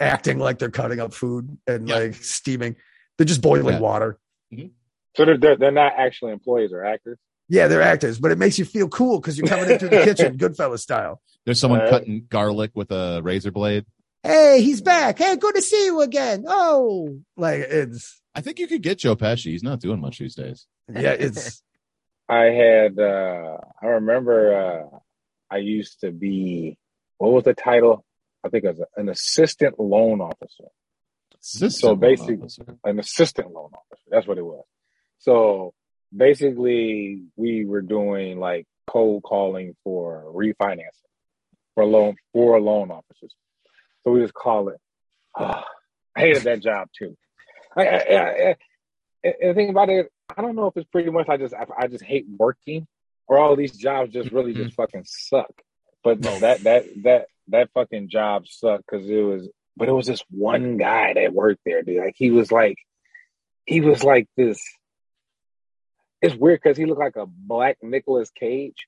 [0.00, 1.94] acting like they're cutting up food and Yeah.
[1.96, 2.76] like steaming.
[3.18, 3.80] They're just boiling Yeah.
[3.80, 4.18] water.
[4.52, 4.68] Mm-hmm.
[5.16, 7.18] So they're, they're they're not actually employees or actors.
[7.48, 10.04] Yeah, they're actors, but it makes you feel cool because you're coming in through the
[10.04, 11.20] kitchen, Goodfellas style.
[11.44, 11.90] There's someone Right.
[11.90, 13.84] cutting garlic with a razor blade.
[14.22, 15.18] Hey, he's back.
[15.18, 16.44] Hey, good to see you again.
[16.48, 19.50] Oh, like it's I think you could get Joe Pesci.
[19.50, 20.66] He's not doing much these days.
[20.88, 21.62] yeah, it's
[22.28, 24.98] I had uh I remember uh
[25.50, 26.78] I used to be
[27.18, 28.04] what was the title?
[28.44, 30.64] I think it was an assistant loan officer.
[31.40, 32.64] Assistant basic- officer.
[32.84, 34.04] An assistant loan officer.
[34.10, 34.64] That's what it was.
[35.18, 35.74] So
[36.14, 40.88] basically we were doing like cold calling for refinancing
[41.74, 43.34] for loan for loan officers.
[44.02, 44.80] So we just call it
[45.36, 45.64] I
[46.16, 47.16] hated that job too.
[47.76, 48.56] I, I, I,
[49.24, 51.54] I, and the thing about it, I don't know if it's pretty much I just
[51.54, 52.86] I, I just hate working
[53.28, 55.52] or all these jobs just really just fucking suck.
[56.04, 59.48] But no, that that that that fucking job sucked because it was.
[59.76, 61.98] But it was this one guy that worked there, dude.
[61.98, 62.76] Like he was like,
[63.64, 64.60] he was like this.
[66.20, 68.86] It's weird because he looked like a black Nicolas Cage.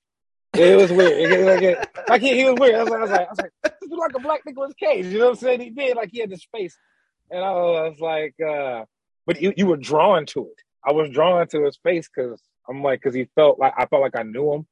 [0.53, 1.11] It was weird.
[1.31, 2.75] It was like, it- like he, he was weird.
[2.75, 4.73] I was, like- I was like, I was like, this is like a black Nicolas
[4.79, 5.05] Cage.
[5.07, 5.61] You know what I'm saying?
[5.61, 6.77] He did like he had this face,
[7.31, 8.85] and I was like, uh,
[9.25, 10.61] but you you were drawn to it.
[10.83, 14.01] I was drawn to his face because I'm like, because he felt like I felt
[14.01, 14.67] like I knew him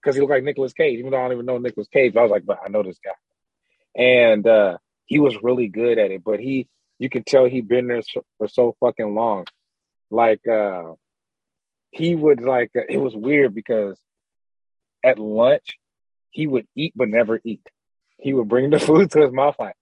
[0.00, 2.16] because he looked like Nicolas Cage, even though I don't even know Nicolas Cage.
[2.16, 6.10] I was like, but I know this guy, and uh, he was really good at
[6.10, 6.24] it.
[6.24, 6.68] But he,
[6.98, 8.02] you could tell he'd been there
[8.38, 9.46] for so fucking long.
[10.10, 10.94] Like uh,
[11.90, 13.98] he would like it was weird because
[15.04, 15.78] at lunch
[16.30, 17.66] he would eat but never eat.
[18.18, 19.76] He would bring the food to his mouth like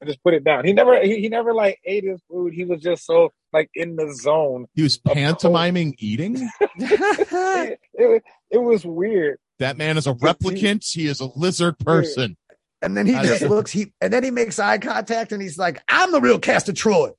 [0.00, 0.64] and just put it down.
[0.64, 2.52] He never he, he never like ate his food.
[2.54, 4.66] He was just so like in the zone.
[4.74, 6.48] He was Of pantomiming eating.
[6.80, 9.38] It, it, it was weird.
[9.58, 10.88] That man is a replicant.
[10.88, 12.36] He is a lizard person.
[12.80, 15.82] and then he just looks he and then he makes eye contact and he's like,
[15.88, 17.10] I'm the real Castor Troy.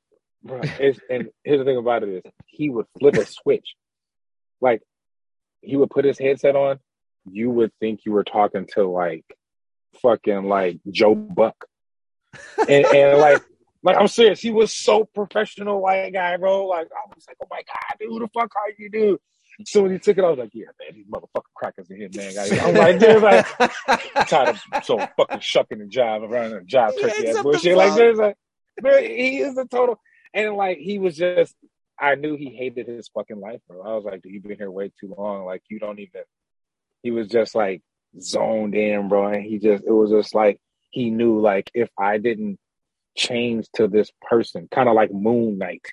[0.41, 3.75] Bro, it's, and here's the thing about it is he would flip a switch.
[4.61, 4.81] Like
[5.61, 6.79] he would put his headset on,
[7.29, 9.25] you would think you were talking to like
[10.01, 11.65] fucking like Joe Buck.
[12.67, 13.41] And and like
[13.81, 16.67] like I'm serious, he was so professional white guy, bro.
[16.67, 19.19] Like I was like, oh my god, dude, who the fuck are you, dude?
[19.65, 22.09] So when he took it, I was like, yeah, man, these motherfucking crackers in here,
[22.15, 22.33] man.
[22.61, 23.45] I'm like, dude, like,
[24.15, 27.75] I'm tired of so fucking shucking and job around a job turkey ass bullshit.
[27.75, 28.37] Like there's like,
[28.81, 29.99] man, he is a total
[30.33, 31.55] and like he was just
[31.99, 33.81] I knew he hated his fucking life, bro.
[33.81, 35.45] I was like, dude, you've been here way too long.
[35.45, 36.21] Like you don't even
[37.03, 37.81] he was just like
[38.19, 39.27] zoned in, bro.
[39.27, 40.59] And he just it was just like
[40.89, 42.59] he knew like if I didn't
[43.15, 45.85] change to this person, kind of like Moon Knight.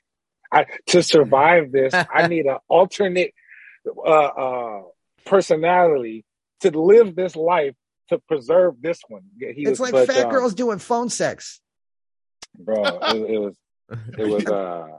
[0.52, 3.34] I to survive this, I need an alternate
[3.86, 4.82] uh uh
[5.24, 6.24] personality
[6.60, 7.74] to live this life
[8.08, 9.22] to preserve this one.
[9.36, 11.60] Yeah, He It's was like such, fat um, girls doing phone sex.
[12.58, 12.82] bro.
[13.02, 13.56] It, it was
[14.18, 14.98] it was uh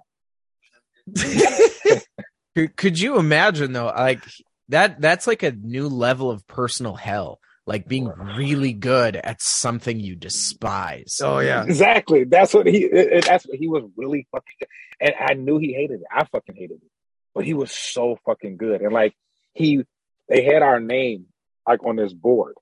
[2.56, 4.24] Could, could you imagine though, like
[4.70, 5.00] that?
[5.00, 7.40] That's like a new level of personal hell.
[7.68, 11.20] Like being really good at something you despise.
[11.24, 11.64] oh yeah.
[11.64, 12.24] Exactly.
[12.24, 12.86] That's what he.
[12.86, 14.56] it- it- That's what he was really fucking.
[14.60, 14.68] Good.
[15.02, 16.08] And I knew he hated it.
[16.12, 16.92] I fucking hated it.
[17.36, 18.82] But he was so fucking good.
[18.82, 19.14] And like
[19.54, 19.84] he,
[20.30, 21.26] they had our name
[21.68, 22.56] like on this board,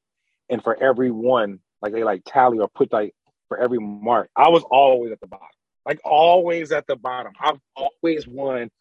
[0.50, 3.14] and for every one, like they like tally or put like
[3.48, 4.30] for every mark.
[4.36, 5.48] I was always at the bottom.
[5.86, 7.34] Like always at the bottom.
[7.40, 8.72] I've always won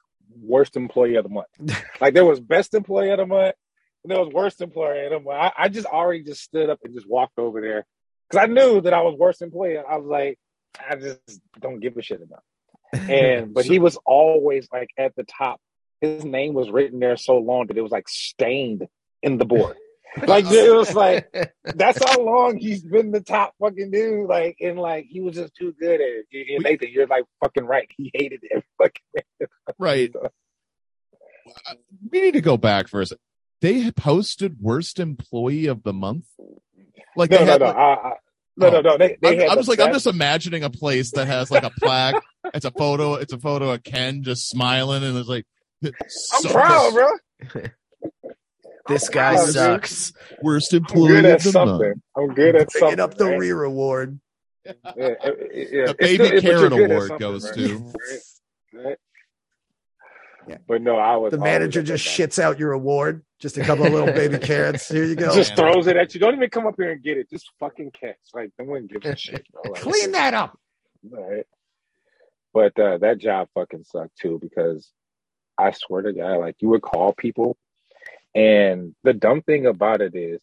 [0.43, 1.49] worst employee of the month.
[2.01, 3.55] like there was best employee of the month.
[4.05, 5.39] And there was worst employee of the month.
[5.57, 7.87] I, I just already just stood up and just walked over there
[8.29, 9.79] because I knew that I was worst employee.
[9.79, 10.39] I was like,
[10.79, 12.43] I just don't give a shit about.
[12.93, 13.11] it.
[13.11, 15.61] And but he was always like at the top.
[16.01, 18.87] His name was written there so long that it was like stained
[19.23, 19.77] in the board.
[20.29, 21.27] Like it was like
[21.65, 24.29] that's how long he's been the top fucking dude.
[24.29, 26.55] Like and like he was just too good at it.
[26.55, 27.91] And Nathan, you're like fucking right.
[27.97, 28.63] He hated it.
[28.79, 30.15] Fucking Right.
[32.13, 33.24] We need to go back for a second.
[33.65, 36.27] They posted worst employee of the month.
[37.17, 38.13] Like no, they no, had, no, like- I, I,
[38.59, 38.99] no, no, no.
[38.99, 41.63] They, they I'm, I'm the just like I'm just imagining a place that has like
[41.63, 42.23] a plaque.
[42.53, 43.15] it's a photo.
[43.15, 45.47] It's a photo of Ken just smiling, and it's like,
[45.83, 47.63] I'm so- proud, bro.
[48.89, 49.55] this guy proud, dude.
[49.55, 50.13] sucks.
[50.43, 51.89] Worst I'm employee good at of the something.
[51.89, 52.03] month.
[52.19, 53.01] I'm good at Picking something.
[53.01, 53.39] up the right?
[53.39, 54.21] rear award.
[54.67, 55.15] Yeah, yeah, yeah.
[55.53, 57.55] The It's baby good- Karen award goes right?
[57.57, 57.79] to.
[57.79, 58.85] Right?
[58.85, 58.99] Right?
[60.49, 60.59] Yeah.
[60.69, 63.23] But no, I was The manager just shits out your award.
[63.45, 64.89] Just a couple of little baby carrots.
[64.89, 65.35] Here you go.
[65.35, 65.71] just man.
[65.71, 66.19] throws it at you.
[66.19, 67.29] Don't even come up here and get it.
[67.29, 68.17] Just fucking catch.
[68.33, 69.47] Like no one gives a shit.
[69.53, 69.71] Bro.
[69.71, 70.59] Like, Clean that up.
[71.07, 71.45] Right.
[72.55, 74.91] But uh, that job fucking sucked too because
[75.59, 77.59] I swear to God, like you would call people,
[78.35, 80.41] and the dumb thing about it is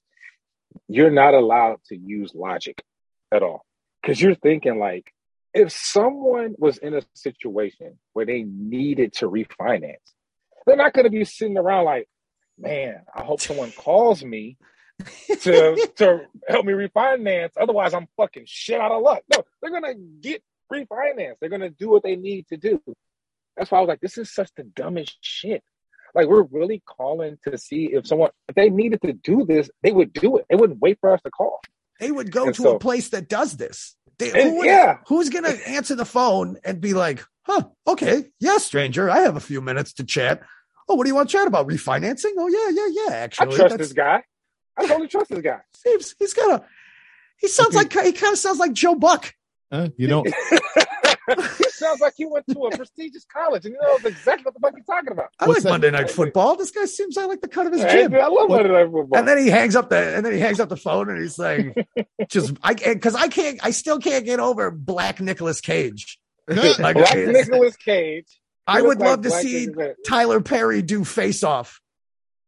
[0.88, 2.84] you're not allowed to use logic
[3.32, 3.66] at all
[4.04, 5.12] because you're thinking like
[5.56, 9.96] if someone was in a situation where they needed to refinance,
[10.68, 12.08] they're not going to be sitting around like,
[12.62, 14.58] man, I hope someone calls me
[15.42, 17.52] to to help me refinance.
[17.60, 19.22] Otherwise, I'm fucking shit out of luck.
[19.32, 21.36] No, they're gonna get refinance.
[21.40, 22.82] They're gonna do what they need to do.
[23.58, 25.64] That's why I was like, this is such the dumbest shit.
[26.14, 29.92] Like we're really calling to see if someone if they needed to do this, they
[29.92, 30.46] would do it.
[30.50, 31.60] They wouldn't wait for us to call.
[32.00, 33.96] They would go And to so- a place that does this.
[34.18, 34.98] They, who would- yeah.
[35.08, 38.26] Who's going to answer the phone and be like, huh, okay.
[38.40, 39.10] Yeah, stranger.
[39.10, 40.42] I have a few minutes to chat.
[40.90, 41.68] Oh, what do you want to chat about?
[41.68, 42.32] Refinancing?
[42.38, 43.16] Oh, yeah, yeah, yeah.
[43.16, 44.24] Actually, I Actually, trust that's- this guy.
[44.78, 45.60] I totally trust this guy.
[45.76, 46.66] seems he's got a,
[47.38, 49.34] he sounds like, he kind of sounds like Joe Buck.
[49.70, 50.26] Uh, you don't.
[51.58, 54.60] he sounds like he went to a prestigious college and he knows exactly what the
[54.60, 55.28] fuck he's talking about.
[55.40, 55.70] I What's like that?
[55.70, 56.56] Monday Night Football.
[56.58, 58.12] This guy seems I like the cut of his Hey, jib.
[58.12, 59.18] dude, I love Monday Night Football.
[59.20, 61.38] And then he hangs up the and then he hangs up the phone and he's
[61.40, 61.88] like,
[62.30, 66.20] just I because I can't I still can't get over Black Nicolas Cage.
[66.50, 68.41] Like, Black Nicolas Cage.
[68.78, 71.80] I would like love to see Nicolas- Tyler Perry do Face Off.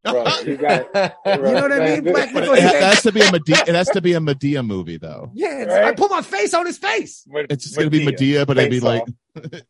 [0.04, 0.88] Bro, you got
[1.26, 2.04] You know what I mean?
[2.04, 3.64] Black But Nicolas it, has to be a Madea.
[3.70, 5.32] It has to be a Madea movie, though.
[5.34, 5.86] Yeah, it's- Right?
[5.86, 7.26] I put my face on his face.
[7.50, 9.04] It's just gonna be Madea, but it'd be Face like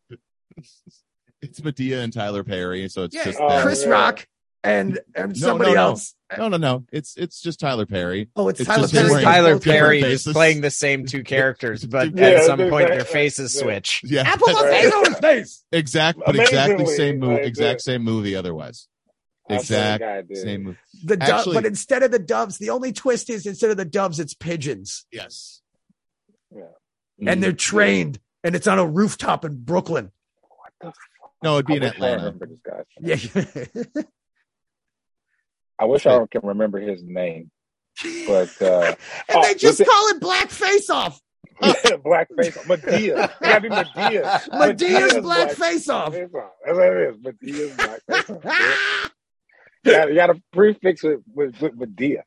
[1.42, 3.60] it's Madea and Tyler Perry, so it's Yeah, just Oh.
[3.62, 3.90] Chris yeah.
[3.90, 4.26] Rock
[4.64, 5.82] and and No, somebody no, no.
[5.90, 6.14] else.
[6.36, 6.84] No, no, no.
[6.90, 8.28] It's it's just Tyler Perry.
[8.34, 8.98] Oh, it's, It's Tyler Perry.
[8.98, 10.32] him Just wearing Tyler Perry faces.
[10.32, 13.62] playing the same two characters, but Yeah, at some point their faces yeah.
[13.62, 14.00] switch.
[14.04, 15.64] Yeah, I put my face on his face.
[15.70, 17.34] exact, but exactly same movie.
[17.34, 18.34] like, Exact same movie.
[18.34, 18.88] Otherwise,
[19.48, 20.78] That's what exact guy same movie.
[21.04, 23.84] The dove, Actually- but instead of the doves, the only twist is instead of the
[23.84, 25.60] doves, it's pigeons, Yes.
[26.50, 26.62] Yeah.
[27.30, 27.58] and they're mm.
[27.58, 30.10] trained, and it's on a rooftop in Brooklyn.
[30.40, 30.94] What the fuck?
[31.44, 32.16] No, it'd be I in Atlanta.
[32.24, 32.82] remember this guy.
[33.00, 34.02] Yeah,
[35.78, 37.50] I wish I can remember his name,
[38.26, 38.94] but uh,
[39.28, 41.20] and Oh, they just call it Black Face Off.
[41.60, 43.24] blackface Madea.
[43.24, 44.42] It gotta be Madea.
[44.50, 46.12] Madea's Black Face Off.
[46.12, 46.50] Face Off.
[46.64, 47.16] That's what it is.
[47.18, 49.10] Madea's black face off.
[49.84, 52.22] You gotta, you gotta prefix it with, with Madea.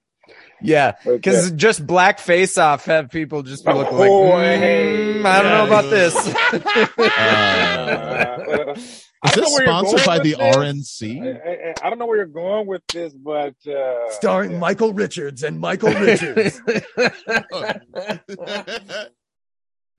[0.61, 4.57] Yeah, But, because just black face off have people just be looking like, Oh, "Mm,
[4.57, 5.23] hey.
[5.23, 6.15] I don't know about this.
[8.67, 10.55] uh, Is this sponsored by the this.
[10.55, 11.21] RNC?
[11.21, 14.59] I, I, I don't know where you're going with this, but uh, Starring yeah.
[14.59, 16.61] Michael Richards and Michael Richards.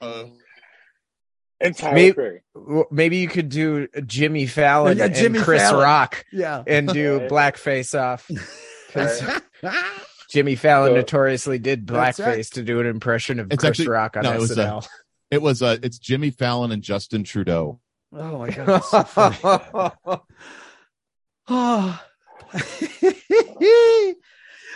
[0.00, 0.26] Uh,
[1.60, 2.40] and Tyler Me- Perry.
[2.92, 5.82] Maybe you could do Jimmy Fallon Yeah, Jimmy and Chris Fallon.
[5.82, 6.62] Rock yeah.
[6.64, 7.28] and do Right.
[7.28, 8.30] black face off.
[10.28, 10.40] 'Cause Right.
[10.40, 12.44] Jimmy Fallon So- notoriously did blackface right.
[12.52, 14.88] to do an impression of It's Chris actually- Rock on no, it was, uh, SNL.
[15.30, 17.80] it was a, it's Jimmy Fallon and Justin Trudeau.
[18.12, 18.66] Oh my god.
[18.66, 19.36] that's so funny.
[21.50, 22.00] Oh.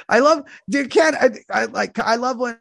[0.08, 0.90] I love, dude.
[0.90, 1.98] Ken, I, I like.
[1.98, 2.58] I love when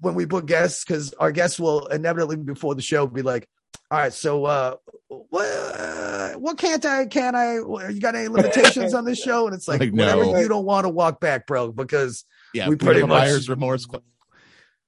[0.00, 3.48] when we book guests because our guests will inevitably before the show be like,
[3.90, 4.76] "All right, so uh,
[5.08, 7.06] what uh, what can't I?
[7.06, 7.54] Can I?
[7.56, 10.38] You got any limitations on this show?" And it's like, Like, whatever no.
[10.38, 12.24] you don't want to walk back, bro, because
[12.54, 13.84] Yeah, We we pretty much- buyer's remorse.
[13.84, 14.02] cl-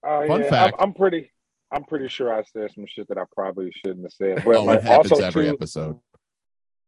[0.08, 0.76] Oh, Fun yeah, fact.
[0.78, 1.32] I'm, I'm pretty.
[1.72, 4.44] I'm pretty sure I said some shit that I probably shouldn't have said.
[4.44, 5.98] But Oh, like, happens also, every too, episode.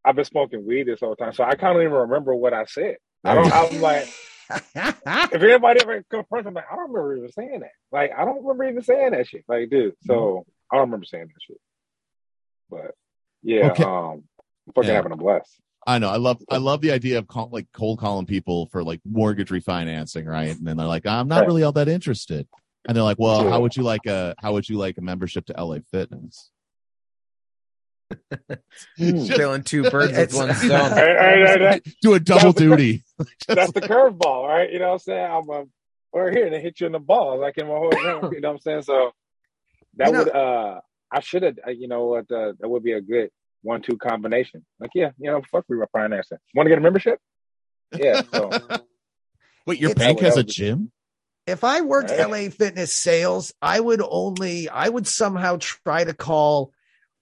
[0.05, 2.97] I've been smoking weed this whole time, so I can't even remember what I said.
[3.25, 3.53] I don't.
[3.53, 4.09] I'm like,
[4.75, 7.73] if anybody ever confronts me, like, I don't remember even saying that.
[7.91, 9.45] Like, I don't remember even saying that shit.
[9.49, 11.59] Like, dude, so I don't remember saying that shit.
[12.71, 12.93] But
[13.43, 13.83] yeah, Okay.
[13.85, 14.25] um,
[14.67, 14.95] I'm fucking Yeah.
[14.97, 15.61] having a blast.
[15.87, 16.11] I know.
[16.11, 16.43] I love.
[16.51, 20.51] I love the idea of call, like cold calling people for like mortgage refinancing, right?
[20.57, 22.47] And then they're like, "I'm not really all that interested."
[22.87, 23.51] And they're like, "Well, Yeah.
[23.51, 26.51] how would you like a how would you like a membership to LA Fitness?"
[28.99, 30.91] Just Killing two birds with one Hey, stone.
[30.91, 33.05] hey, hey, hey, do a double duty.
[33.49, 34.71] that's the curveball, right?
[34.73, 35.31] You know what I'm saying?
[35.31, 35.71] I'm um,
[36.13, 38.33] over here and they hit you in the balls, like in my whole room.
[38.33, 38.83] You know what I'm saying?
[38.83, 39.13] So
[39.97, 40.81] that You know- would uh
[41.11, 43.31] I should have uh, you know what uh, that would be a good
[43.63, 44.65] one two combination.
[44.79, 46.39] Like yeah, you know, fuck refinancing.
[46.55, 47.19] Want to get a membership?
[47.97, 48.23] Yeah.
[48.33, 48.51] So
[49.67, 50.93] Wait, your It's- bank has a That gym?
[51.47, 52.29] if I worked Right.
[52.31, 56.73] LA Fitness sales, I would only, I would somehow try to call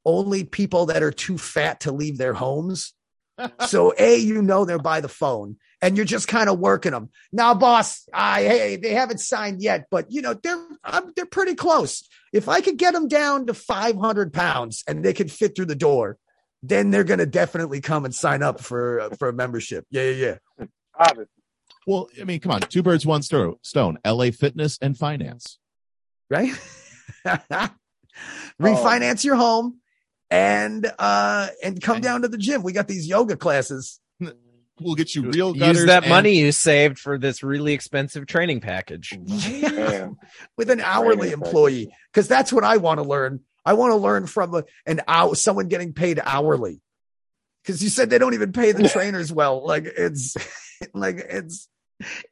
[0.05, 2.93] only people that are too fat to leave their homes.
[3.67, 7.11] so a, you know, they're by the phone and you're just kind of working them.
[7.33, 11.55] Now, boss, I, hey, they haven't signed yet, but you know, they're, I'm, they're pretty
[11.55, 12.09] close.
[12.33, 15.75] If I could get them down to 500 pounds and they could fit through the
[15.75, 16.19] door,
[16.63, 19.87] then they're going to definitely come and sign up for, for a membership.
[19.91, 20.11] Yeah.
[20.11, 20.35] Yeah.
[20.59, 20.67] Yeah.
[20.99, 21.31] obviously.
[21.87, 23.99] Well, I mean, come on, two birds, one sto- stone.
[24.05, 25.59] LA Fitness and finance.
[26.29, 26.53] right?
[28.61, 29.79] Refinance your home
[30.31, 32.63] and uh and come down to the gym.
[32.63, 34.01] We got these yoga classes.
[34.81, 38.27] We'll get you real gutters Use that and- money you saved for this really expensive
[38.27, 39.19] training package.
[39.27, 40.09] Yeah.
[40.57, 43.41] with an hourly Training employee because that's what I want to learn.
[43.65, 46.81] I want to learn from a, an hour someone getting paid hourly
[47.63, 49.67] because you said they don't even pay the trainers well.
[49.67, 50.37] Like it's
[50.95, 51.69] like it's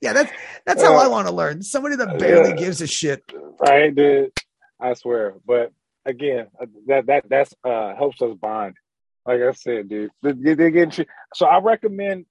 [0.03, 0.31] yeah, that's
[0.67, 1.63] that's how I want to learn.
[1.63, 2.57] Somebody that barely Yeah.
[2.57, 3.23] gives a shit.
[3.59, 4.33] right, dude.
[4.79, 5.35] I swear.
[5.47, 5.73] But
[6.05, 8.75] again, uh, that that that's uh helps us bond.
[9.27, 10.11] Like I said, dude.
[10.23, 11.07] They, they- they get you.
[11.35, 12.27] So I recommend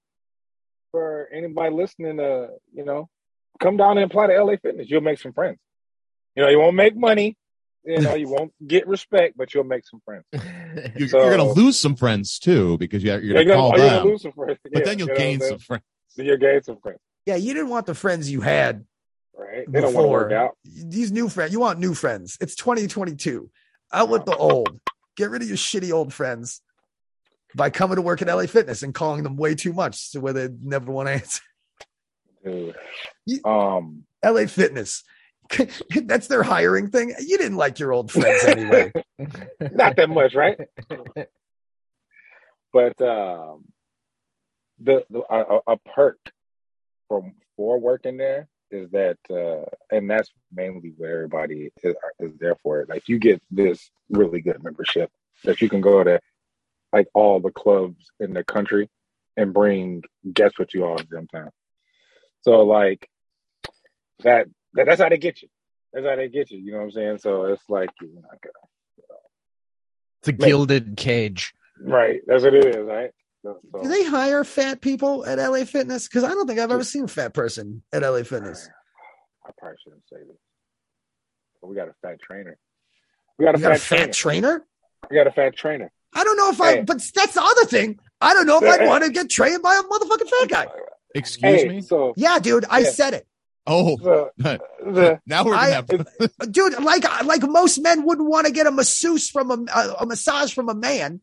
[0.94, 3.08] for anybody listening to, you know,
[3.60, 4.88] come down and apply to LA Fitness.
[4.88, 5.58] You'll make some friends.
[6.36, 7.36] You know, you won't make money.
[7.84, 10.24] You know, you won't get respect, but you'll make some friends.
[10.96, 13.56] You're, So- you're going to lose some friends too because you're, you're going to You're
[13.60, 14.58] call gonna, you're oh, them, gonna lose some friends.
[14.62, 15.82] but Yeah, then you'll you know gain some friends.
[16.10, 16.28] saying?
[16.28, 18.84] You'll gain some friends, Yeah, you didn't want the friends you had
[19.36, 19.64] right?
[19.68, 20.08] They don't want to before.
[20.20, 20.56] work out.
[20.64, 22.38] These new friends, you want new friends.
[22.40, 23.50] It's 2022.
[23.92, 24.80] Out with the old.
[25.16, 26.62] Get rid of your shitty old friends
[27.56, 30.32] by coming to work at LA Fitness and calling them way too much to where
[30.32, 31.42] they never want to answer.
[32.44, 32.74] Dude.
[33.26, 35.04] You- Um, LA Fitness.
[36.04, 37.14] That's their hiring thing.
[37.20, 38.92] You didn't like your old friends anyway.
[39.72, 40.58] not that much, right?
[42.72, 43.64] but um,
[44.80, 46.18] the, the a, a- a perk
[47.08, 52.56] from for working there is that, uh, and that's mainly what everybody is, is there
[52.56, 52.84] for.
[52.88, 55.10] Like you get this really good membership
[55.44, 56.20] that you can go to
[56.94, 58.88] like all the clubs in the country
[59.36, 61.50] and bring guess what you all the damn time.
[62.42, 63.08] So like
[64.22, 65.48] that, that that's how they get you.
[65.92, 66.58] That's how they get you.
[66.58, 67.18] You know what I'm saying?
[67.18, 69.10] So it's like you're not gonna
[70.20, 71.52] It's a gilded cage.
[71.80, 72.20] Right.
[72.28, 73.10] That's what it is, right?
[73.42, 76.06] So, so- Do they hire fat people at LA Fitness?
[76.06, 78.68] Because I don't think I've ever seen a fat person at LA Fitness.
[79.44, 80.36] I probably shouldn't say this.
[81.60, 82.56] But we got a fat trainer.
[83.36, 84.12] We got a You got a fat, fat trainer.
[84.12, 84.66] trainer?
[85.10, 85.90] We got a fat trainer.
[86.14, 87.98] I don't know if I, but that's the other thing.
[88.20, 90.66] I don't know if I'd want to get trained by a motherfucking fat guy.
[91.14, 91.80] Excuse Hey, me.
[91.80, 92.90] so, Yeah, dude, I Yeah.
[92.90, 93.26] said it.
[93.66, 98.46] Oh, so the now we're I- going to dude like like most men wouldn't want
[98.46, 101.22] to get a masseuse from a, a, a massage from a man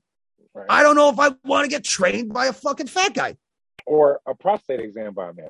[0.55, 0.65] right.
[0.67, 3.37] i don't know if i want to get trained by a fucking fat guy
[3.85, 5.49] or a prostate exam by a man.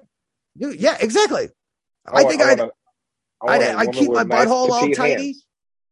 [0.57, 1.47] dude yeah exactly
[2.05, 4.35] i, want- think I i'd want a- I I'd, want a I'd keep with my
[4.35, 5.45] nice butthole all petite tidy hands.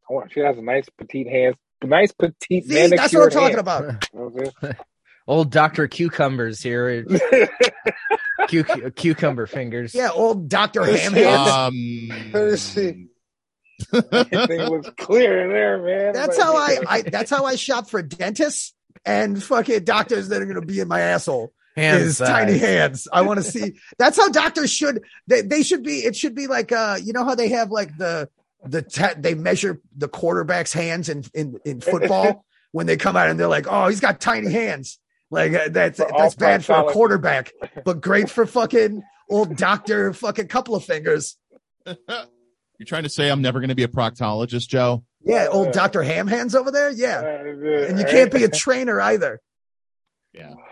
[0.09, 3.29] I want, she has a nice petite hands, nice petite see manicured that's what i'm
[3.29, 3.59] talking hands.
[3.59, 4.75] about You know what I'm
[5.27, 5.87] Old Dr.
[5.87, 7.05] Cucumbers here.
[8.49, 8.91] saying?
[8.95, 9.93] Cucumber fingers.
[9.93, 13.07] yeah old dr ham hands um, Let's see.
[13.93, 16.13] Everything was clear in there, man.
[16.13, 18.73] that's Like, how I, I that's how i shop for dentists
[19.05, 22.27] and fucking doctors that are going to be in my asshole Hand is size.
[22.27, 23.07] tiny hands.
[23.13, 23.79] I want to see.
[23.99, 25.03] That's how doctors should.
[25.27, 25.99] They, they should be.
[25.99, 28.27] It should be like uh, you know how they have like the
[28.65, 33.29] the te- they measure the quarterback's hands in in in football when they come out
[33.29, 34.99] and they're like, oh, he's got tiny hands.
[35.31, 37.51] Like uh, that's For that's bad for a quarterback,
[37.85, 41.37] but great for fucking old doctor fucking couple of fingers.
[41.85, 45.03] you're trying to say I'm never going to be a proctologist, Joe?
[45.21, 46.89] Yeah, old Doctor Ham hands over there.
[46.89, 49.41] Yeah, Uh, and you can't be a trainer either.
[50.33, 50.53] Yeah.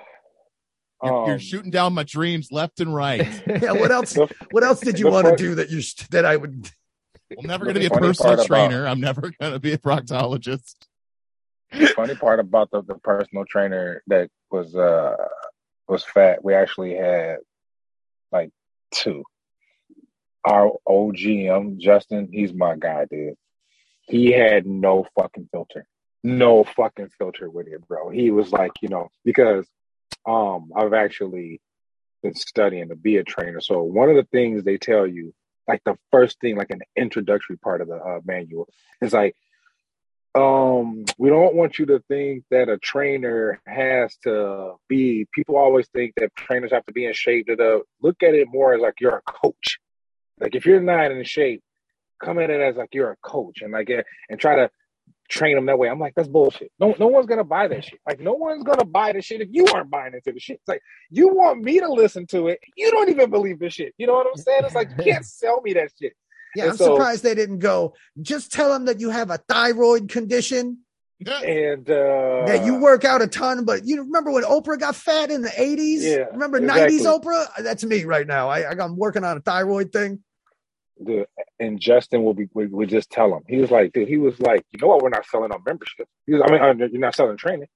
[1.04, 3.28] You're, you're Um, shooting down my dreams left and right.
[3.46, 4.18] Yeah, what else?
[4.50, 6.72] What else did you want to do that you that I would?
[7.32, 8.88] I'm never going to be a personal part about- trainer.
[8.88, 10.76] I'm never going to be a proctologist.
[11.72, 15.16] the funny part about the, the personal trainer that was uh
[15.88, 17.38] was fat, we actually had
[18.32, 18.52] like
[18.94, 19.24] two.
[20.46, 23.36] Our old GM, Justin, he's my guy, dude.
[24.04, 25.86] He had no fucking filter.
[26.24, 28.10] No fucking filter with it, bro.
[28.10, 29.66] He was like, you know, because
[30.26, 31.62] um I've actually
[32.24, 33.60] been studying to be a trainer.
[33.62, 35.34] So one of the things they tell you,
[35.68, 38.68] like the first thing, like an introductory part of the uh, manual,
[39.02, 39.36] is like
[40.36, 45.88] um we don't want you to think that a trainer has to be people always
[45.88, 48.96] think that trainers have to be in shape to look at it more as like
[49.00, 49.80] you're a coach.
[50.40, 51.64] Like if you're not in shape
[52.24, 53.90] come at it as like you're a coach and like
[54.30, 54.70] and try to
[55.30, 58.00] train them that way i'm like that's bullshit no no one's gonna buy that shit
[58.08, 60.68] like no one's gonna buy the shit if you aren't buying into the shit it's
[60.68, 64.08] like you want me to listen to it you don't even believe this shit you
[64.08, 66.14] know what i'm saying it's like you can't sell me that shit
[66.56, 67.94] Yeah, And I'm so- surprised they didn't go.
[68.22, 70.80] Just tell them that you have a thyroid condition,
[71.26, 73.66] and uh that you work out a ton.
[73.66, 76.02] But you remember when Oprah got fat in the 80s?
[76.02, 77.00] Yeah, remember exactly.
[77.00, 77.48] 90s Oprah?
[77.64, 78.50] That's me right now.
[78.50, 80.24] I, I'm working on a thyroid thing.
[81.00, 81.28] The
[81.60, 83.44] and Justin will be would, would just tell him.
[83.48, 85.02] He was like, dude, he was like, you know what?
[85.04, 86.08] We're not selling our membership.
[86.26, 87.68] He was, I mean, uh, you're not selling training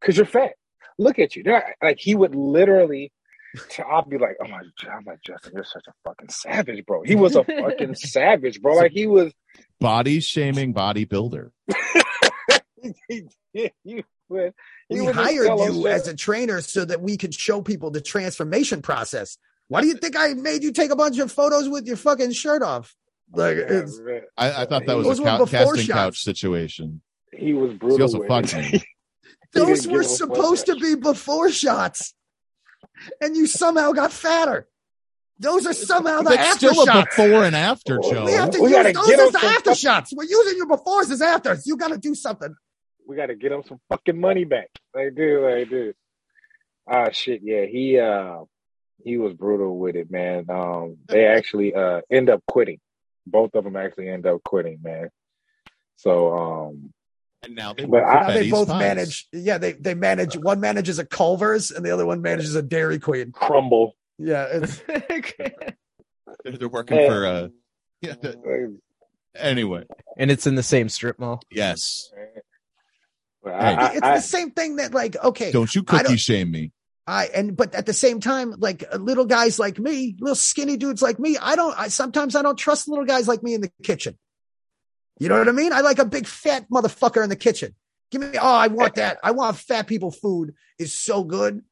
[0.00, 0.52] because you're fat.
[0.98, 1.42] Look at you.
[1.42, 3.12] Not- like he would literally.
[3.88, 7.02] I'll be like, oh my, God, I'm like Justin, you're such a fucking savage, bro.
[7.04, 8.74] He was a fucking savage, bro.
[8.74, 9.32] Like he was.
[9.80, 11.50] Body shaming bodybuilder.
[13.08, 14.54] he, he, he would-
[14.88, 18.82] he We hired you as a trainer so that we could show people the transformation
[18.82, 19.38] process.
[19.68, 22.32] Why do you think I made you take a bunch of photos with your fucking
[22.32, 22.94] shirt off?
[23.32, 24.00] Like, Yeah, it's.
[24.36, 25.92] I, I thought that was Those a cou- before casting shots.
[25.98, 27.00] couch situation.
[27.36, 27.96] he was brutal.
[27.98, 28.82] He also fucked me.
[29.52, 30.18] Those were give a fuck.
[30.18, 32.14] supposed to be before shots,
[33.20, 34.68] and you somehow got fatter.
[35.38, 37.16] Those are somehow the That's after still a shots.
[37.16, 38.24] before and after, Joe.
[38.24, 40.12] We have to We use those as the after fucking- shots.
[40.14, 41.66] We're using your befores as afters.
[41.66, 42.54] You got to do something.
[43.06, 44.68] we got to get him some fucking money back.
[44.94, 45.92] They do, they do.
[46.90, 47.66] Ah, shit, yeah.
[47.66, 48.40] He uh,
[49.06, 50.46] he was brutal with it, man.
[50.50, 52.80] Um, they actually uh end up quitting.
[53.26, 55.08] Both of them actually end up quitting, man.
[55.96, 56.92] So um,
[57.44, 58.78] And now they, But I- they both Pies.
[58.80, 59.28] manage.
[59.32, 60.36] Yeah, they they manage.
[60.36, 63.32] One manages a Culver's, and the other one manages a Dairy Queen.
[63.32, 63.94] crumble.
[64.18, 64.78] Yeah, it's
[66.44, 67.08] They're, they're working Yeah.
[67.08, 67.48] for uh.
[68.02, 68.14] Yeah.
[68.20, 68.78] the-
[69.36, 69.84] Anyway,
[70.16, 71.40] and it's in the same strip mall.
[71.50, 72.10] yes.
[73.42, 73.74] But Hey.
[73.74, 76.72] I, it's I, the same thing that like okay, Don't you cookie don't- shame me?
[77.06, 80.76] I and but at the same time, like uh, little guys like me, little skinny
[80.76, 81.78] dudes like me, I don't.
[81.78, 84.18] I sometimes I don't trust little guys like me in the kitchen.
[85.18, 85.72] You know what I mean?
[85.72, 87.74] I like a big fat motherfucker in the kitchen.
[88.10, 88.36] Give me.
[88.40, 89.18] Oh, I want that.
[89.22, 91.62] I want fat people food is so good.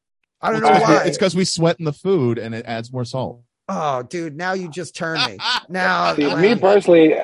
[0.41, 1.03] I don't know It's 'cause we- why.
[1.05, 3.41] It's because we sweat in the food and it adds more salt.
[3.67, 5.37] Oh, dude, now you just turned me.
[5.69, 7.15] Now, see, like, me personally,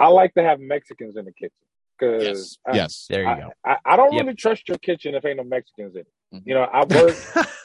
[0.00, 1.52] I like to have Mexicans in the kitchen
[1.98, 2.74] because Yes.
[2.76, 3.06] Yes.
[3.08, 3.52] There you I, go.
[3.64, 4.22] I, I don't Yep.
[4.24, 6.06] really trust your kitchen if ain't no Mexicans in it.
[6.32, 7.16] You know, I work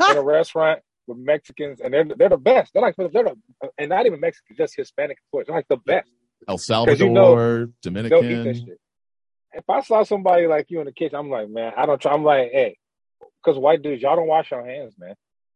[0.09, 2.73] in a restaurant with Mexicans, and they're they're the best.
[2.73, 3.35] They're like they're the,
[3.77, 5.47] and not even Mexicans, just Hispanic employees.
[5.47, 6.09] They're like the best.
[6.47, 8.77] El Salvador, you know They'll eat that Dominican.
[9.53, 12.13] If I saw somebody like you in the kitchen, I'm like, man, I don't try.
[12.13, 12.77] I'm like, hey,
[13.43, 15.15] because white dudes, y'all don't wash your hands, man.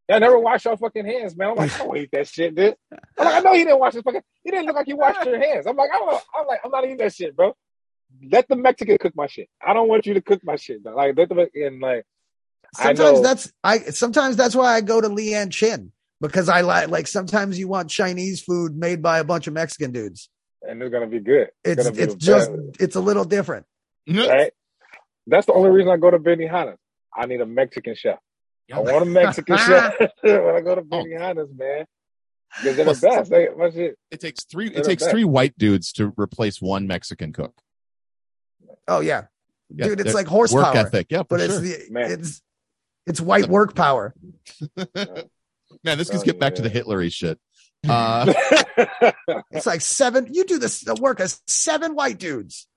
[0.10, 1.50] Y'all never wash your fucking hands, man.
[1.50, 2.76] I'm like, I don't eat that shit, dude.
[3.18, 4.22] I'm like, I know he didn't wash his fucking.
[4.44, 5.66] He didn't look like he washed your hands.
[5.66, 6.24] I'm like, I don't.
[6.38, 7.56] I'm like, I'm not eating that shit, bro.
[8.32, 9.50] Let the Mexican cook my shit.
[9.66, 10.84] I don't want you to cook my shit.
[10.84, 10.96] Though.
[10.96, 12.06] Like, let the and like,
[12.84, 13.80] sometimes know- that's I.
[13.80, 15.92] Sometimes that's why I go to Leeann Chin
[16.22, 19.92] because I like like sometimes you want Chinese food made by a bunch of Mexican
[19.92, 20.30] dudes.
[20.68, 21.50] and it's gonna be good.
[21.64, 23.66] It's gonna be it's just best, it's a little different.
[24.08, 24.52] right.
[25.28, 26.78] That's the only reason I go to Benihana's.
[27.16, 28.20] I need a Mexican chef.
[28.74, 31.86] I want a Mexican chef when I go to Benihana's, man.
[32.64, 33.32] Because they're the best.
[33.32, 33.98] They, my shit.
[34.12, 34.70] It takes three.
[34.70, 37.54] They're It takes three white dudes to replace one Mexican cook.
[38.88, 39.26] Oh yeah,
[39.74, 42.12] Yeah, dude, it's like horsepower, Work ethic, yeah, for but it's the Man.
[42.12, 42.42] it's
[43.06, 44.14] it's white work power.
[45.84, 46.82] Man, this gets Oh, get back to the yeah.
[46.82, 47.40] Hitlery shit.
[47.88, 48.34] Uh,
[49.52, 50.28] It's like seven.
[50.34, 52.68] You do this the work as seven white dudes.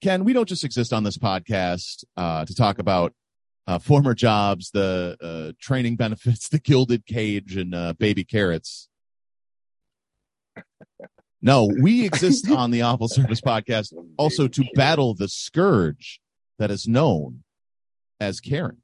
[0.00, 3.12] Ken, we don't just exist on this podcast uh, to talk about
[3.66, 8.88] uh, former jobs, the uh, training benefits, the gilded cage, and uh, baby carrots.
[11.42, 16.20] No, we exist on the Awful Service podcast also to battle the scourge
[16.58, 17.42] that is known
[18.20, 18.78] as Karens.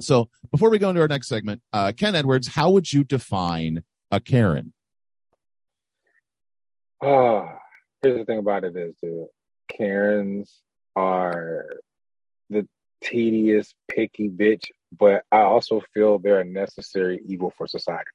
[0.00, 3.82] So before we go into our next segment, uh, Ken Edwards, how would you define
[4.10, 4.72] a Karen?
[7.00, 7.48] Oh,
[8.02, 9.26] here's the thing about it is, dude,
[9.68, 10.62] Karens
[10.94, 11.66] are
[12.50, 12.66] the
[13.02, 14.64] tedious, picky bitch,
[14.96, 18.10] but I also feel they're a necessary evil for society.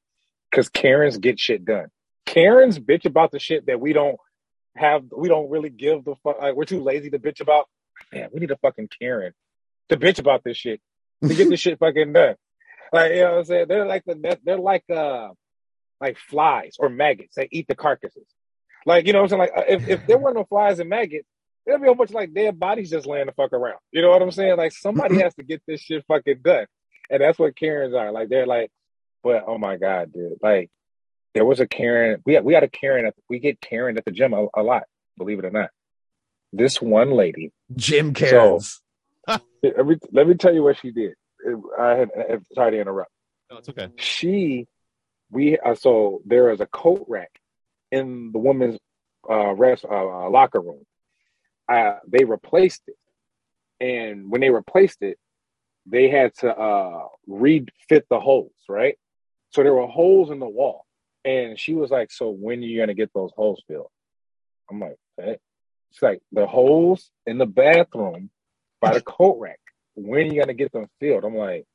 [0.50, 1.88] Because Karens get shit done.
[2.26, 4.18] Karens bitch about the shit that we don't
[4.76, 7.68] have, we don't really give the fuck, like, we're too lazy to bitch about.
[8.12, 9.34] Man, we need a fucking Karen
[9.90, 10.82] to bitch about this shit,
[11.28, 12.36] to get this shit fucking done.
[12.94, 13.66] Like, you know what I'm saying?
[13.68, 15.30] They're like the, they're like, uh,
[16.00, 17.36] like flies or maggots.
[17.36, 18.28] They eat the carcasses.
[18.86, 19.52] Like, you know what I'm saying?
[19.56, 21.28] Like, uh, if, if there weren't no flies and maggots,
[21.66, 23.78] there'd be a bunch of like dead bodies just laying the fuck around.
[23.92, 24.58] You know what I'm saying?
[24.58, 26.66] Like, somebody has to get this shit fucking done.
[27.10, 28.12] And that's what Karens are.
[28.12, 28.72] Like, they're like,
[29.24, 30.40] but oh my God, dude.
[30.42, 30.72] Like,
[31.34, 32.22] there was a Karen.
[32.26, 33.06] We had, we had a Karen.
[33.06, 34.84] At, we get Karen at the gym a, a lot,
[35.18, 35.70] believe it or not.
[36.52, 38.81] This one lady, Gym Karens.
[39.28, 41.14] Let me, let me tell you what she did.
[41.80, 42.10] I had,
[42.54, 43.12] sorry to interrupt
[43.50, 43.90] No, it's okay.
[43.98, 44.68] she
[45.32, 47.32] we uh, so there is a coat rack
[47.92, 48.78] in the women's
[49.30, 50.84] uh rest uh, uh, locker room
[51.72, 52.96] uh they replaced it
[53.84, 55.18] and when they replaced it
[55.86, 58.98] they had to uh refit the holes right
[59.50, 60.86] so there were holes in the wall
[61.26, 63.90] and she was like so when are you gonna get those holes filled
[64.70, 65.38] i'm like hey.
[65.92, 68.30] she's like the holes in the bathroom
[68.82, 69.60] by the coat rack
[69.96, 71.66] when are you gonna get them filled i'm like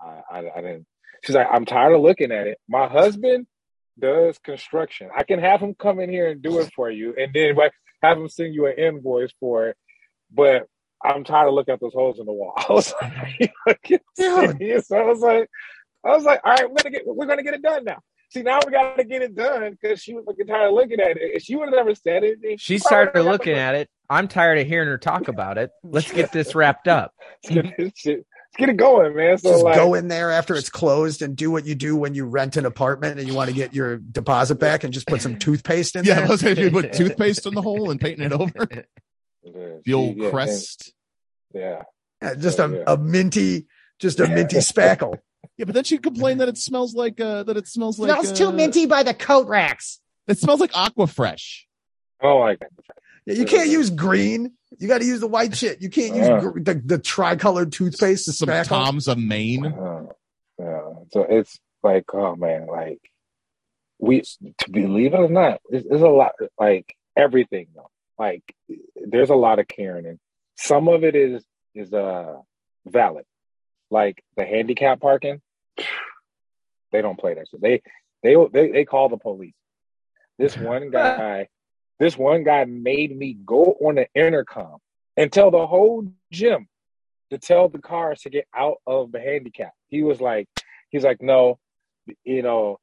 [0.00, 0.86] I, I, I didn't.
[1.24, 2.58] She's like, I'm tired of looking at it.
[2.68, 3.46] My husband
[3.98, 5.08] does construction.
[5.16, 7.72] I can have him come in here and do it for you, and then like,
[8.02, 9.76] have him send you an invoice for it.
[10.32, 10.66] But
[11.02, 12.52] I'm tired of looking at those holes in the wall.
[12.68, 13.48] I was like,
[14.18, 14.52] Yeah.
[14.58, 14.92] serious?
[14.92, 15.48] I was like,
[16.04, 17.98] I was like, all right, we're gonna get, we're gonna get it done now.
[18.30, 21.12] See, now we gotta get it done because she was fucking tired of looking at
[21.12, 21.18] it.
[21.20, 23.88] If she would have never said it, She's tired of looking at it.
[24.08, 25.70] I'm tired of hearing her talk about it.
[25.82, 27.12] Let's get this wrapped up.
[27.48, 29.38] Let's get, this shit, let's get it going, man.
[29.38, 32.14] So Just like, go in there after it's closed and do what you do when
[32.14, 35.20] you rent an apartment and you want to get your deposit back and just put
[35.22, 36.28] some toothpaste in Yeah, there.
[36.28, 38.66] let's say if you put toothpaste in the hole and painting it over
[39.84, 40.92] the old she- yeah, crest.
[41.54, 41.82] Yeah.
[42.22, 42.84] Yeah, just Yeah, a, yeah.
[42.86, 43.66] a minty,
[43.98, 45.18] just a minty spackle.
[45.58, 48.36] Yeah, but then she complained that it smells like uh that it smells like Smells
[48.38, 50.00] too uh, minty by the coat racks.
[50.26, 51.62] It smells like Aquafresh.
[52.22, 52.56] Oh, I
[53.26, 53.52] don't like that.
[53.52, 54.52] Yeah, you can't use green.
[54.78, 55.82] You got to use the white shit.
[55.82, 58.68] You can't use gr- the, the tricolored toothpaste, the Some spackle.
[58.68, 59.66] Tom's of Maine.
[59.66, 60.06] Uh,
[60.58, 60.92] yeah.
[61.12, 63.00] So it's like, oh man, like
[63.98, 67.90] we to believe it or not, it's, it's a lot like everything though.
[68.18, 68.42] Like
[68.96, 70.18] there's a lot of Karen and
[70.56, 71.44] some of it is
[71.74, 72.36] is uh
[72.86, 73.24] valid.
[73.90, 75.40] Like the handicap parking,
[76.92, 77.60] they don't play that shit.
[77.60, 77.82] They
[78.22, 79.54] they they they call the police.
[80.38, 81.48] This one guy,
[81.98, 84.78] this one guy made me go on the intercom
[85.16, 86.68] and tell the whole gym
[87.30, 89.72] to tell the cars to get out of the handicap.
[89.88, 90.48] He was like,
[90.90, 91.58] he's like, no,
[92.24, 92.78] you know,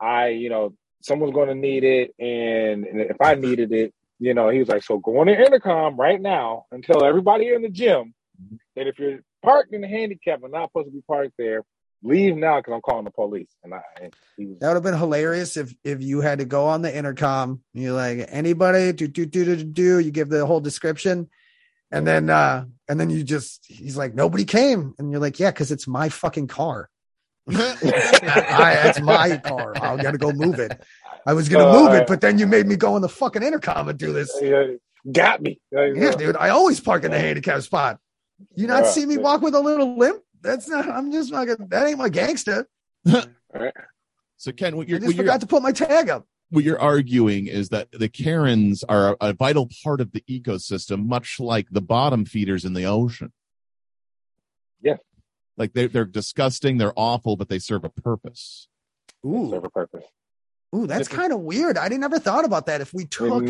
[0.00, 4.34] I, you know, someone's going to need it, and, and if I needed it, you
[4.34, 7.62] know, he was like, so go on the intercom right now and tell everybody in
[7.62, 8.56] the gym mm-hmm.
[8.74, 11.62] that if you're parked in the handicap and not supposed to be parked there,
[12.02, 13.48] leave now because I'm calling the police.
[13.64, 16.44] And I, and he was, That would have been hilarious if if you had to
[16.44, 17.62] go on the intercom.
[17.72, 19.64] You're like anybody do do do do do.
[19.64, 19.98] do.
[19.98, 21.28] You give the whole description,
[21.90, 25.50] and then uh and then you just he's like nobody came, and you're like yeah,
[25.50, 26.88] because it's my fucking car.
[27.50, 29.74] I, that's my car.
[29.80, 30.72] I got to go move it.
[31.26, 33.42] I was gonna Uh, move it, but then you made me go on the fucking
[33.42, 34.34] intercom and do this.
[34.42, 34.64] yeah,
[35.10, 35.60] got me.
[35.72, 36.36] Like, Yeah, dude.
[36.36, 37.98] I always park in the handicap spot.
[38.54, 40.22] You not Yeah, see me walk with a little limp?
[40.42, 40.88] That's not.
[40.88, 41.46] I'm just not.
[41.46, 42.68] Gonna, that ain't my gangster.
[43.12, 43.22] All
[43.54, 43.72] right.
[44.36, 46.26] So Ken, what you're just what you're, forgot to put my tag up.
[46.50, 51.06] what you're arguing is that the Karens are a, a vital part of the ecosystem,
[51.06, 53.32] much like the bottom feeders in the ocean.
[54.80, 54.96] Yeah.
[55.56, 58.68] Like they they're disgusting, they're awful, but they serve a purpose.
[59.26, 60.04] Ooh, serve a purpose.
[60.74, 61.76] ooh, that's kind of weird.
[61.76, 62.80] I didn't ever thought about that.
[62.80, 63.42] If we took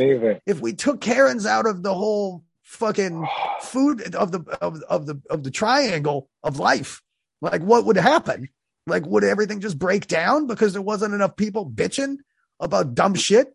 [0.46, 3.26] if we took Karens out of the whole fucking
[3.62, 7.02] food of the of, of the of the triangle of life,
[7.40, 8.48] like what would happen?
[8.86, 12.16] Like would everything just break down because there wasn't enough people bitching
[12.60, 13.54] about dumb shit?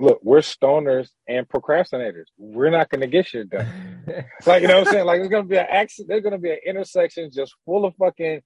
[0.00, 2.26] Look, we're stoners and procrastinators.
[2.36, 3.66] We're not going to get shit done.
[4.46, 5.06] Like you know what I'm saying?
[5.06, 6.08] Like there's going to be an accident.
[6.08, 8.40] There's going to be an intersection just full of fucking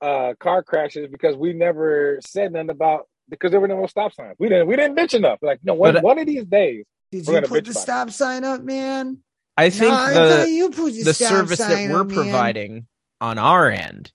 [0.00, 4.36] uh, car crashes because we never said nothing about because there were no stop signs.
[4.38, 4.68] We didn't.
[4.68, 5.38] We didn't bitch enough.
[5.42, 6.84] Like no, one, But- one of these days.
[7.10, 7.82] Did We're you gonna put bitch the about it.
[7.82, 9.18] stop sign up, man?
[9.56, 12.14] I think No, the you put the service that we're up, man.
[12.16, 12.86] providing
[13.20, 14.12] on our end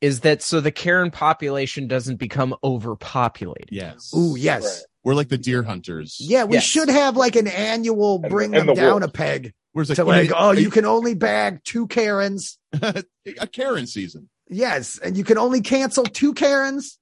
[0.00, 3.68] is that so the Karen population doesn't become overpopulated.
[3.70, 4.12] Yes.
[4.16, 4.64] Ooh, yes.
[4.64, 4.82] Right.
[5.04, 6.16] We're like the deer hunters.
[6.20, 6.64] Yeah, we Yes.
[6.64, 9.06] should have like an annual bring and them the down wolves.
[9.06, 12.58] a peg Where's to like, oh, you can only bag two Karens.
[12.82, 13.04] a
[13.52, 14.28] Karen season.
[14.48, 16.98] Yes, and you can only cancel two Karens.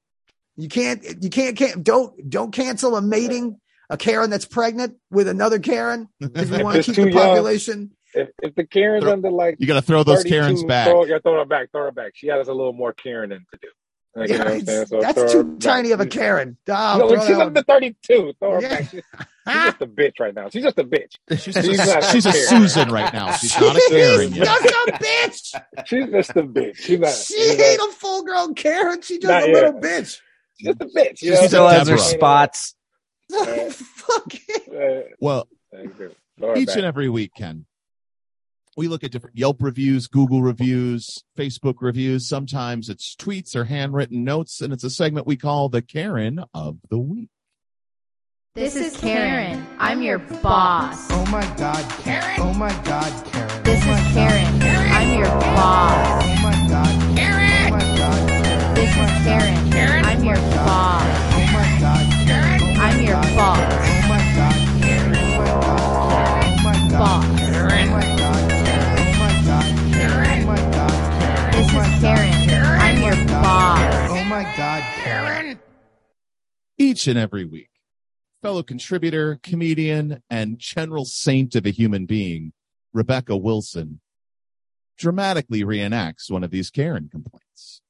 [0.57, 3.61] You can't, you can't, can't don't don't cancel a mating
[3.91, 7.21] a Karen that's pregnant with another Karen because we want to keep too the young,
[7.21, 7.93] population.
[8.15, 10.89] If, if the Karen's Throw- under like You got to throw those Karens back.
[10.89, 11.71] Throw, yeah, throw her back.
[11.71, 12.13] Throw her back.
[12.15, 13.69] She has a little more Karen to do.
[14.15, 14.83] Like, you know what I'm saying?
[14.83, 15.61] it's- So that's too back.
[15.61, 16.57] tiny of a Karen.
[16.71, 18.33] Oh, No, she's that under 32.
[18.39, 18.69] Throw her Yeah.
[18.71, 18.91] back.
[18.91, 19.03] She's,
[19.47, 20.49] she's just a bitch right now.
[20.49, 21.17] She's just a bitch.
[21.33, 23.33] She's, She's just, not she's a Susan right now.
[23.33, 24.47] She's not a Karen She's yet.
[24.47, 25.63] just a bitch.
[25.87, 26.77] She's just a bitch.
[26.77, 27.11] She's not.
[27.13, 29.03] She she's ain't not- a full grown Karen.
[29.03, 29.55] She just Not a yet.
[29.55, 30.19] little bitch.
[30.59, 31.19] she's just a bitch.
[31.19, 31.41] She's You know?
[31.43, 32.75] a Still has her spots.
[33.33, 33.73] Right.
[33.73, 35.07] Fuck it.
[35.09, 36.15] Uh, Well, thank you.
[36.57, 36.77] Each back.
[36.77, 37.67] and every week, Ken,
[38.77, 42.29] we look at different Yelp reviews, Google reviews, Facebook reviews.
[42.29, 46.77] Sometimes it's tweets or handwritten notes, and it's a segment we call the Karen of
[46.91, 47.31] the Week.
[48.55, 49.67] This is Karen.
[49.79, 51.11] I'm your boss.
[51.11, 52.41] Oh my god, Karen.
[52.41, 53.63] Oh my god, Karen.
[53.65, 54.59] This oh is my Karen.
[54.61, 56.23] God, I'm your boss.
[56.25, 57.67] Oh my god, Karen.
[57.67, 58.75] Oh my god, Karen.
[58.75, 60.05] This is Karen.
[60.07, 61.05] I'm your boss.
[61.35, 62.16] Oh my god,
[66.97, 67.93] Karen.
[71.53, 72.33] This is Karen.
[72.81, 74.11] I'm your boss.
[74.11, 75.59] Oh my god, Karen.
[76.79, 77.69] Each and every week,
[78.41, 82.55] fellow contributor, comedian, and general saint of a human being,
[82.95, 84.01] Rebecca Wilson,
[84.97, 87.83] dramatically reenacts one of these Karen complaints.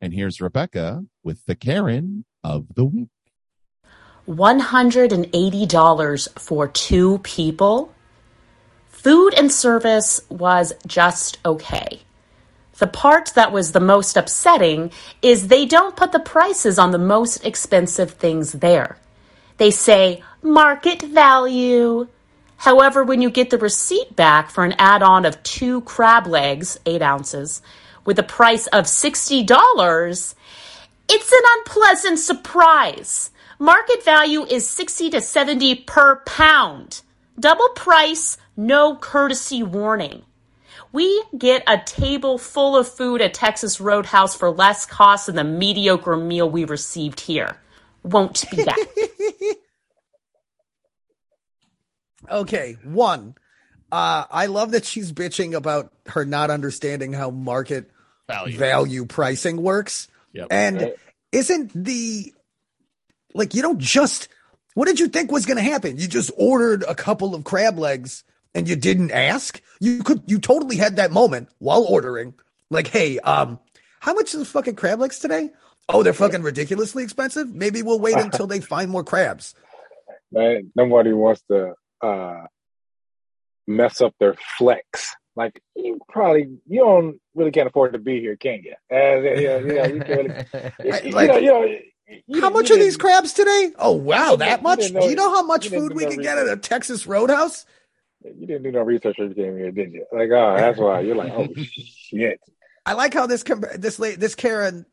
[0.00, 3.10] And here's Rebecca with the Karen of the Week.
[4.26, 7.92] $180 for two people.
[9.02, 12.02] Food and service was just okay.
[12.78, 14.92] The part that was the most upsetting
[15.22, 18.98] is they don't put the prices on the most expensive things there.
[19.56, 22.06] They say market value.
[22.58, 26.78] However, when you get the receipt back for an add on of two crab legs,
[26.86, 27.60] eight ounces,
[28.04, 30.34] with a price of $60,
[31.08, 33.32] it's an unpleasant surprise.
[33.58, 37.02] Market value is 60 to 70 per pound.
[37.36, 40.22] Double price, no courtesy warning.
[40.92, 45.44] We get a table full of food at Texas Roadhouse for less cost than the
[45.44, 47.56] mediocre meal we received here.
[48.02, 49.56] Won't be that.
[52.30, 53.34] Okay, one.
[53.90, 57.90] Uh, I love that she's bitching about her not understanding how market
[58.28, 58.56] Value.
[58.58, 60.08] value pricing works.
[60.32, 60.46] Yep.
[60.50, 60.96] And Right.
[61.32, 62.32] isn't the
[63.34, 64.28] like you don't just
[64.74, 65.98] what did you think was going to happen?
[65.98, 68.24] You just ordered a couple of crab legs
[68.54, 69.60] and you didn't ask?
[69.80, 72.34] You could you totally had that moment while ordering.
[72.70, 73.58] Like, "Hey, um
[74.00, 75.50] how much are the fucking crab legs today?"
[75.88, 77.52] Oh, they're fucking ridiculously expensive.
[77.54, 79.54] Maybe we'll wait until they find more crabs.
[80.30, 82.46] Man, nobody wants to uh,
[83.66, 85.14] mess up their flex.
[85.34, 88.74] Like you probably you don't really can't afford to be here, can you?
[88.90, 90.46] Uh, yeah, yeah, you, can
[90.82, 93.72] really, you, Like, know, you know, you- How you much are these crabs today?
[93.78, 94.80] Oh wow, that much?
[94.80, 96.56] you didn't Do you know how much you food we can get at a.
[96.58, 97.64] Texas Roadhouse?
[98.24, 100.06] You didn't do no research when you came here, did you?
[100.12, 102.40] Like, oh, that's why you're like, oh shit.
[102.84, 104.86] I like how this com- this la- this Karen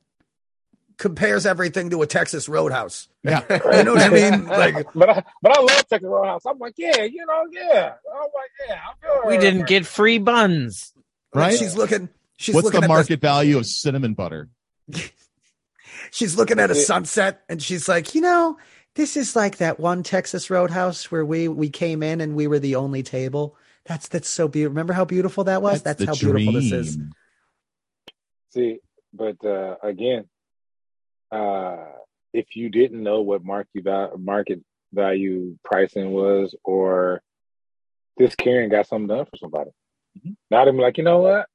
[0.98, 3.08] compares everything to a Texas Roadhouse.
[3.24, 3.42] Yeah.
[3.50, 4.46] You know what I mean?
[4.48, 6.46] Like but I but I love Texas Roadhouse.
[6.46, 7.94] I'm like, yeah, you know, yeah.
[8.14, 9.30] I'm like, yeah, I'm good.
[9.30, 10.94] we didn't get free buns.
[11.34, 11.58] Right?
[11.58, 14.50] she's looking she's What's looking the at market value of cinnamon butter?
[16.12, 18.58] she's looking at a sunset and she's like, "You know,
[19.00, 22.60] this is like that one Texas Roadhouse where we we came in and we were
[22.60, 23.56] the only table.
[23.86, 24.72] That's that's so beautiful.
[24.74, 25.82] Remember how beautiful that was?
[25.82, 26.98] That's, the how beautiful this is.
[28.50, 28.80] See,
[29.14, 30.26] but uh, again,
[31.32, 31.78] uh,
[32.34, 34.62] if you didn't know what market val- market
[34.92, 37.22] value pricing was, or
[38.18, 39.72] this Karen got something done for somebody,
[40.18, 40.36] Mhm.
[40.52, 41.48] now they're like, you know what?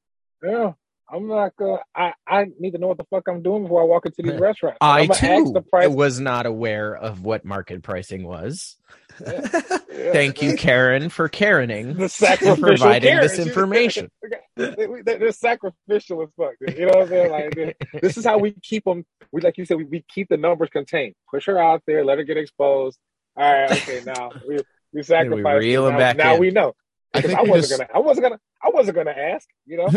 [0.42, 0.72] Yeah,
[1.12, 1.78] I'm not gonna.
[1.94, 4.40] I I need to know what the fuck I'm doing before I walk into these
[4.40, 4.78] restaurants.
[4.80, 8.76] I I'm too was not aware of what market pricing was.
[9.24, 9.40] Yeah.
[10.12, 13.22] Thank you, Karen, for Karening The sacrificial providing Karen.
[13.22, 14.10] this information.
[14.56, 14.74] They-
[15.04, 16.54] they- They're sacrificial as fuck.
[16.60, 17.30] You know what I'm saying?
[17.30, 19.04] Like this- is how we keep them.
[19.30, 21.14] We like you said, we, we keep the numbers contained.
[21.30, 22.98] Push her out there, let her get exposed.
[23.36, 24.58] All right, okay, now we
[24.92, 25.58] we sacrifice.
[25.60, 26.40] reel 'em now, back now in.
[26.40, 26.74] we know.
[27.14, 27.90] I Because think I, wasn't just- gonna.
[27.94, 28.40] I wasn't gonna.
[28.62, 29.48] I wasn't gonna ask.
[29.66, 29.86] You know.
[29.88, 29.90] I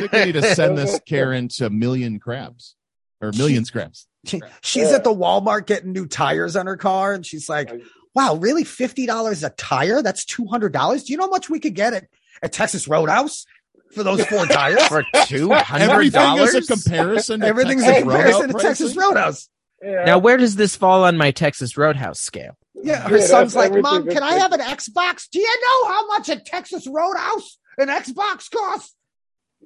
[0.00, 2.74] think we need to send this Karen to million crabs
[3.20, 4.06] or million scraps.
[4.26, 4.96] She- she's Yeah.
[4.96, 7.72] at the Walmart getting new tires on her car, and she's like,
[8.14, 8.64] "Wow, really?
[8.64, 10.02] Fifty dollars a tire?
[10.02, 11.04] That's two hundred dollars.
[11.04, 12.08] Do you know how much we could get at,
[12.42, 13.46] at Texas Roadhouse
[13.92, 14.82] for those four tires?
[14.88, 16.06] For two hundred Everything
[16.38, 16.66] is a dollars.
[16.66, 17.40] comparison.
[17.40, 18.96] To Everything's Texas a comparison to Texas?
[18.96, 19.48] Roadhouse."
[19.82, 20.04] Yeah.
[20.04, 22.56] Now, where does this fall on my Texas Roadhouse scale?
[22.86, 25.28] Yeah, her Yeah, son's like, "Mom, can I have an Xbox?
[25.30, 28.94] Do you know how much a Texas Roadhouse an Xbox costs?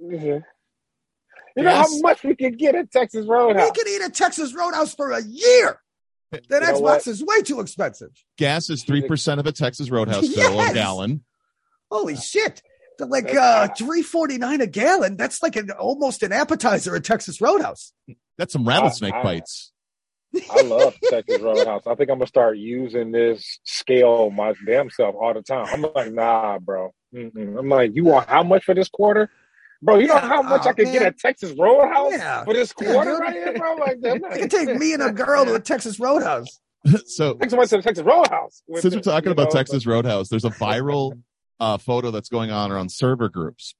[0.01, 0.38] Yeah.
[1.56, 3.70] You know how much we can get at Texas Roadhouse?
[3.70, 5.80] We could eat at Texas Roadhouse for a year.
[6.30, 7.06] That You Xbox what?
[7.09, 8.10] is way too expensive.
[8.38, 10.70] Gas is three percent of a Texas Roadhouse fill Yes.
[10.70, 11.24] a gallon.
[11.90, 12.62] Holy shit.
[13.01, 15.16] Like uh three forty nine a gallon.
[15.16, 17.92] That's like an almost an appetizer at Texas Roadhouse.
[18.38, 19.69] That's some rattlesnake I- I- bites.
[20.51, 21.82] I love Texas Roadhouse.
[21.86, 25.66] I think I'm gonna start using this scale my damn self all the time.
[25.73, 26.94] I'm like, nah, bro.
[27.15, 27.59] Mm-mm.
[27.59, 29.28] I'm like, you want how much for this quarter,
[29.82, 29.98] bro?
[29.98, 32.44] You know how much oh, I could get at Texas Roadhouse Yeah.
[32.44, 33.20] for this quarter dude.
[33.20, 33.74] right here, bro?
[33.74, 36.61] Like, I'm I not, could take me and a girl to a Texas Roadhouse.
[37.07, 38.62] so take somebody to the Texas Roadhouse.
[38.69, 41.20] with since we're talking about know, Texas Roadhouse, there's a viral
[41.61, 43.74] uh, photo that's going on around server groups.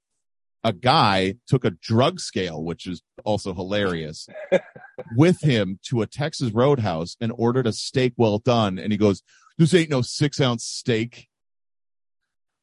[0.63, 4.29] A guy took a drug scale, which is also hilarious,
[5.17, 8.79] with him to a Texas Roadhouse and ordered a steak well done.
[8.79, 9.23] And he goes,
[9.57, 11.29] "This ain't no six ounce steak."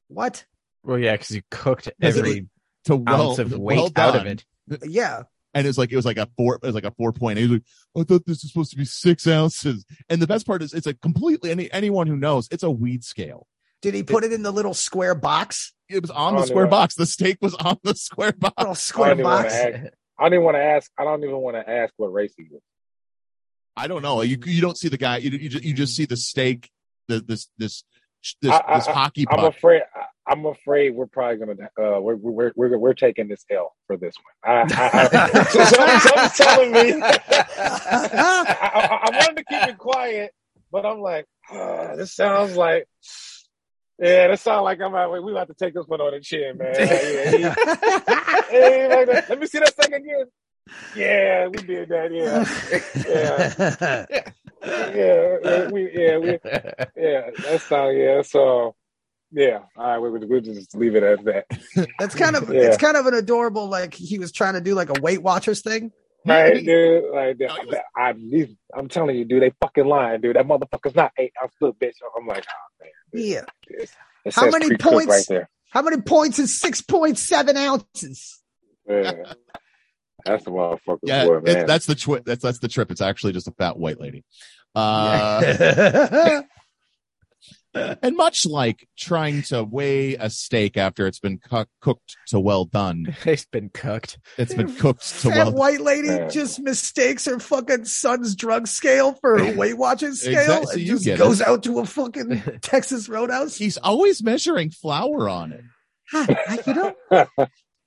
[0.09, 0.45] What?
[0.83, 2.47] Well, yeah, because you cooked it every
[2.85, 4.45] To well, ounce of weight well out of it.
[4.85, 5.23] Yeah.
[5.53, 7.39] and it's like it was like a four it was like a four point.
[7.39, 7.63] He was like,
[7.97, 9.85] I thought this was supposed to be six ounces.
[10.07, 13.03] And the best part is it's a completely any anyone who knows it's a weed
[13.03, 13.47] scale.
[13.81, 15.73] Did he put it in the little square box?
[15.89, 16.71] It was on the square no.
[16.71, 16.95] box.
[16.95, 18.55] The steak was on the square box.
[18.57, 19.53] Little I square don't want box.
[19.53, 19.93] to ask.
[20.19, 20.91] I don't even want to ask.
[20.97, 22.61] I don't even want to ask what race he was.
[23.75, 24.21] I don't know.
[24.21, 25.17] You you don't see the guy.
[25.17, 26.69] You you just, you just see the steak.
[27.07, 27.83] The this this
[28.41, 29.83] this, I- I- this hockey I'm afraid.
[29.95, 31.69] I- I'm afraid we're probably gonna.
[31.79, 34.13] Uh, we're we're we're we're taking this L for this
[34.43, 34.67] one.
[34.67, 37.01] I, I, I, so something's telling me.
[37.01, 40.31] I, I, I wanted to keep it quiet,
[40.69, 42.87] but I'm like, oh, this sounds like.
[43.99, 45.23] Yeah, that sounds like I'm out.
[45.23, 46.75] We have to take this one on the chin, man.
[46.77, 47.37] Yeah, he-
[48.51, 49.25] hey, like that.
[49.29, 50.25] Let me see that thing again.
[50.95, 52.11] Yeah, we did that.
[52.13, 54.05] Yeah,
[54.65, 55.67] yeah, yeah.
[55.71, 56.39] We yeah we
[56.95, 57.29] yeah.
[57.43, 58.21] That's how yeah.
[58.21, 58.75] So
[59.31, 59.59] yeah.
[59.77, 61.45] All right, we we we'll just leave it at that.
[61.99, 62.61] That's kind of Yeah.
[62.63, 65.61] it's kind of an adorable like he was trying to do like a Weight Watchers
[65.61, 65.91] thing.
[66.25, 67.05] Right, dude.
[67.13, 68.09] Like, that- oh, I,
[68.77, 70.35] I'm telling you, dude, they fucking lying, dude.
[70.35, 71.93] That motherfucker's not eight ounce little bitch.
[72.19, 73.43] I'm like, oh man, Yeah.
[73.69, 73.89] it
[74.33, 75.49] How many points- right there?
[75.69, 78.41] How many points is six point seven ounces?
[78.89, 79.33] Yeah.
[80.25, 82.91] That's the motherfucker Yeah, boy, it- that's the twi- that's that's the trip.
[82.91, 84.23] It's actually just a fat white lady.
[84.75, 86.41] Uh,
[88.01, 92.65] and much like trying to weigh a steak after it's been cu- cooked to well
[92.65, 94.17] done, It's been cooked.
[94.37, 95.53] it's been cooked to Fat well.
[95.53, 96.27] white lady Yeah.
[96.27, 100.81] just mistakes her fucking son's drug scale for a Weight Watchers scale Exactly, so and
[100.81, 101.47] you just goes it.
[101.47, 103.55] out to a fucking Texas Roadhouse.
[103.57, 105.61] He's always measuring flour on it.
[106.13, 106.95] I- you know,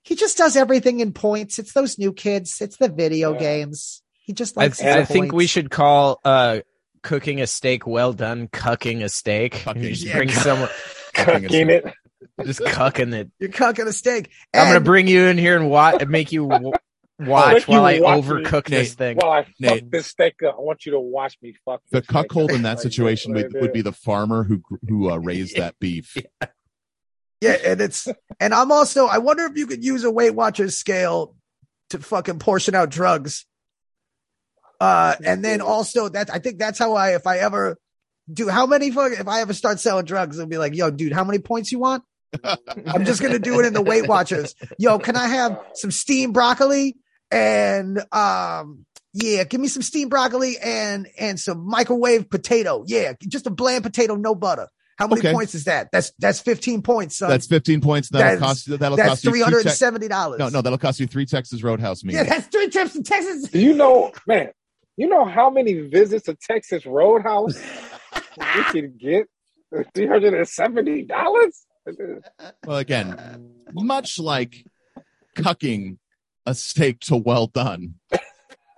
[0.03, 1.59] he just does everything in points.
[1.59, 2.61] It's those new kids.
[2.61, 3.39] It's the video Yeah.
[3.39, 4.03] games.
[4.25, 4.79] He just I, likes.
[4.81, 6.61] his I think we should call uh
[7.03, 9.55] cooking a steak well done cucking a steak.
[9.55, 9.83] Cucking.
[9.83, 10.43] Just Yeah, bring cuck.
[10.43, 10.69] someone
[11.15, 11.85] Cooking it.
[12.45, 13.31] just cucking it.
[13.39, 14.31] You're cooking a steak.
[14.55, 16.73] I'm gonna bring you in here and watch and make you w-
[17.19, 18.31] watch Make you while I watch me.
[18.31, 19.17] overcook this Nate, thing.
[19.19, 19.91] While I fuck Nate.
[19.91, 22.81] this steak up, I want you to watch me fuck The this cuckold in that
[22.81, 26.17] situation would, would be the farmer who who uh, raised that beef.
[27.41, 28.07] Yeah, and it's
[28.39, 31.35] and I'm also I wonder if you could use a Weight Watchers scale
[31.89, 33.47] to fucking portion out drugs.
[34.81, 37.77] Uh and then also that I think that's how I if I ever
[38.33, 41.25] do how many if I ever start selling drugs, it'll be like, yo, dude, how
[41.25, 42.03] many points you want?
[42.45, 44.55] I'm just gonna do it in the Weight Watchers.
[44.79, 46.97] Yo, can I have some steamed broccoli
[47.31, 52.85] and um yeah, give me some steamed broccoli and and some microwave potato.
[52.87, 54.69] Yeah, just a bland potato, no butter.
[54.97, 55.33] How many Okay.
[55.33, 55.89] points is that?
[55.93, 57.31] That's that's 15 points, son.
[57.31, 58.11] That's 15 points.
[58.11, 58.77] That'll That's- cost you.
[58.77, 60.39] That'll That's cost you three two hundred and Tex- seventy dollars.
[60.39, 62.17] No, no, that'll cost you three Texas Roadhouse meals.
[62.19, 63.49] Yeah, that's three trips to Texas.
[63.51, 64.51] Do you know, man?
[65.01, 67.59] You know how many visits to Texas Roadhouse
[68.39, 69.29] we can get?
[69.95, 71.65] Three hundred and seventy dollars.
[72.67, 74.67] Well, again, much like
[75.39, 75.97] cucking
[76.45, 77.95] a steak to well done.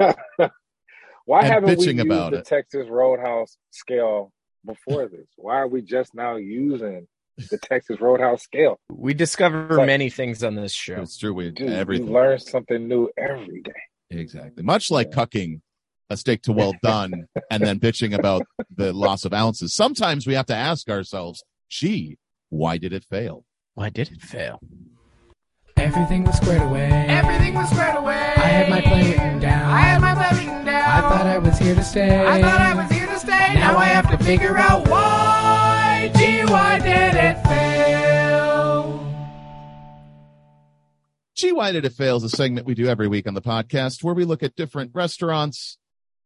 [1.25, 2.47] Why haven't we bitching used about the it.
[2.47, 4.31] Texas Roadhouse scale
[4.65, 5.27] before this?
[5.35, 7.09] Why are we just now using
[7.51, 8.79] the Texas Roadhouse scale?
[8.93, 11.01] We discover But- many things on this show.
[11.01, 11.35] It's true.
[11.35, 12.07] We Dude, everything.
[12.07, 13.73] you learn something new every day.
[14.11, 14.63] Exactly.
[14.63, 15.63] Much like cucking
[16.13, 19.75] a steak to well done and then bitching about the loss of ounces.
[19.75, 22.19] Sometimes we have to ask ourselves, gee,
[22.51, 23.45] why did it fail?
[23.75, 24.61] Why did it fail?
[25.77, 26.91] Everything was squared away.
[27.09, 28.15] Everything was squared away.
[28.15, 29.71] I had my plan written down.
[29.71, 30.91] I had my plan written down.
[30.91, 32.25] I thought I was here to stay.
[32.25, 33.55] I thought I was here to stay.
[33.55, 36.13] Now I have to figure out why.
[36.17, 37.63] Gee, why did it fail?
[41.35, 44.05] Gee, why did it fail is a segment we do every week on the podcast
[44.05, 45.79] where we look at different restaurants,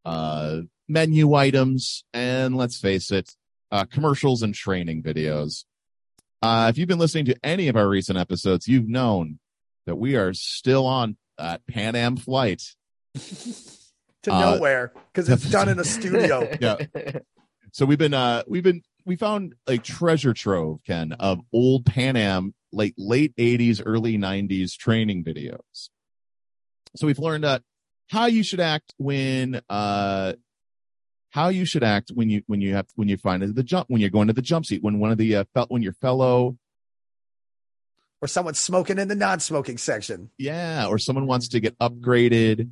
[0.07, 3.35] uh, menu items, and let's face it,
[3.73, 5.65] uh, commercials and training videos.
[6.41, 9.39] Uh, if you've been listening to any of our recent episodes, you've known
[9.87, 12.63] that we are still on that Pan Am flight.
[14.23, 16.49] to Uh, nowhere because it's done in a studio.
[16.61, 16.77] Yeah.
[17.73, 22.17] So we've been, uh, we've been, we found a treasure trove, Ken, of old Pan
[22.17, 25.91] Am, late, late eighties, early nineties training videos.
[26.97, 27.59] So we've learned, uh,
[28.09, 30.35] how you should act when, uh,
[31.31, 34.01] how you should act when you, when you have, when you find the jump, when
[34.01, 36.57] you're going to the jump seat, when one of the, uh, fel- when your fellow,
[38.23, 40.31] Or someone's smoking in the non-smoking section.
[40.39, 42.71] yeah, or someone wants to get upgraded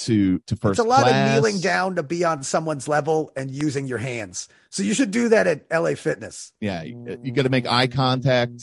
[0.00, 1.28] to, to first It's a lot class.
[1.28, 4.48] of kneeling down to be on someone's level and using your hands.
[4.70, 6.52] So you should do that at LA Fitness.
[6.60, 6.82] Yeah.
[6.82, 8.62] You, you got to make eye contact.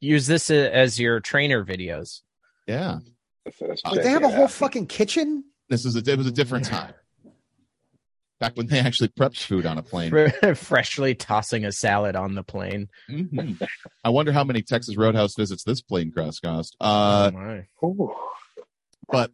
[0.00, 2.22] Use this as your trainer videos.
[2.66, 2.98] Yeah.
[3.44, 4.36] That's- that's Like, they have a yeah.
[4.36, 5.44] whole fucking kitchen.
[5.68, 6.94] This is a, it was a different time.
[8.40, 10.12] Back when they actually prepped food on a plane.
[10.54, 12.88] Freshly tossing a salad on the plane.
[13.10, 13.60] Mhm.
[14.02, 16.74] I wonder how many Texas Roadhouse visits this plane cross cost.
[16.80, 17.30] Uh,
[17.82, 18.06] oh my.
[19.10, 19.30] But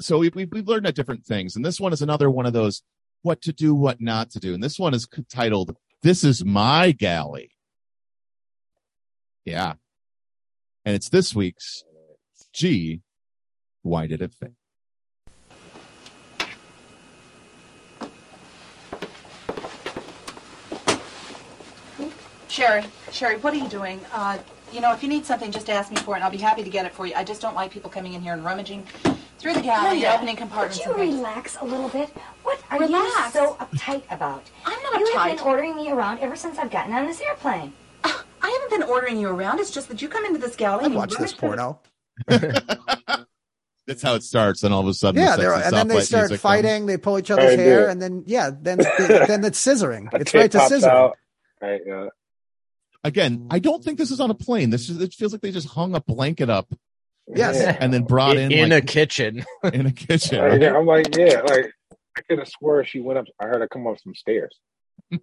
[0.00, 1.54] so we've, we've, we've learned at different things.
[1.54, 2.82] And this one is another one of those
[3.22, 4.54] what to do, what not to do.
[4.54, 7.50] And this one is titled, This is My Galley.
[9.44, 9.74] Yeah.
[10.84, 11.84] And it's this week's
[12.52, 13.02] Gee,
[13.82, 14.54] why did it fail?
[22.48, 24.00] Sherry, Sherry, what are you doing?
[24.12, 24.38] Uh,
[24.72, 26.62] you know, if you need something, just ask me for it, and I'll be happy
[26.64, 27.14] to get it for you.
[27.14, 28.84] I just don't like people coming in here and rummaging
[29.38, 31.16] through the galley, Linda, opening compartments Would and you things.
[31.18, 32.08] relax a little bit?
[32.42, 33.34] What are Relax?
[33.34, 34.42] you so uptight about?
[34.64, 37.72] I'm not You have been ordering me around ever since I've gotten on this airplane.
[38.04, 39.58] I haven't been ordering you around.
[39.60, 40.80] It's just that you come into this galley.
[40.80, 41.80] I'd and watch this rummage porno.
[43.86, 44.64] That's how it starts.
[44.64, 46.86] And all of a sudden, Yeah, the they're, and then they start music fighting.
[46.86, 50.08] They pull each other's hair, and then yeah, then then it's scissoring.
[50.12, 50.90] It's right to pops scissoring.
[50.90, 51.16] out.
[51.60, 52.08] Right, uh,
[53.04, 54.70] Again, I don't think this is on a plane.
[54.70, 56.68] This is, it feels like they just hung a blanket up
[57.34, 57.56] Yes.
[57.60, 57.76] yeah.
[57.80, 59.44] and then brought in, in like, a kitchen.
[59.72, 60.40] in a kitchen.
[60.40, 61.72] Right, yeah, I'm like, yeah, like
[62.16, 63.26] I could have swore she went up.
[63.40, 64.58] I heard her come up some stairs.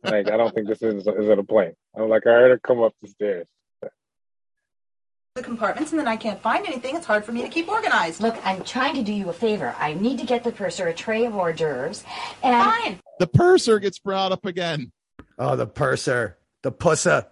[0.03, 1.73] Like I don't think this is is it a plane.
[1.95, 3.47] I'm like, I heard her come up the stairs.
[5.35, 6.95] The compartments and then I can't find anything.
[6.95, 8.21] It's hard for me to keep organized.
[8.21, 9.75] Look, I'm trying to do you a favor.
[9.77, 12.05] I need to get the purser a tray of hors d'oeuvres.
[12.41, 12.99] And Fine.
[13.19, 14.93] The purser gets brought up again.
[15.37, 17.25] Oh, the purser, the pusser.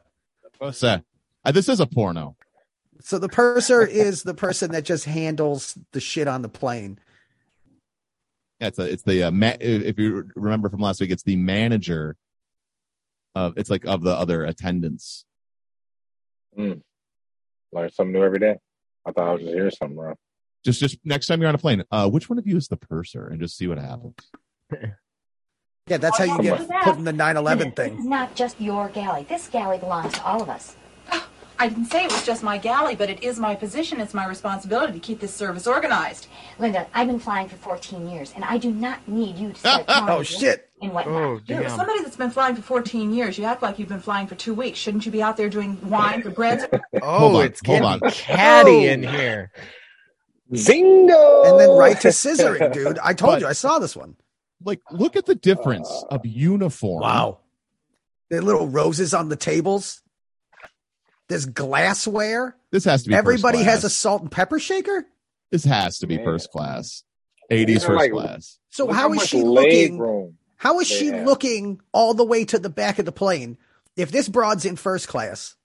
[0.57, 1.05] What's that?
[1.45, 2.35] Uh, this is a porno.
[2.99, 6.99] So the purser is the person that just handles the shit on the plane.
[8.59, 11.38] Yeah, it's a, it's the uh, ma- if you remember from last week, it's the
[11.38, 12.17] manager
[13.34, 15.23] of it's like of the other attendants.
[16.59, 16.81] Mm.
[17.74, 18.58] Learn something new every day.
[19.06, 20.16] I thought I was just hearing something wrong.
[20.64, 22.78] Just just next time you're on a plane, uh, which one of you is the
[22.78, 24.16] purser, and just see what happens.
[25.88, 28.00] Yeah, that's how you get put in the 9/11 This thing.
[28.00, 29.26] is not just your galley.
[29.28, 30.78] This galley belongs to all of us.
[31.60, 34.00] I didn't say it was just my galley, but it is my position.
[34.00, 36.28] It's my responsibility to keep this service organized.
[36.58, 39.86] Linda, I've been flying for 14 years, and I do not need you to start
[39.90, 40.70] telling Oh shit!
[40.84, 41.64] And what Oh, not to do.
[41.64, 44.35] For somebody that's been flying for 14 years, you act like you've been flying for
[44.35, 44.77] two weeks.
[44.80, 46.65] Shouldn't you be out there doing wine or breads?
[47.01, 48.11] Oh, Hold on, it's hold getting on.
[48.11, 48.91] catty Oh.
[48.93, 49.51] in here.
[50.53, 51.49] Zingo!
[51.49, 52.99] And then right to scissoring, dude.
[52.99, 54.15] I told But- you, I saw this one.
[54.64, 57.01] Like, look at the difference of uniform.
[57.01, 57.39] Wow.
[58.30, 60.01] The little roses on the tables.
[61.27, 62.55] There's glassware.
[62.72, 63.15] This has to be.
[63.15, 65.05] first Everybody has a salt and pepper shaker.
[65.51, 66.26] This has to be Man.
[66.26, 67.03] first class.
[67.51, 68.60] 80s first like- class.
[68.69, 69.97] So Look how is she looking?
[69.99, 71.25] room How is they she have.
[71.25, 73.57] looking all the way to the back of the plane?
[73.95, 75.55] If this broad's in first class,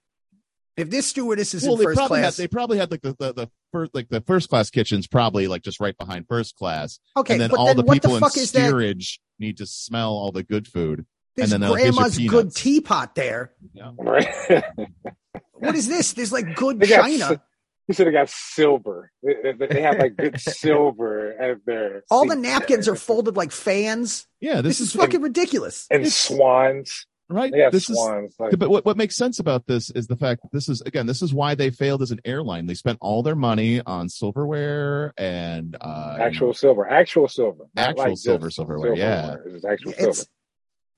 [0.77, 3.33] if this stewardess is well, in first class, had they probably had like the, the
[3.33, 6.99] the first like the first class kitchens probably like just right behind first class.
[7.17, 8.67] okay, and then all then the people the in fuck is that?
[8.67, 11.05] steerage need to smell all the good food.
[11.35, 13.53] There's and then they'll get you grandma's good teapot there.
[13.97, 14.27] right?
[15.53, 16.13] What is this?
[16.13, 17.27] There's like good They got china.
[17.27, 17.35] si-
[17.89, 19.11] You should have got silver.
[19.23, 20.39] They, they- they have like good
[20.73, 22.41] silver as their All the seats.
[22.43, 24.27] napkins are folded like fans.
[24.39, 25.87] Yeah, This, this, is, fucking ridiculous.
[25.89, 27.07] and swans.
[27.29, 27.51] right.
[27.53, 28.35] Yeah, have This is swans.
[28.37, 31.07] like, but what what makes sense about this is the fact that this is again
[31.07, 32.67] this is why they failed as an airline.
[32.67, 38.11] They spent all their money on silverware and uh, actual silver, actual silver, Actual like
[38.13, 39.35] just silver silverware, yeah.
[39.47, 40.29] It's actual It's silver.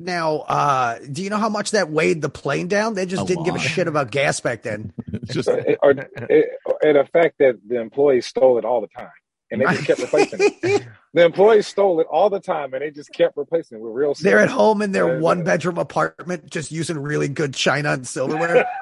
[0.02, 0.38] Now.
[0.40, 2.94] uh Do you know how much that weighed the plane down?
[2.96, 4.94] They just A didn't give a shit about gas back then.
[5.26, 6.50] just It- or, it,
[6.84, 9.10] and the fact that the employees stole it all the time,
[9.52, 10.88] and they just kept replacing it.
[11.14, 14.14] The employees stole it all the time, and they just kept replacing it with real.
[14.14, 18.08] They're at home in their Yeah, one bedroom apartment, just using really good china and
[18.08, 18.66] silverware.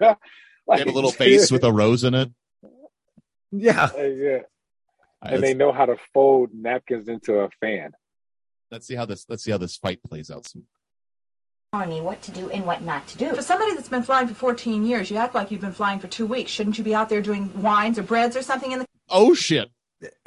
[0.00, 0.06] they
[0.68, 2.30] have a little face with a rose in it.
[3.52, 4.38] yeah, Uh, yeah,
[5.22, 7.92] and they know how to fold napkins into a fan.
[8.70, 10.50] Let's see how this let's see how this fight plays out.
[11.72, 13.34] Telling me what to do and what not to do.
[13.34, 16.08] For somebody that's been flying for 14 years, you act like you've been flying for
[16.08, 16.50] two weeks.
[16.50, 19.70] Shouldn't you be out there doing wines or breads or something in the Oh shit!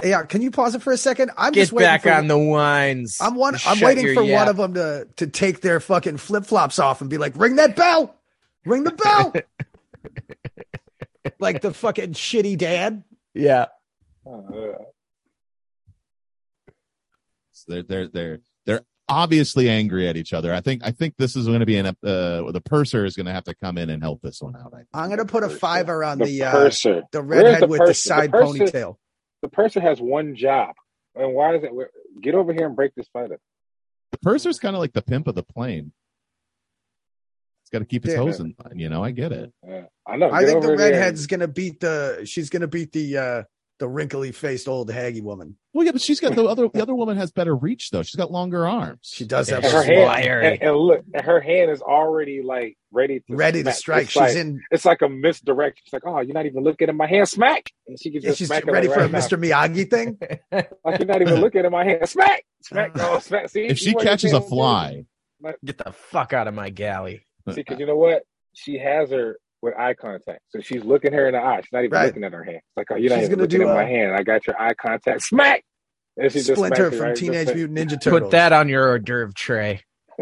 [0.03, 0.23] yeah.
[0.23, 1.31] Can you pause it for a second?
[1.37, 3.17] I'm Get just waiting back for, on the wines.
[3.19, 3.55] I'm one.
[3.65, 7.01] I'm waiting your for one of them to to take their fucking flip flops off
[7.01, 8.15] and be like, "Ring that bell,
[8.65, 9.33] ring the bell,"
[11.39, 13.03] like the fucking shitty dad.
[13.33, 13.67] Yeah.
[14.25, 14.73] Uh,
[17.67, 20.53] So they're they're they're they're obviously angry at each other.
[20.53, 23.25] I think I think this is going to be an uh the purser is going
[23.27, 24.73] to have to come in and help this one out.
[24.73, 24.87] I think.
[24.93, 27.03] I'm gonna put a fiver on the, the uh, purser.
[27.11, 27.93] the redhead the with the purser?
[28.09, 28.95] side purser- ponytail.
[29.41, 30.75] The purser has one job,
[31.15, 31.71] and why does it?
[32.21, 33.39] Get over here and break this fight up.
[34.11, 35.91] The purser's kind of like the pimp of the plane.
[37.63, 38.19] It's got to keep his Yeah.
[38.19, 38.55] hoes in.
[38.75, 39.51] You know, I get it.
[39.67, 40.29] Yeah, I know.
[40.31, 42.21] I think the over there and- redhead's gonna beat the.
[42.25, 43.43] She's gonna beat the uh
[43.83, 45.57] the wrinkly faced old haggy woman.
[45.73, 48.01] Well, yeah, but she's got the other the other woman has better reach though.
[48.01, 49.11] She's got longer arms.
[49.13, 53.19] She does have her a hand, and, and look, her hand is already like ready
[53.19, 54.03] to ready to strike.
[54.03, 54.61] It's She's like, in.
[54.71, 55.81] It's like a misdirection.
[55.83, 57.27] She's like, "Oh, you're not even looking at my hand.
[57.27, 59.19] Smack!" And she can Yeah, just she's smack it ready for a right now.
[59.19, 59.37] Mr.
[59.37, 60.17] Miyagi thing.
[60.85, 62.07] Like you're not even looking at my hand.
[62.07, 62.45] Smack!
[62.61, 62.91] Smack!
[63.01, 63.49] Oh, smack!
[63.49, 65.05] See, If she catches a paying fly,
[65.65, 67.27] Get the fuck out of my galley.
[67.49, 68.23] See, because you know what?
[68.53, 71.61] She has her with eye contact, so she's looking her in the eye.
[71.61, 72.05] She's not even Right.
[72.07, 72.57] looking at her hand.
[72.57, 74.13] It's like, "Oh, you're not She's even gonna looking do at my hand.
[74.13, 75.21] I got your eye contact.
[75.23, 75.63] Smack!"
[76.17, 78.21] And she just Splinter smacks from right- Teenage just- Mutant Ninja Turtles.
[78.23, 79.81] Put that on your hors d'oeuvre tray.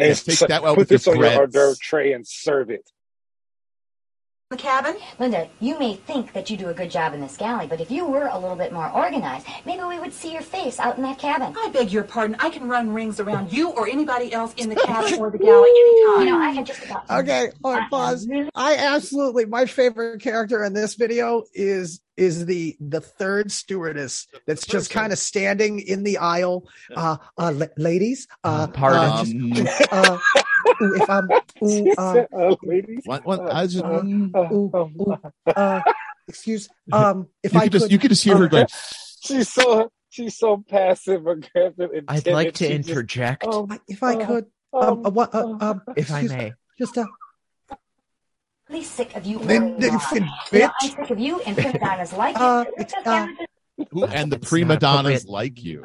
[0.00, 2.24] And Yeah, take that out put with this your on your hors d'oeuvre tray and
[2.24, 2.88] serve it.
[4.50, 4.96] The cabin?
[5.18, 7.90] Linda, you may think that you do a good job in this galley, but if
[7.90, 11.02] you were a little bit more organized, maybe we would see your face out in
[11.02, 11.54] that cabin.
[11.54, 12.34] I beg your pardon.
[12.40, 15.68] I can run rings around you or anybody else in the cabin or the galley
[15.68, 16.20] anytime.
[16.26, 17.10] You know, I had just about.
[17.10, 18.26] Okay, hold on, pause.
[18.54, 24.66] I absolutely my favorite character in this video is is the the third stewardess that's
[24.66, 26.66] just kind of standing in the aisle.
[26.96, 28.98] Uh, uh, la- ladies, uh, Pardon.
[29.52, 30.18] uh, just- uh,
[30.82, 31.28] ooh, if I'm,
[31.62, 33.02] ooh, uh, Uh, ladies.
[33.04, 34.02] what, what, I just, Uh, uh,
[34.52, 35.16] ooh, um, ooh,
[35.54, 35.80] uh,
[36.26, 38.66] excuse, um, if you I could just could, you could just hear her going.
[39.24, 41.90] she's so she's so passive aggressive.
[42.08, 45.56] I'd like to She just- interject, um, if I uh, could, um, uh, what, uh,
[45.60, 46.52] um, if I excuse- may.
[46.78, 47.06] just uh,
[48.68, 49.38] really sick of you.
[49.38, 50.70] Then- worrying then about- fucking You know, bitch.
[50.82, 52.44] I'm sick of you and prima donnas like you.
[52.44, 52.64] Uh,
[53.06, 55.84] uh, and the It's prima donnas like you.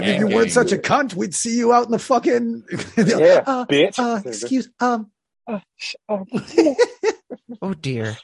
[0.00, 2.64] Maybe if you weren't such a cunt, we'd see you out in the fucking.
[2.96, 3.98] Yeah, uh, bitch.
[3.98, 4.68] uh, excuse.
[4.80, 5.10] Um.
[5.76, 6.24] Sh- uh,
[7.62, 8.16] Oh dear.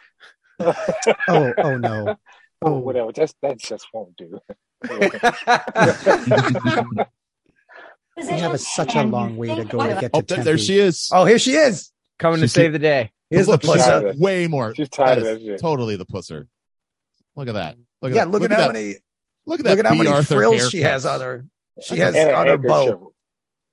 [1.28, 1.52] Oh.
[1.58, 2.16] Oh no.
[2.62, 3.12] oh, whatever.
[3.12, 4.38] Just that just won't do.
[8.16, 10.44] We have a, such a long way to go to get to Oh, there, 10
[10.44, 11.08] there she is.
[11.12, 11.90] Oh, here she is.
[12.18, 13.10] Coming to save the day.
[13.30, 14.18] Here's the Look, she's pusser.
[14.18, 14.74] way more.
[14.74, 15.60] She's tired of that that is shit.
[15.60, 16.46] Totally the pusser.
[17.36, 17.76] Look at that.
[18.02, 18.30] Look at Yeah, that.
[18.30, 18.72] look, at how that.
[18.74, 18.96] many.
[19.46, 19.70] Look at that.
[19.70, 21.46] Look at how many Arthur frills she has on her.
[21.82, 22.86] She has an on her bow.
[22.86, 23.14] shovel.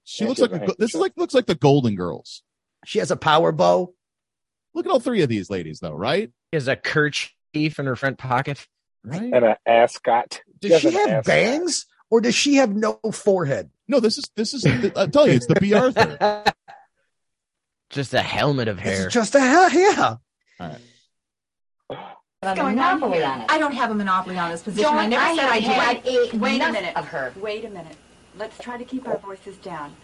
[0.03, 2.43] She And looks like a, a go- this is like looks like the Golden Girls.
[2.85, 3.93] She has a power bow.
[4.73, 6.31] Look at all three of these ladies, though, right?
[6.51, 8.65] He has a kerchief in her front pocket.
[9.03, 9.21] Right.
[9.33, 10.41] and an ascot.
[10.59, 11.25] Does she has an have ascot.
[11.25, 13.69] bangs or does she have no forehead?
[13.87, 14.65] No, this is this is.
[14.65, 16.43] I'm telling you, it's the Bea Arthur.
[17.89, 19.05] Just a helmet of hair.
[19.05, 20.15] It's just a hell, yeah.
[20.59, 20.77] All right.
[22.53, 23.27] A going on monopoly here?
[23.27, 23.45] on it.
[23.49, 24.83] I don't have a monopoly on this position.
[24.89, 26.09] Dawn, I never I said I have do.
[26.11, 26.95] had a Wait a minute.
[26.95, 27.33] of her.
[27.37, 27.95] Wait a minute.
[28.37, 29.95] Let's try to keep our voices down.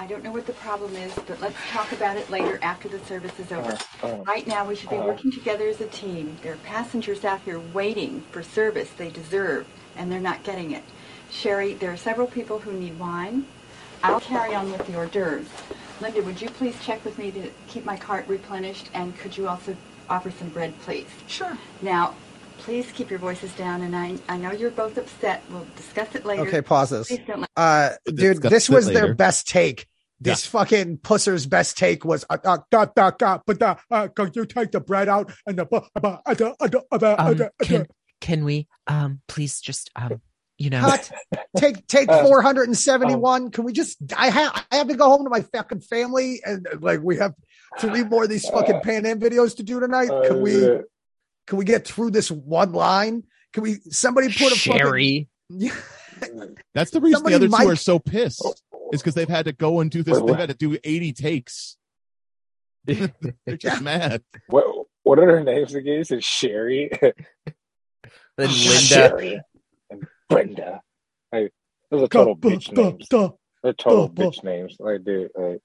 [0.00, 3.00] I don't know what the problem is, but let's talk about it later after the
[3.00, 3.76] service is over.
[4.02, 5.04] Uh, Right now, we should be Uh.
[5.06, 6.36] working together as a team.
[6.42, 9.66] There are passengers out here waiting for service they deserve,
[9.96, 10.84] and they're not getting it.
[11.30, 13.46] Sherry, there are several people who need wine.
[14.04, 15.48] I'll carry on with the hors d'oeuvres.
[16.00, 19.48] Linda, would you please check with me to keep my cart replenished, and could you
[19.48, 19.76] also
[20.08, 21.06] offer some bread, please?
[21.26, 21.58] Sure.
[21.82, 22.14] Now,
[22.58, 25.42] please keep your voices down, and I, I know you're both upset.
[25.50, 26.42] We'll discuss it later.
[26.42, 27.08] Okay, pause this.
[27.08, 29.14] Please don't let Uh, dude, discuss this it was their later.
[29.14, 29.86] best take.
[30.20, 34.32] This fucking pusser's best take was uh, uh, da, da, da, but da, uh, can
[34.34, 37.12] you take the bread out and the bu- bu- uh, da, uh, da, uh, da,
[37.12, 37.86] uh, Um, da, uh, can
[38.20, 40.20] can we um please just um
[40.58, 41.10] you know cut
[41.56, 45.30] take take Uh, 471 can we just i have i have to go home to
[45.30, 47.34] my fucking family and uh, like we have
[47.78, 50.52] three more of these fucking pan am videos to do tonight uh, can we
[51.46, 53.22] can we get through this one line
[53.52, 55.28] can we somebody put a Sherry.
[55.50, 55.70] fucking
[56.74, 58.44] That's the reason Somebody the other two are so pissed.
[58.92, 60.20] Is because they've had to go and do this.
[60.20, 61.76] They've had to do 80 takes.
[62.84, 64.22] They're just mad.
[64.46, 66.00] What what are their names again?
[66.00, 66.90] Is it Sherry?
[68.36, 68.50] Then Linda.
[68.50, 69.42] Sherry and
[70.28, 70.82] Brenda.
[71.32, 71.52] Like,
[71.90, 73.08] those are total Duh, bitch duh, names.
[73.08, 73.30] duh.
[73.62, 74.30] They're total duh, duh.
[74.30, 74.76] bitch names.
[74.78, 75.60] Like, dude, like,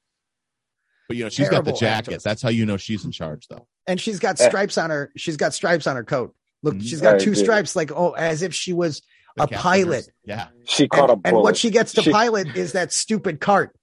[1.07, 1.97] But you know, she's got the Terrible jacket.
[2.09, 2.23] actress.
[2.23, 3.67] That's how you know she's in charge, though.
[3.87, 4.47] and she's got Eh.
[4.47, 6.33] stripes on her she's got stripes on her coat
[6.63, 6.83] look Mhm.
[6.83, 7.43] she's got I two did.
[7.43, 9.01] stripes like oh as if she was
[9.35, 10.47] The a pilot is- Yeah.
[10.65, 13.75] she and, caught a and what she gets to She- pilot is that stupid cart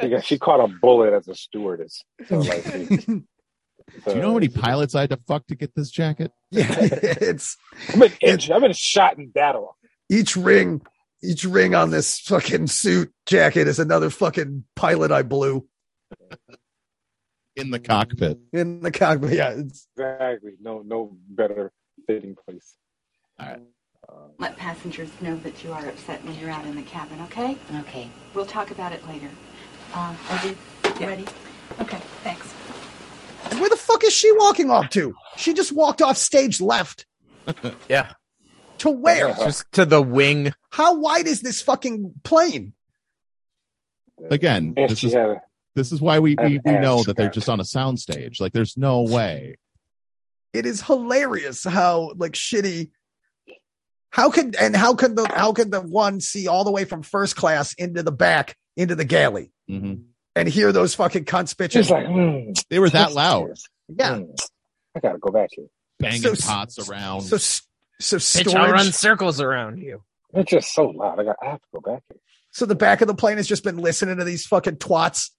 [0.00, 2.04] She, she caught a bullet as a stewardess.
[2.28, 3.22] So, like, she, Do
[4.06, 6.30] you know how many pilots I had to fuck to get this jacket?
[6.52, 7.56] yeah it's
[7.88, 8.54] I've been injured.
[8.54, 9.76] I've been shot in battle.
[10.10, 10.80] Each ring
[11.22, 15.66] each ring on this fucking suit jacket is another fucking pilot I blew
[17.56, 18.38] In the cockpit.
[18.52, 19.32] in the cockpit.
[19.32, 20.52] Yeah, it's, Exactly.
[20.60, 21.72] No, no better
[22.06, 22.74] fitting place.
[23.40, 23.60] All right.
[24.38, 27.56] let passengers know that you are upset when you're out in the cabin, okay?
[27.80, 28.10] Okay.
[28.34, 29.30] We'll talk about it later.
[29.94, 30.56] Uh, are you
[31.06, 31.24] ready?
[31.80, 32.46] Okay, thanks.
[33.58, 35.14] where the fuck is she walking off to?
[35.38, 37.06] She just walked off stage left
[37.88, 38.12] Yeah.
[38.78, 39.34] To where?
[39.38, 40.52] Just to the wing.
[40.70, 42.72] How wide is this fucking plane?
[44.30, 45.14] Again, this is
[45.74, 48.40] this is why we, we, we know that they're just on a soundstage.
[48.40, 49.56] Like there's no way.
[50.52, 52.90] It is hilarious how like shitty.
[54.10, 57.02] How could and how could the how could the one see all the way from
[57.02, 59.94] first class into the back into the galley hmm
[60.36, 61.90] and hear those fucking cunt she's bitches?
[61.90, 63.50] like, hmm, They were that loud,
[63.88, 64.18] Yeah.
[64.18, 64.24] hmm,
[64.96, 65.66] I gotta go back here.
[65.98, 67.22] banging So- pots around.
[67.22, 67.36] So
[68.00, 70.02] s- so Bitch, I'll run circles around you.
[70.32, 71.20] It's just so loud.
[71.20, 71.36] I got.
[71.42, 72.18] I have to go back here.
[72.50, 75.30] So the back of the plane has just been listening to these fucking twats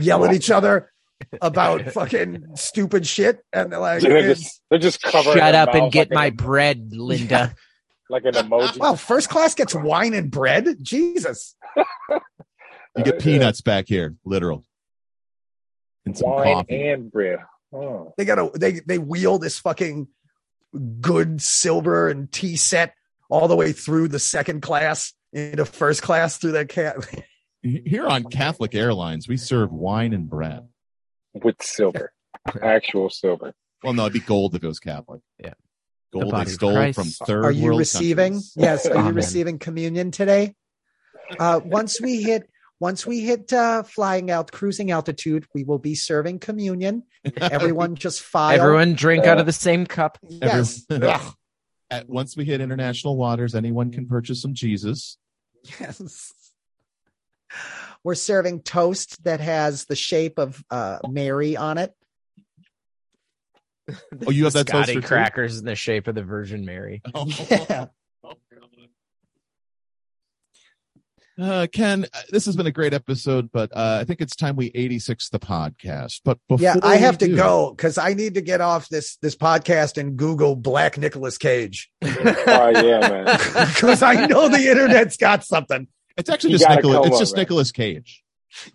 [0.00, 0.92] yell at each other
[1.40, 5.36] about fucking stupid shit, and they're like, They're just, they're just covering.
[5.38, 7.54] Shut their up and get like my an, bread, Linda.
[8.10, 8.78] like an emoji.
[8.78, 11.56] "Wow, first class gets wine and bread." Jesus,
[12.96, 14.64] you get peanuts back here, literal.
[16.04, 16.88] And some wine coffee.
[16.88, 17.38] and bread.
[17.72, 18.12] Oh.
[18.18, 20.06] they got to they they wheel this fucking
[21.00, 22.94] good silver and tea set
[23.28, 26.96] all the way through the second class into first class through that cat.
[27.62, 30.66] Here on Catholic Airlines, we serve wine and bread.
[31.32, 32.12] with silver,
[32.60, 33.54] actual silver.
[33.84, 35.20] Well, no, it'd be gold if it was Catholic.
[35.38, 35.54] Yeah.
[36.12, 36.96] Gold body they stole Christ.
[36.98, 38.32] from third Are you world receiving?
[38.34, 38.52] countries.
[38.56, 40.54] Yes, are you receiving communion today?
[41.38, 42.50] Uh, once we hit
[42.82, 47.04] once we hit uh, flying out cruising altitude, we will be serving communion.
[47.36, 48.60] Everyone just file.
[48.60, 50.18] Everyone drink out of the same cup.
[50.28, 51.20] yes, Everyone-
[51.92, 55.16] At, once we hit international waters, anyone can purchase some Jesus.
[55.78, 56.32] yes.
[58.02, 61.92] We're serving toast that has the shape of uh, Mary on it.
[64.26, 65.06] Oh, you have that Scotty toaster too?
[65.06, 67.00] crackers in the shape of the Virgin Mary.
[67.14, 67.26] Oh.
[67.48, 67.86] Yeah.
[71.42, 74.54] Uh, Ken, uh, this has been a great episode, but uh, I think it's time
[74.54, 76.20] we 86 the podcast.
[76.24, 79.16] But before Yeah, I have we to go because I need to get off this
[79.16, 82.08] this podcast and Google Black Nicolas Cage Oh
[82.68, 83.24] yeah, man.
[83.74, 85.88] because I know the internet's got something.
[86.16, 86.96] It's actually You just gotta Nicolas.
[86.98, 87.40] come It's up, just man.
[87.42, 88.22] Nicolas Cage.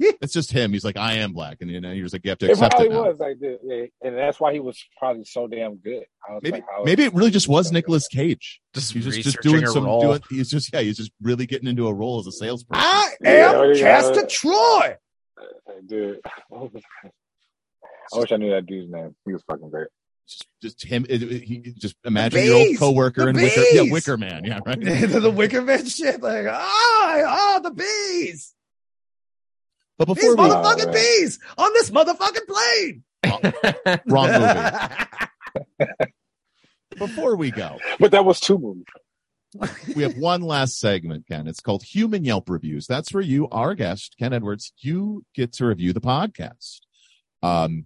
[0.22, 0.72] It's just him.
[0.72, 2.52] He's like, I am black, and you know, you're just like, you have to It
[2.52, 2.92] accept probably it.
[2.92, 3.08] now.
[3.10, 6.04] was like this, yeah, and that's why he was probably so damn good.
[6.28, 8.60] I was Maybe, like, how- maybe it really just was Nicolas Cage.
[8.74, 9.84] Just He's just, just researching doing some.
[9.84, 10.00] role.
[10.02, 10.80] Doing, he's just yeah.
[10.80, 12.82] He's just really getting into a role as a salesperson.
[12.84, 13.80] I Yeah, am yeah.
[13.80, 14.96] Castor Troy.
[15.86, 16.20] dude.
[16.52, 19.14] I wish I knew that dude's name.
[19.24, 19.88] He was fucking great.
[20.28, 21.06] just, just him.
[21.08, 22.78] It, it- he just imagine your old bees!
[22.78, 23.60] coworker The and Wicker.
[23.72, 23.92] Yeah!
[23.92, 24.44] Wicker Man.
[24.44, 24.80] Yeah, right.
[24.80, 26.58] the, the Wicker Man shit, like ah,
[27.56, 28.54] oh, the bees,
[30.00, 30.94] But these we motherfucking man.
[30.94, 33.04] bees on this motherfucking plane.
[34.06, 36.04] wrong movie.
[36.98, 38.86] Before we go, But that was two movies.
[39.94, 41.46] we have one last segment, Ken.
[41.46, 42.86] It's called Human Yelp Reviews.
[42.86, 46.80] That's where you, our guest, Ken Edwards, you get to review the podcast.
[47.42, 47.84] Um,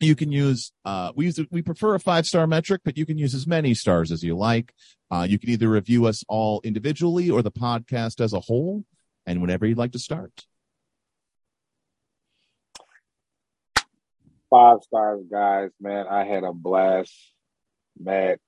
[0.00, 3.18] you can use, uh, we use, we prefer a five star metric, but you can
[3.18, 4.72] use as many stars as you like.
[5.10, 8.86] Uh, you can either review us all individually or the podcast as a whole,
[9.26, 10.46] and whenever you'd like to start.
[14.56, 15.68] Five stars, guys.
[15.82, 17.12] Man, I had a blast.
[18.00, 18.38] Matt,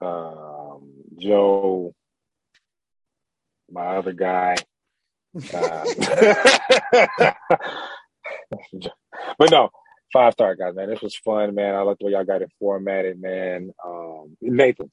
[0.00, 1.94] um, Joe,
[3.70, 4.56] my other guy.
[5.54, 5.84] Uh,
[9.38, 9.70] but no,
[10.12, 10.88] five star guys, man.
[10.88, 11.76] This was fun, man.
[11.76, 13.70] I like the way y'all got it formatted, man.
[13.84, 14.90] Um, Nathan.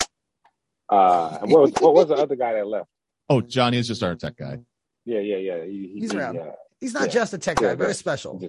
[0.89, 2.87] Uh, what was what was the other guy that left?
[3.29, 4.59] Oh, Johnny is just our tech guy.
[5.05, 5.65] Yeah, yeah, yeah.
[5.65, 6.37] He, he, He's he, around.
[6.37, 7.13] uh, He's not Yeah.
[7.13, 7.93] just a tech guy, Yeah, very yeah.
[7.93, 8.39] special.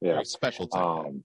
[0.00, 0.22] Yeah.
[0.22, 0.80] Special tech.
[0.80, 1.24] Um,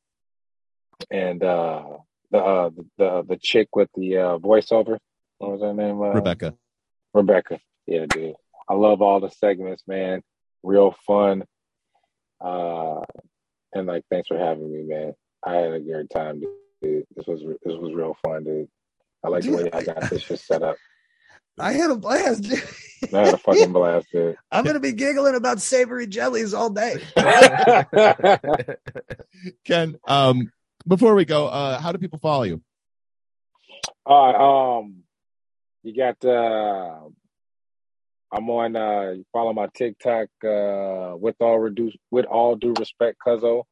[1.09, 1.97] and uh,
[2.31, 4.97] the uh, the the chick with the uh, voiceover.
[5.37, 6.01] What was her name?
[6.01, 6.53] Uh, Rebecca.
[7.13, 7.59] Rebecca.
[7.87, 8.35] Yeah, dude.
[8.69, 10.21] I love all the segments, man.
[10.63, 11.43] Real fun.
[12.39, 13.01] Uh,
[13.73, 15.13] and like, thanks for having me, man.
[15.43, 16.41] I had a great time,
[16.81, 17.05] dude.
[17.15, 18.69] This was this was real fun, dude.
[19.23, 20.77] I like the way I got this shit set up.
[21.61, 22.43] I had a blast.
[22.43, 22.63] Dude.
[23.13, 24.35] I had a fucking blast, dude.
[24.51, 26.95] I'm gonna be giggling about savory jellies all day.
[29.65, 30.51] Ken, um,
[30.87, 32.61] before we go, uh, how do people follow you?
[34.05, 35.03] All right, um,
[35.83, 37.07] you got uh,
[38.31, 38.75] I'm on.
[38.75, 40.27] Uh, you follow my TikTok.
[40.43, 43.63] Uh, with all reduce, with all due respect, Cuzzo.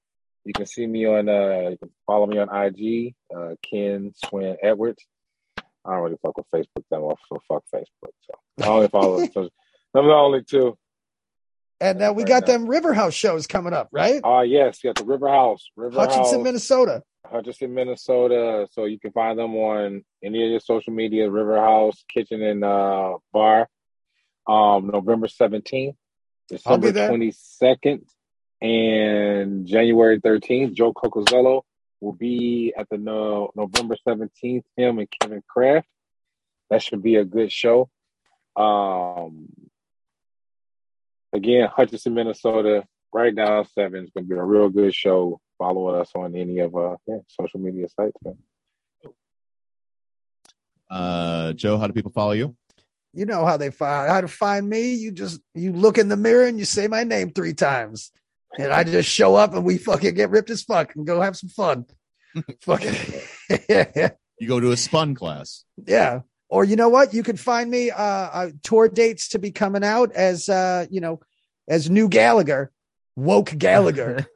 [0.45, 1.29] You can see me on.
[1.29, 3.15] Uh, you can follow me on IG.
[3.35, 5.05] Uh, Ken Swin Edwards.
[5.89, 8.11] I don't really fuck with Facebook that much, so fuck Facebook.
[8.21, 9.25] So I only follow.
[9.33, 9.49] so
[9.95, 10.77] I'm the only two.
[11.81, 14.21] And uh, we got them River House shows coming up, right?
[14.23, 17.03] Oh yes, you got the River House, River Hutchinson, House, Minnesota.
[17.25, 18.67] Hutchinson, Minnesota.
[18.71, 22.63] So you can find them on any of your social media, River House Kitchen and
[22.63, 23.67] uh, Bar.
[24.47, 25.95] Um, November 17th,
[26.47, 28.01] December 22nd,
[28.61, 30.73] and January 13th.
[30.73, 31.61] Joe Cocozello
[32.01, 34.63] will be at the no, November 17th.
[34.77, 35.87] Him and Kevin Kraft.
[36.69, 37.89] That should be a good show.
[38.55, 39.47] Um,
[41.33, 44.03] again, Hutchinson, Minnesota, right down seven.
[44.03, 45.39] It's gonna be a real good show.
[45.57, 48.37] Follow us on any of uh yeah, social media sites, man.
[50.89, 52.55] Uh, Joe, how do people follow you?
[53.13, 54.93] You know how they find how to find me.
[54.93, 58.11] You just you look in the mirror and you say my name three times,
[58.57, 61.37] and I just show up and we fucking get ripped as fuck and go have
[61.37, 61.85] some fun.
[62.61, 62.95] fucking
[63.69, 64.09] yeah,
[64.39, 65.65] You go to a spun class.
[65.85, 66.21] yeah.
[66.51, 67.13] Or you know what?
[67.13, 70.99] You can find me uh, uh tour dates to be coming out as uh you
[70.99, 71.19] know
[71.67, 72.71] as new Gallagher,
[73.15, 74.25] woke Gallagher.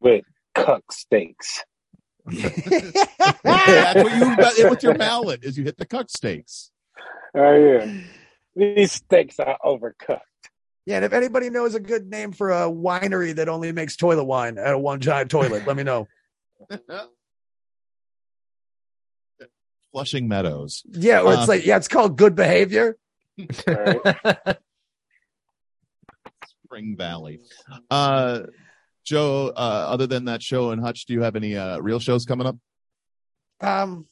[0.00, 1.62] With cuck steaks.
[2.26, 6.72] That's what you got with your mallet is you hit the cuck steaks.
[7.34, 8.00] Oh yeah.
[8.56, 10.20] These steaks are overcooked.
[10.86, 14.22] Yeah, and if anybody knows a good name for a winery that only makes toilet
[14.24, 16.06] wine at a one giant toilet, let me know.
[19.92, 20.82] Flushing Meadows.
[20.92, 22.96] Yeah, or it's Uh, like yeah, it's called good behavior.
[26.64, 27.40] Spring Valley.
[27.90, 28.40] Uh,
[29.04, 32.24] Joe, uh, other than that show and Hutch, do you have any uh, real shows
[32.26, 32.56] coming up?
[33.60, 34.06] Um,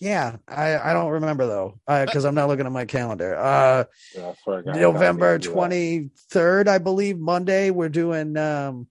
[0.00, 3.36] yeah, I I don't remember though because I'm not looking at my calendar.
[3.36, 3.84] Uh,
[4.16, 5.54] Yeah, I swear to God, I November gotta do that.
[5.54, 7.70] twenty third, I believe, Monday.
[7.70, 8.88] We're doing um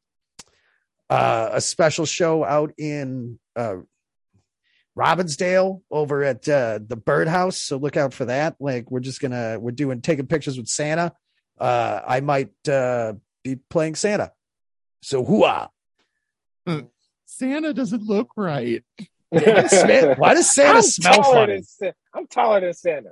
[1.09, 3.77] uh, a special show out in uh
[4.97, 7.61] Robbinsdale over at uh, the Birdhouse.
[7.61, 8.55] So look out for that.
[8.59, 11.13] Like we're just gonna we're doing taking pictures with Santa.
[11.57, 13.13] Uh, I might uh,
[13.43, 14.31] be playing Santa.
[15.01, 15.69] So hooah!
[17.25, 18.83] Santa doesn't look right.
[19.29, 21.61] Why does Santa- why does Santa I'm smell taller funny?
[21.79, 23.11] than I'm taller than Santa.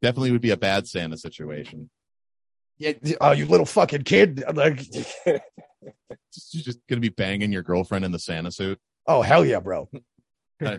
[0.00, 1.90] Definitely would be a bad Santa situation.
[2.78, 4.42] Yeah, oh, you little fucking kid!
[4.52, 4.82] Like,
[5.26, 5.40] you're
[6.62, 8.80] just gonna be banging your girlfriend in the Santa suit.
[9.06, 9.88] oh hell yeah, bro!
[10.64, 10.78] Uh,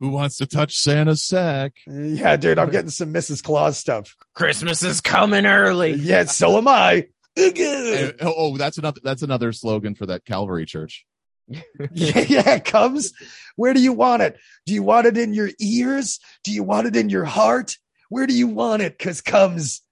[0.00, 1.74] who wants to touch Santa's sack?
[1.86, 3.40] Yeah, dude, I'm getting some Mrs.
[3.40, 4.16] Claus stuff.
[4.34, 5.92] Christmas is coming early.
[5.92, 7.06] Yeah, so am I.
[7.38, 11.06] Oh, oh, that's another that's another slogan for that Calvary Church.
[11.92, 13.12] yeah, yeah, it comes.
[13.56, 14.36] Where do you want it?
[14.66, 16.18] Do you want it in your ears?
[16.44, 17.76] Do you want it in your heart?
[18.08, 18.98] Where do you want it?
[18.98, 19.82] Cause comes.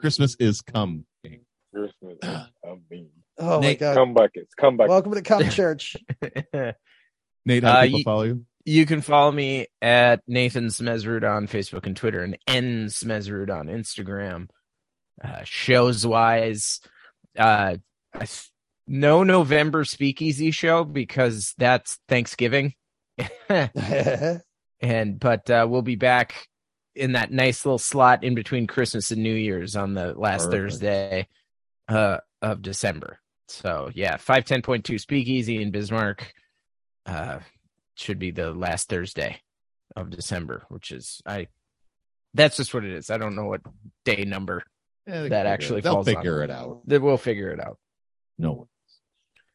[0.00, 1.06] Christmas is come.
[1.74, 3.08] Christmas is coming.
[3.38, 3.94] Oh Nate, my god!
[3.96, 4.54] Come buckets.
[4.54, 4.90] Come buckets.
[4.90, 5.96] Welcome to Come Church.
[7.44, 8.46] Nate, how do Uh, people ye- follow you?
[8.64, 13.66] You can follow me at Nathan Smezrud on Facebook and Twitter and N Smezrud on
[13.68, 14.48] Instagram.
[15.22, 16.80] Uh, shows wise,
[17.38, 17.76] uh,
[18.14, 18.50] I th-
[18.86, 22.74] no November speakeasy show because that's Thanksgiving.
[23.48, 24.40] and,
[25.18, 26.48] but, uh, we'll be back
[26.94, 30.52] in that nice little slot in between Christmas and New Year's on the last Perfect.
[30.52, 31.28] Thursday,
[31.88, 33.18] uh, of December.
[33.48, 36.32] So yeah, 510.2 speakeasy in Bismarck.
[37.04, 37.38] Uh,
[37.94, 39.40] should be the last Thursday
[39.94, 41.48] of December, which is I.
[42.34, 43.08] That's just what it is.
[43.10, 43.62] I don't know what
[44.04, 44.62] day number
[45.06, 46.50] Yeah, that actually they'll falls figure on.
[46.50, 46.82] it out.
[46.86, 47.78] We'll figure it out.
[48.36, 48.68] No.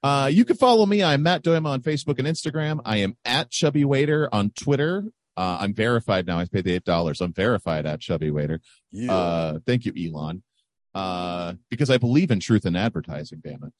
[0.03, 1.03] Uh, you can follow me.
[1.03, 2.79] I'm Matt Doima on Facebook and Instagram.
[2.85, 5.05] I am at Chubby Waiter on Twitter.
[5.37, 6.39] Uh, I'm verified now.
[6.39, 7.21] I paid the eight dollars.
[7.21, 8.61] I'm verified at Chubby Waiter.
[9.09, 10.43] Uh, thank you, Elon.
[10.93, 13.41] Uh, because I believe in truth in advertising.
[13.43, 13.71] Damn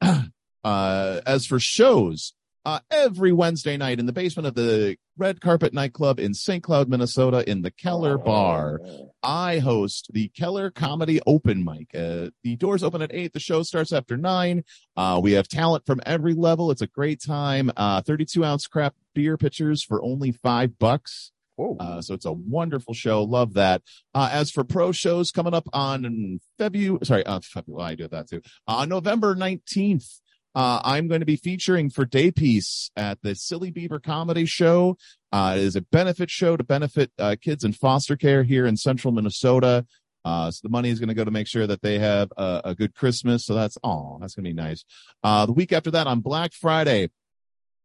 [0.00, 0.30] it.
[0.64, 2.32] uh, as for shows,
[2.66, 6.64] uh, every Wednesday night in the basement of the Red Carpet Nightclub in St.
[6.64, 8.80] Cloud, Minnesota, in the Keller Bar,
[9.22, 11.94] I host the Keller Comedy Open Mic.
[11.94, 13.32] Uh, the doors open at eight.
[13.32, 14.64] The show starts after nine.
[14.96, 16.72] Uh, we have talent from every level.
[16.72, 17.70] It's a great time.
[17.76, 21.30] Uh, 32 ounce craft beer pitchers for only five bucks.
[21.78, 23.22] Uh, so it's a wonderful show.
[23.22, 23.82] Love that.
[24.12, 28.28] Uh, as for pro shows coming up on February, sorry, uh, February, I do that
[28.28, 28.42] too.
[28.66, 30.20] On November 19th,
[30.56, 34.96] uh, I'm going to be featuring for Day Piece at the Silly Beaver Comedy Show.
[35.30, 38.78] Uh, it is a benefit show to benefit uh, kids in foster care here in
[38.78, 39.84] central Minnesota.
[40.24, 42.62] Uh, so the money is going to go to make sure that they have a,
[42.64, 43.44] a good Christmas.
[43.44, 44.16] So that's all.
[44.18, 44.82] That's going to be nice.
[45.22, 47.02] Uh, the week after that on Black Friday,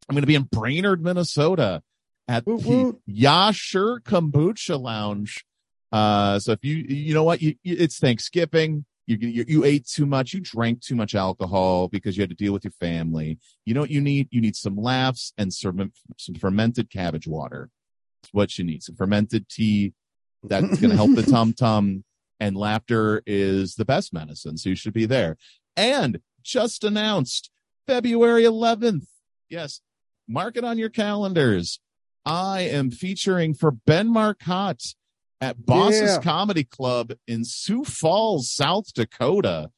[0.08, 1.84] I'm going to be in Brainerd, Minnesota
[2.30, 5.46] at the Yasher Kombucha Lounge.
[5.92, 8.86] Uh, so if you, you know what, you, you it's Thanksgiving.
[9.12, 10.34] You, you, you ate too much.
[10.34, 13.40] You drank too much alcohol because you had to deal with your family.
[13.66, 14.30] You know what you need?
[14.32, 17.70] You need some laughs and some, some fermented cabbage water.
[18.24, 18.84] It's what you need.
[18.84, 19.94] Some fermented tea
[20.44, 22.04] that's going to help the tum tum
[22.40, 24.58] and laughter is the best medicine.
[24.58, 25.38] So you should be there.
[25.76, 27.52] And just announced
[27.88, 29.08] February 11th.
[29.50, 29.82] Yes.
[30.28, 31.80] Mark it on your calendars.
[32.26, 34.96] I am featuring for Ben Marcotte
[35.42, 36.20] at Bosses Yeah.
[36.22, 39.72] Comedy Club in Sioux Falls, South Dakota.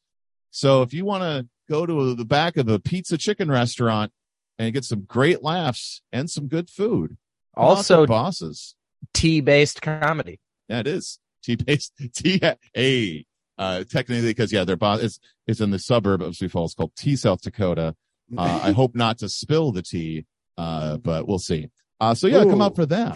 [0.52, 4.11] So if you want to go to the back of a pizza chicken restaurant
[4.60, 7.18] and get some great laughs and some good food,
[7.56, 8.76] come out to Also- Bosses.
[9.14, 10.40] Tea based comedy.
[10.69, 12.40] Yeah, it is T based T
[12.77, 13.26] A.
[13.57, 16.91] Uh, technically, because yeah, they're bo- it's it's in the suburb of Sioux Falls called
[16.95, 17.95] Tea, South Dakota.
[18.38, 20.26] Uh, I hope not to spill the tea,
[20.57, 21.69] uh, but we'll see.
[21.99, 23.15] Uh, so yeah, come out for that.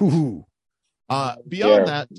[1.09, 1.85] Uh, beyond Yeah.
[1.85, 2.09] that,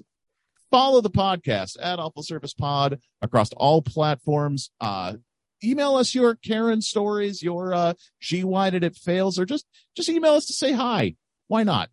[0.71, 4.71] follow the podcast at Awful Service Pod across all platforms.
[4.81, 5.15] Uh,
[5.63, 9.67] email us your Karen stories, your uh, gee, why did it fails, or just
[9.97, 11.17] just email us to say hi.
[11.49, 11.91] Why not?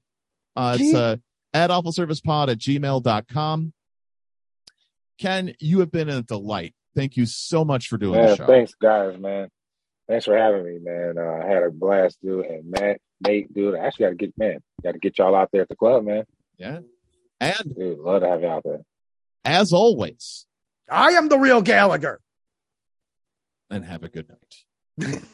[0.55, 0.95] Uh, it's Gee.
[0.95, 1.17] uh,
[1.53, 3.73] at awfulservicepod at gmail.com.
[5.17, 6.73] Ken, you have been a delight.
[6.95, 8.45] Thank you so much for doing the Man, show.
[8.47, 9.49] thanks, guys, man.
[10.07, 11.15] Thanks for having me, man.
[11.17, 12.45] Uh, I had a blast, dude.
[12.45, 15.49] And Matt, Nate, dude, I actually got to get, man, got to get y'all out
[15.51, 16.25] there at the club, man.
[16.57, 16.79] Yeah.
[17.39, 18.81] And dude, love to have you out there.
[19.43, 20.45] As always,
[20.89, 22.19] I am the real Gallagher.
[23.69, 25.21] and have a good night.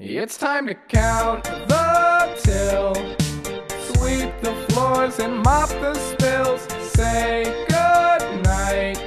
[0.00, 2.94] It's time to count the till.
[3.90, 6.60] Sweep the floors and mop the spills.
[6.92, 8.98] Say good night.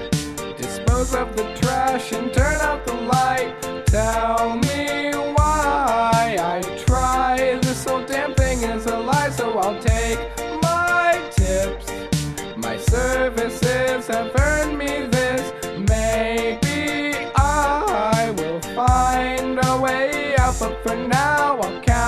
[0.57, 3.55] Dispose of the trash and turn out the light.
[3.85, 4.70] Tell me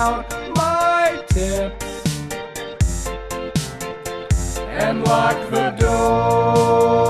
[0.06, 0.22] I'll
[0.54, 2.02] my tips
[4.68, 7.03] and lock the door.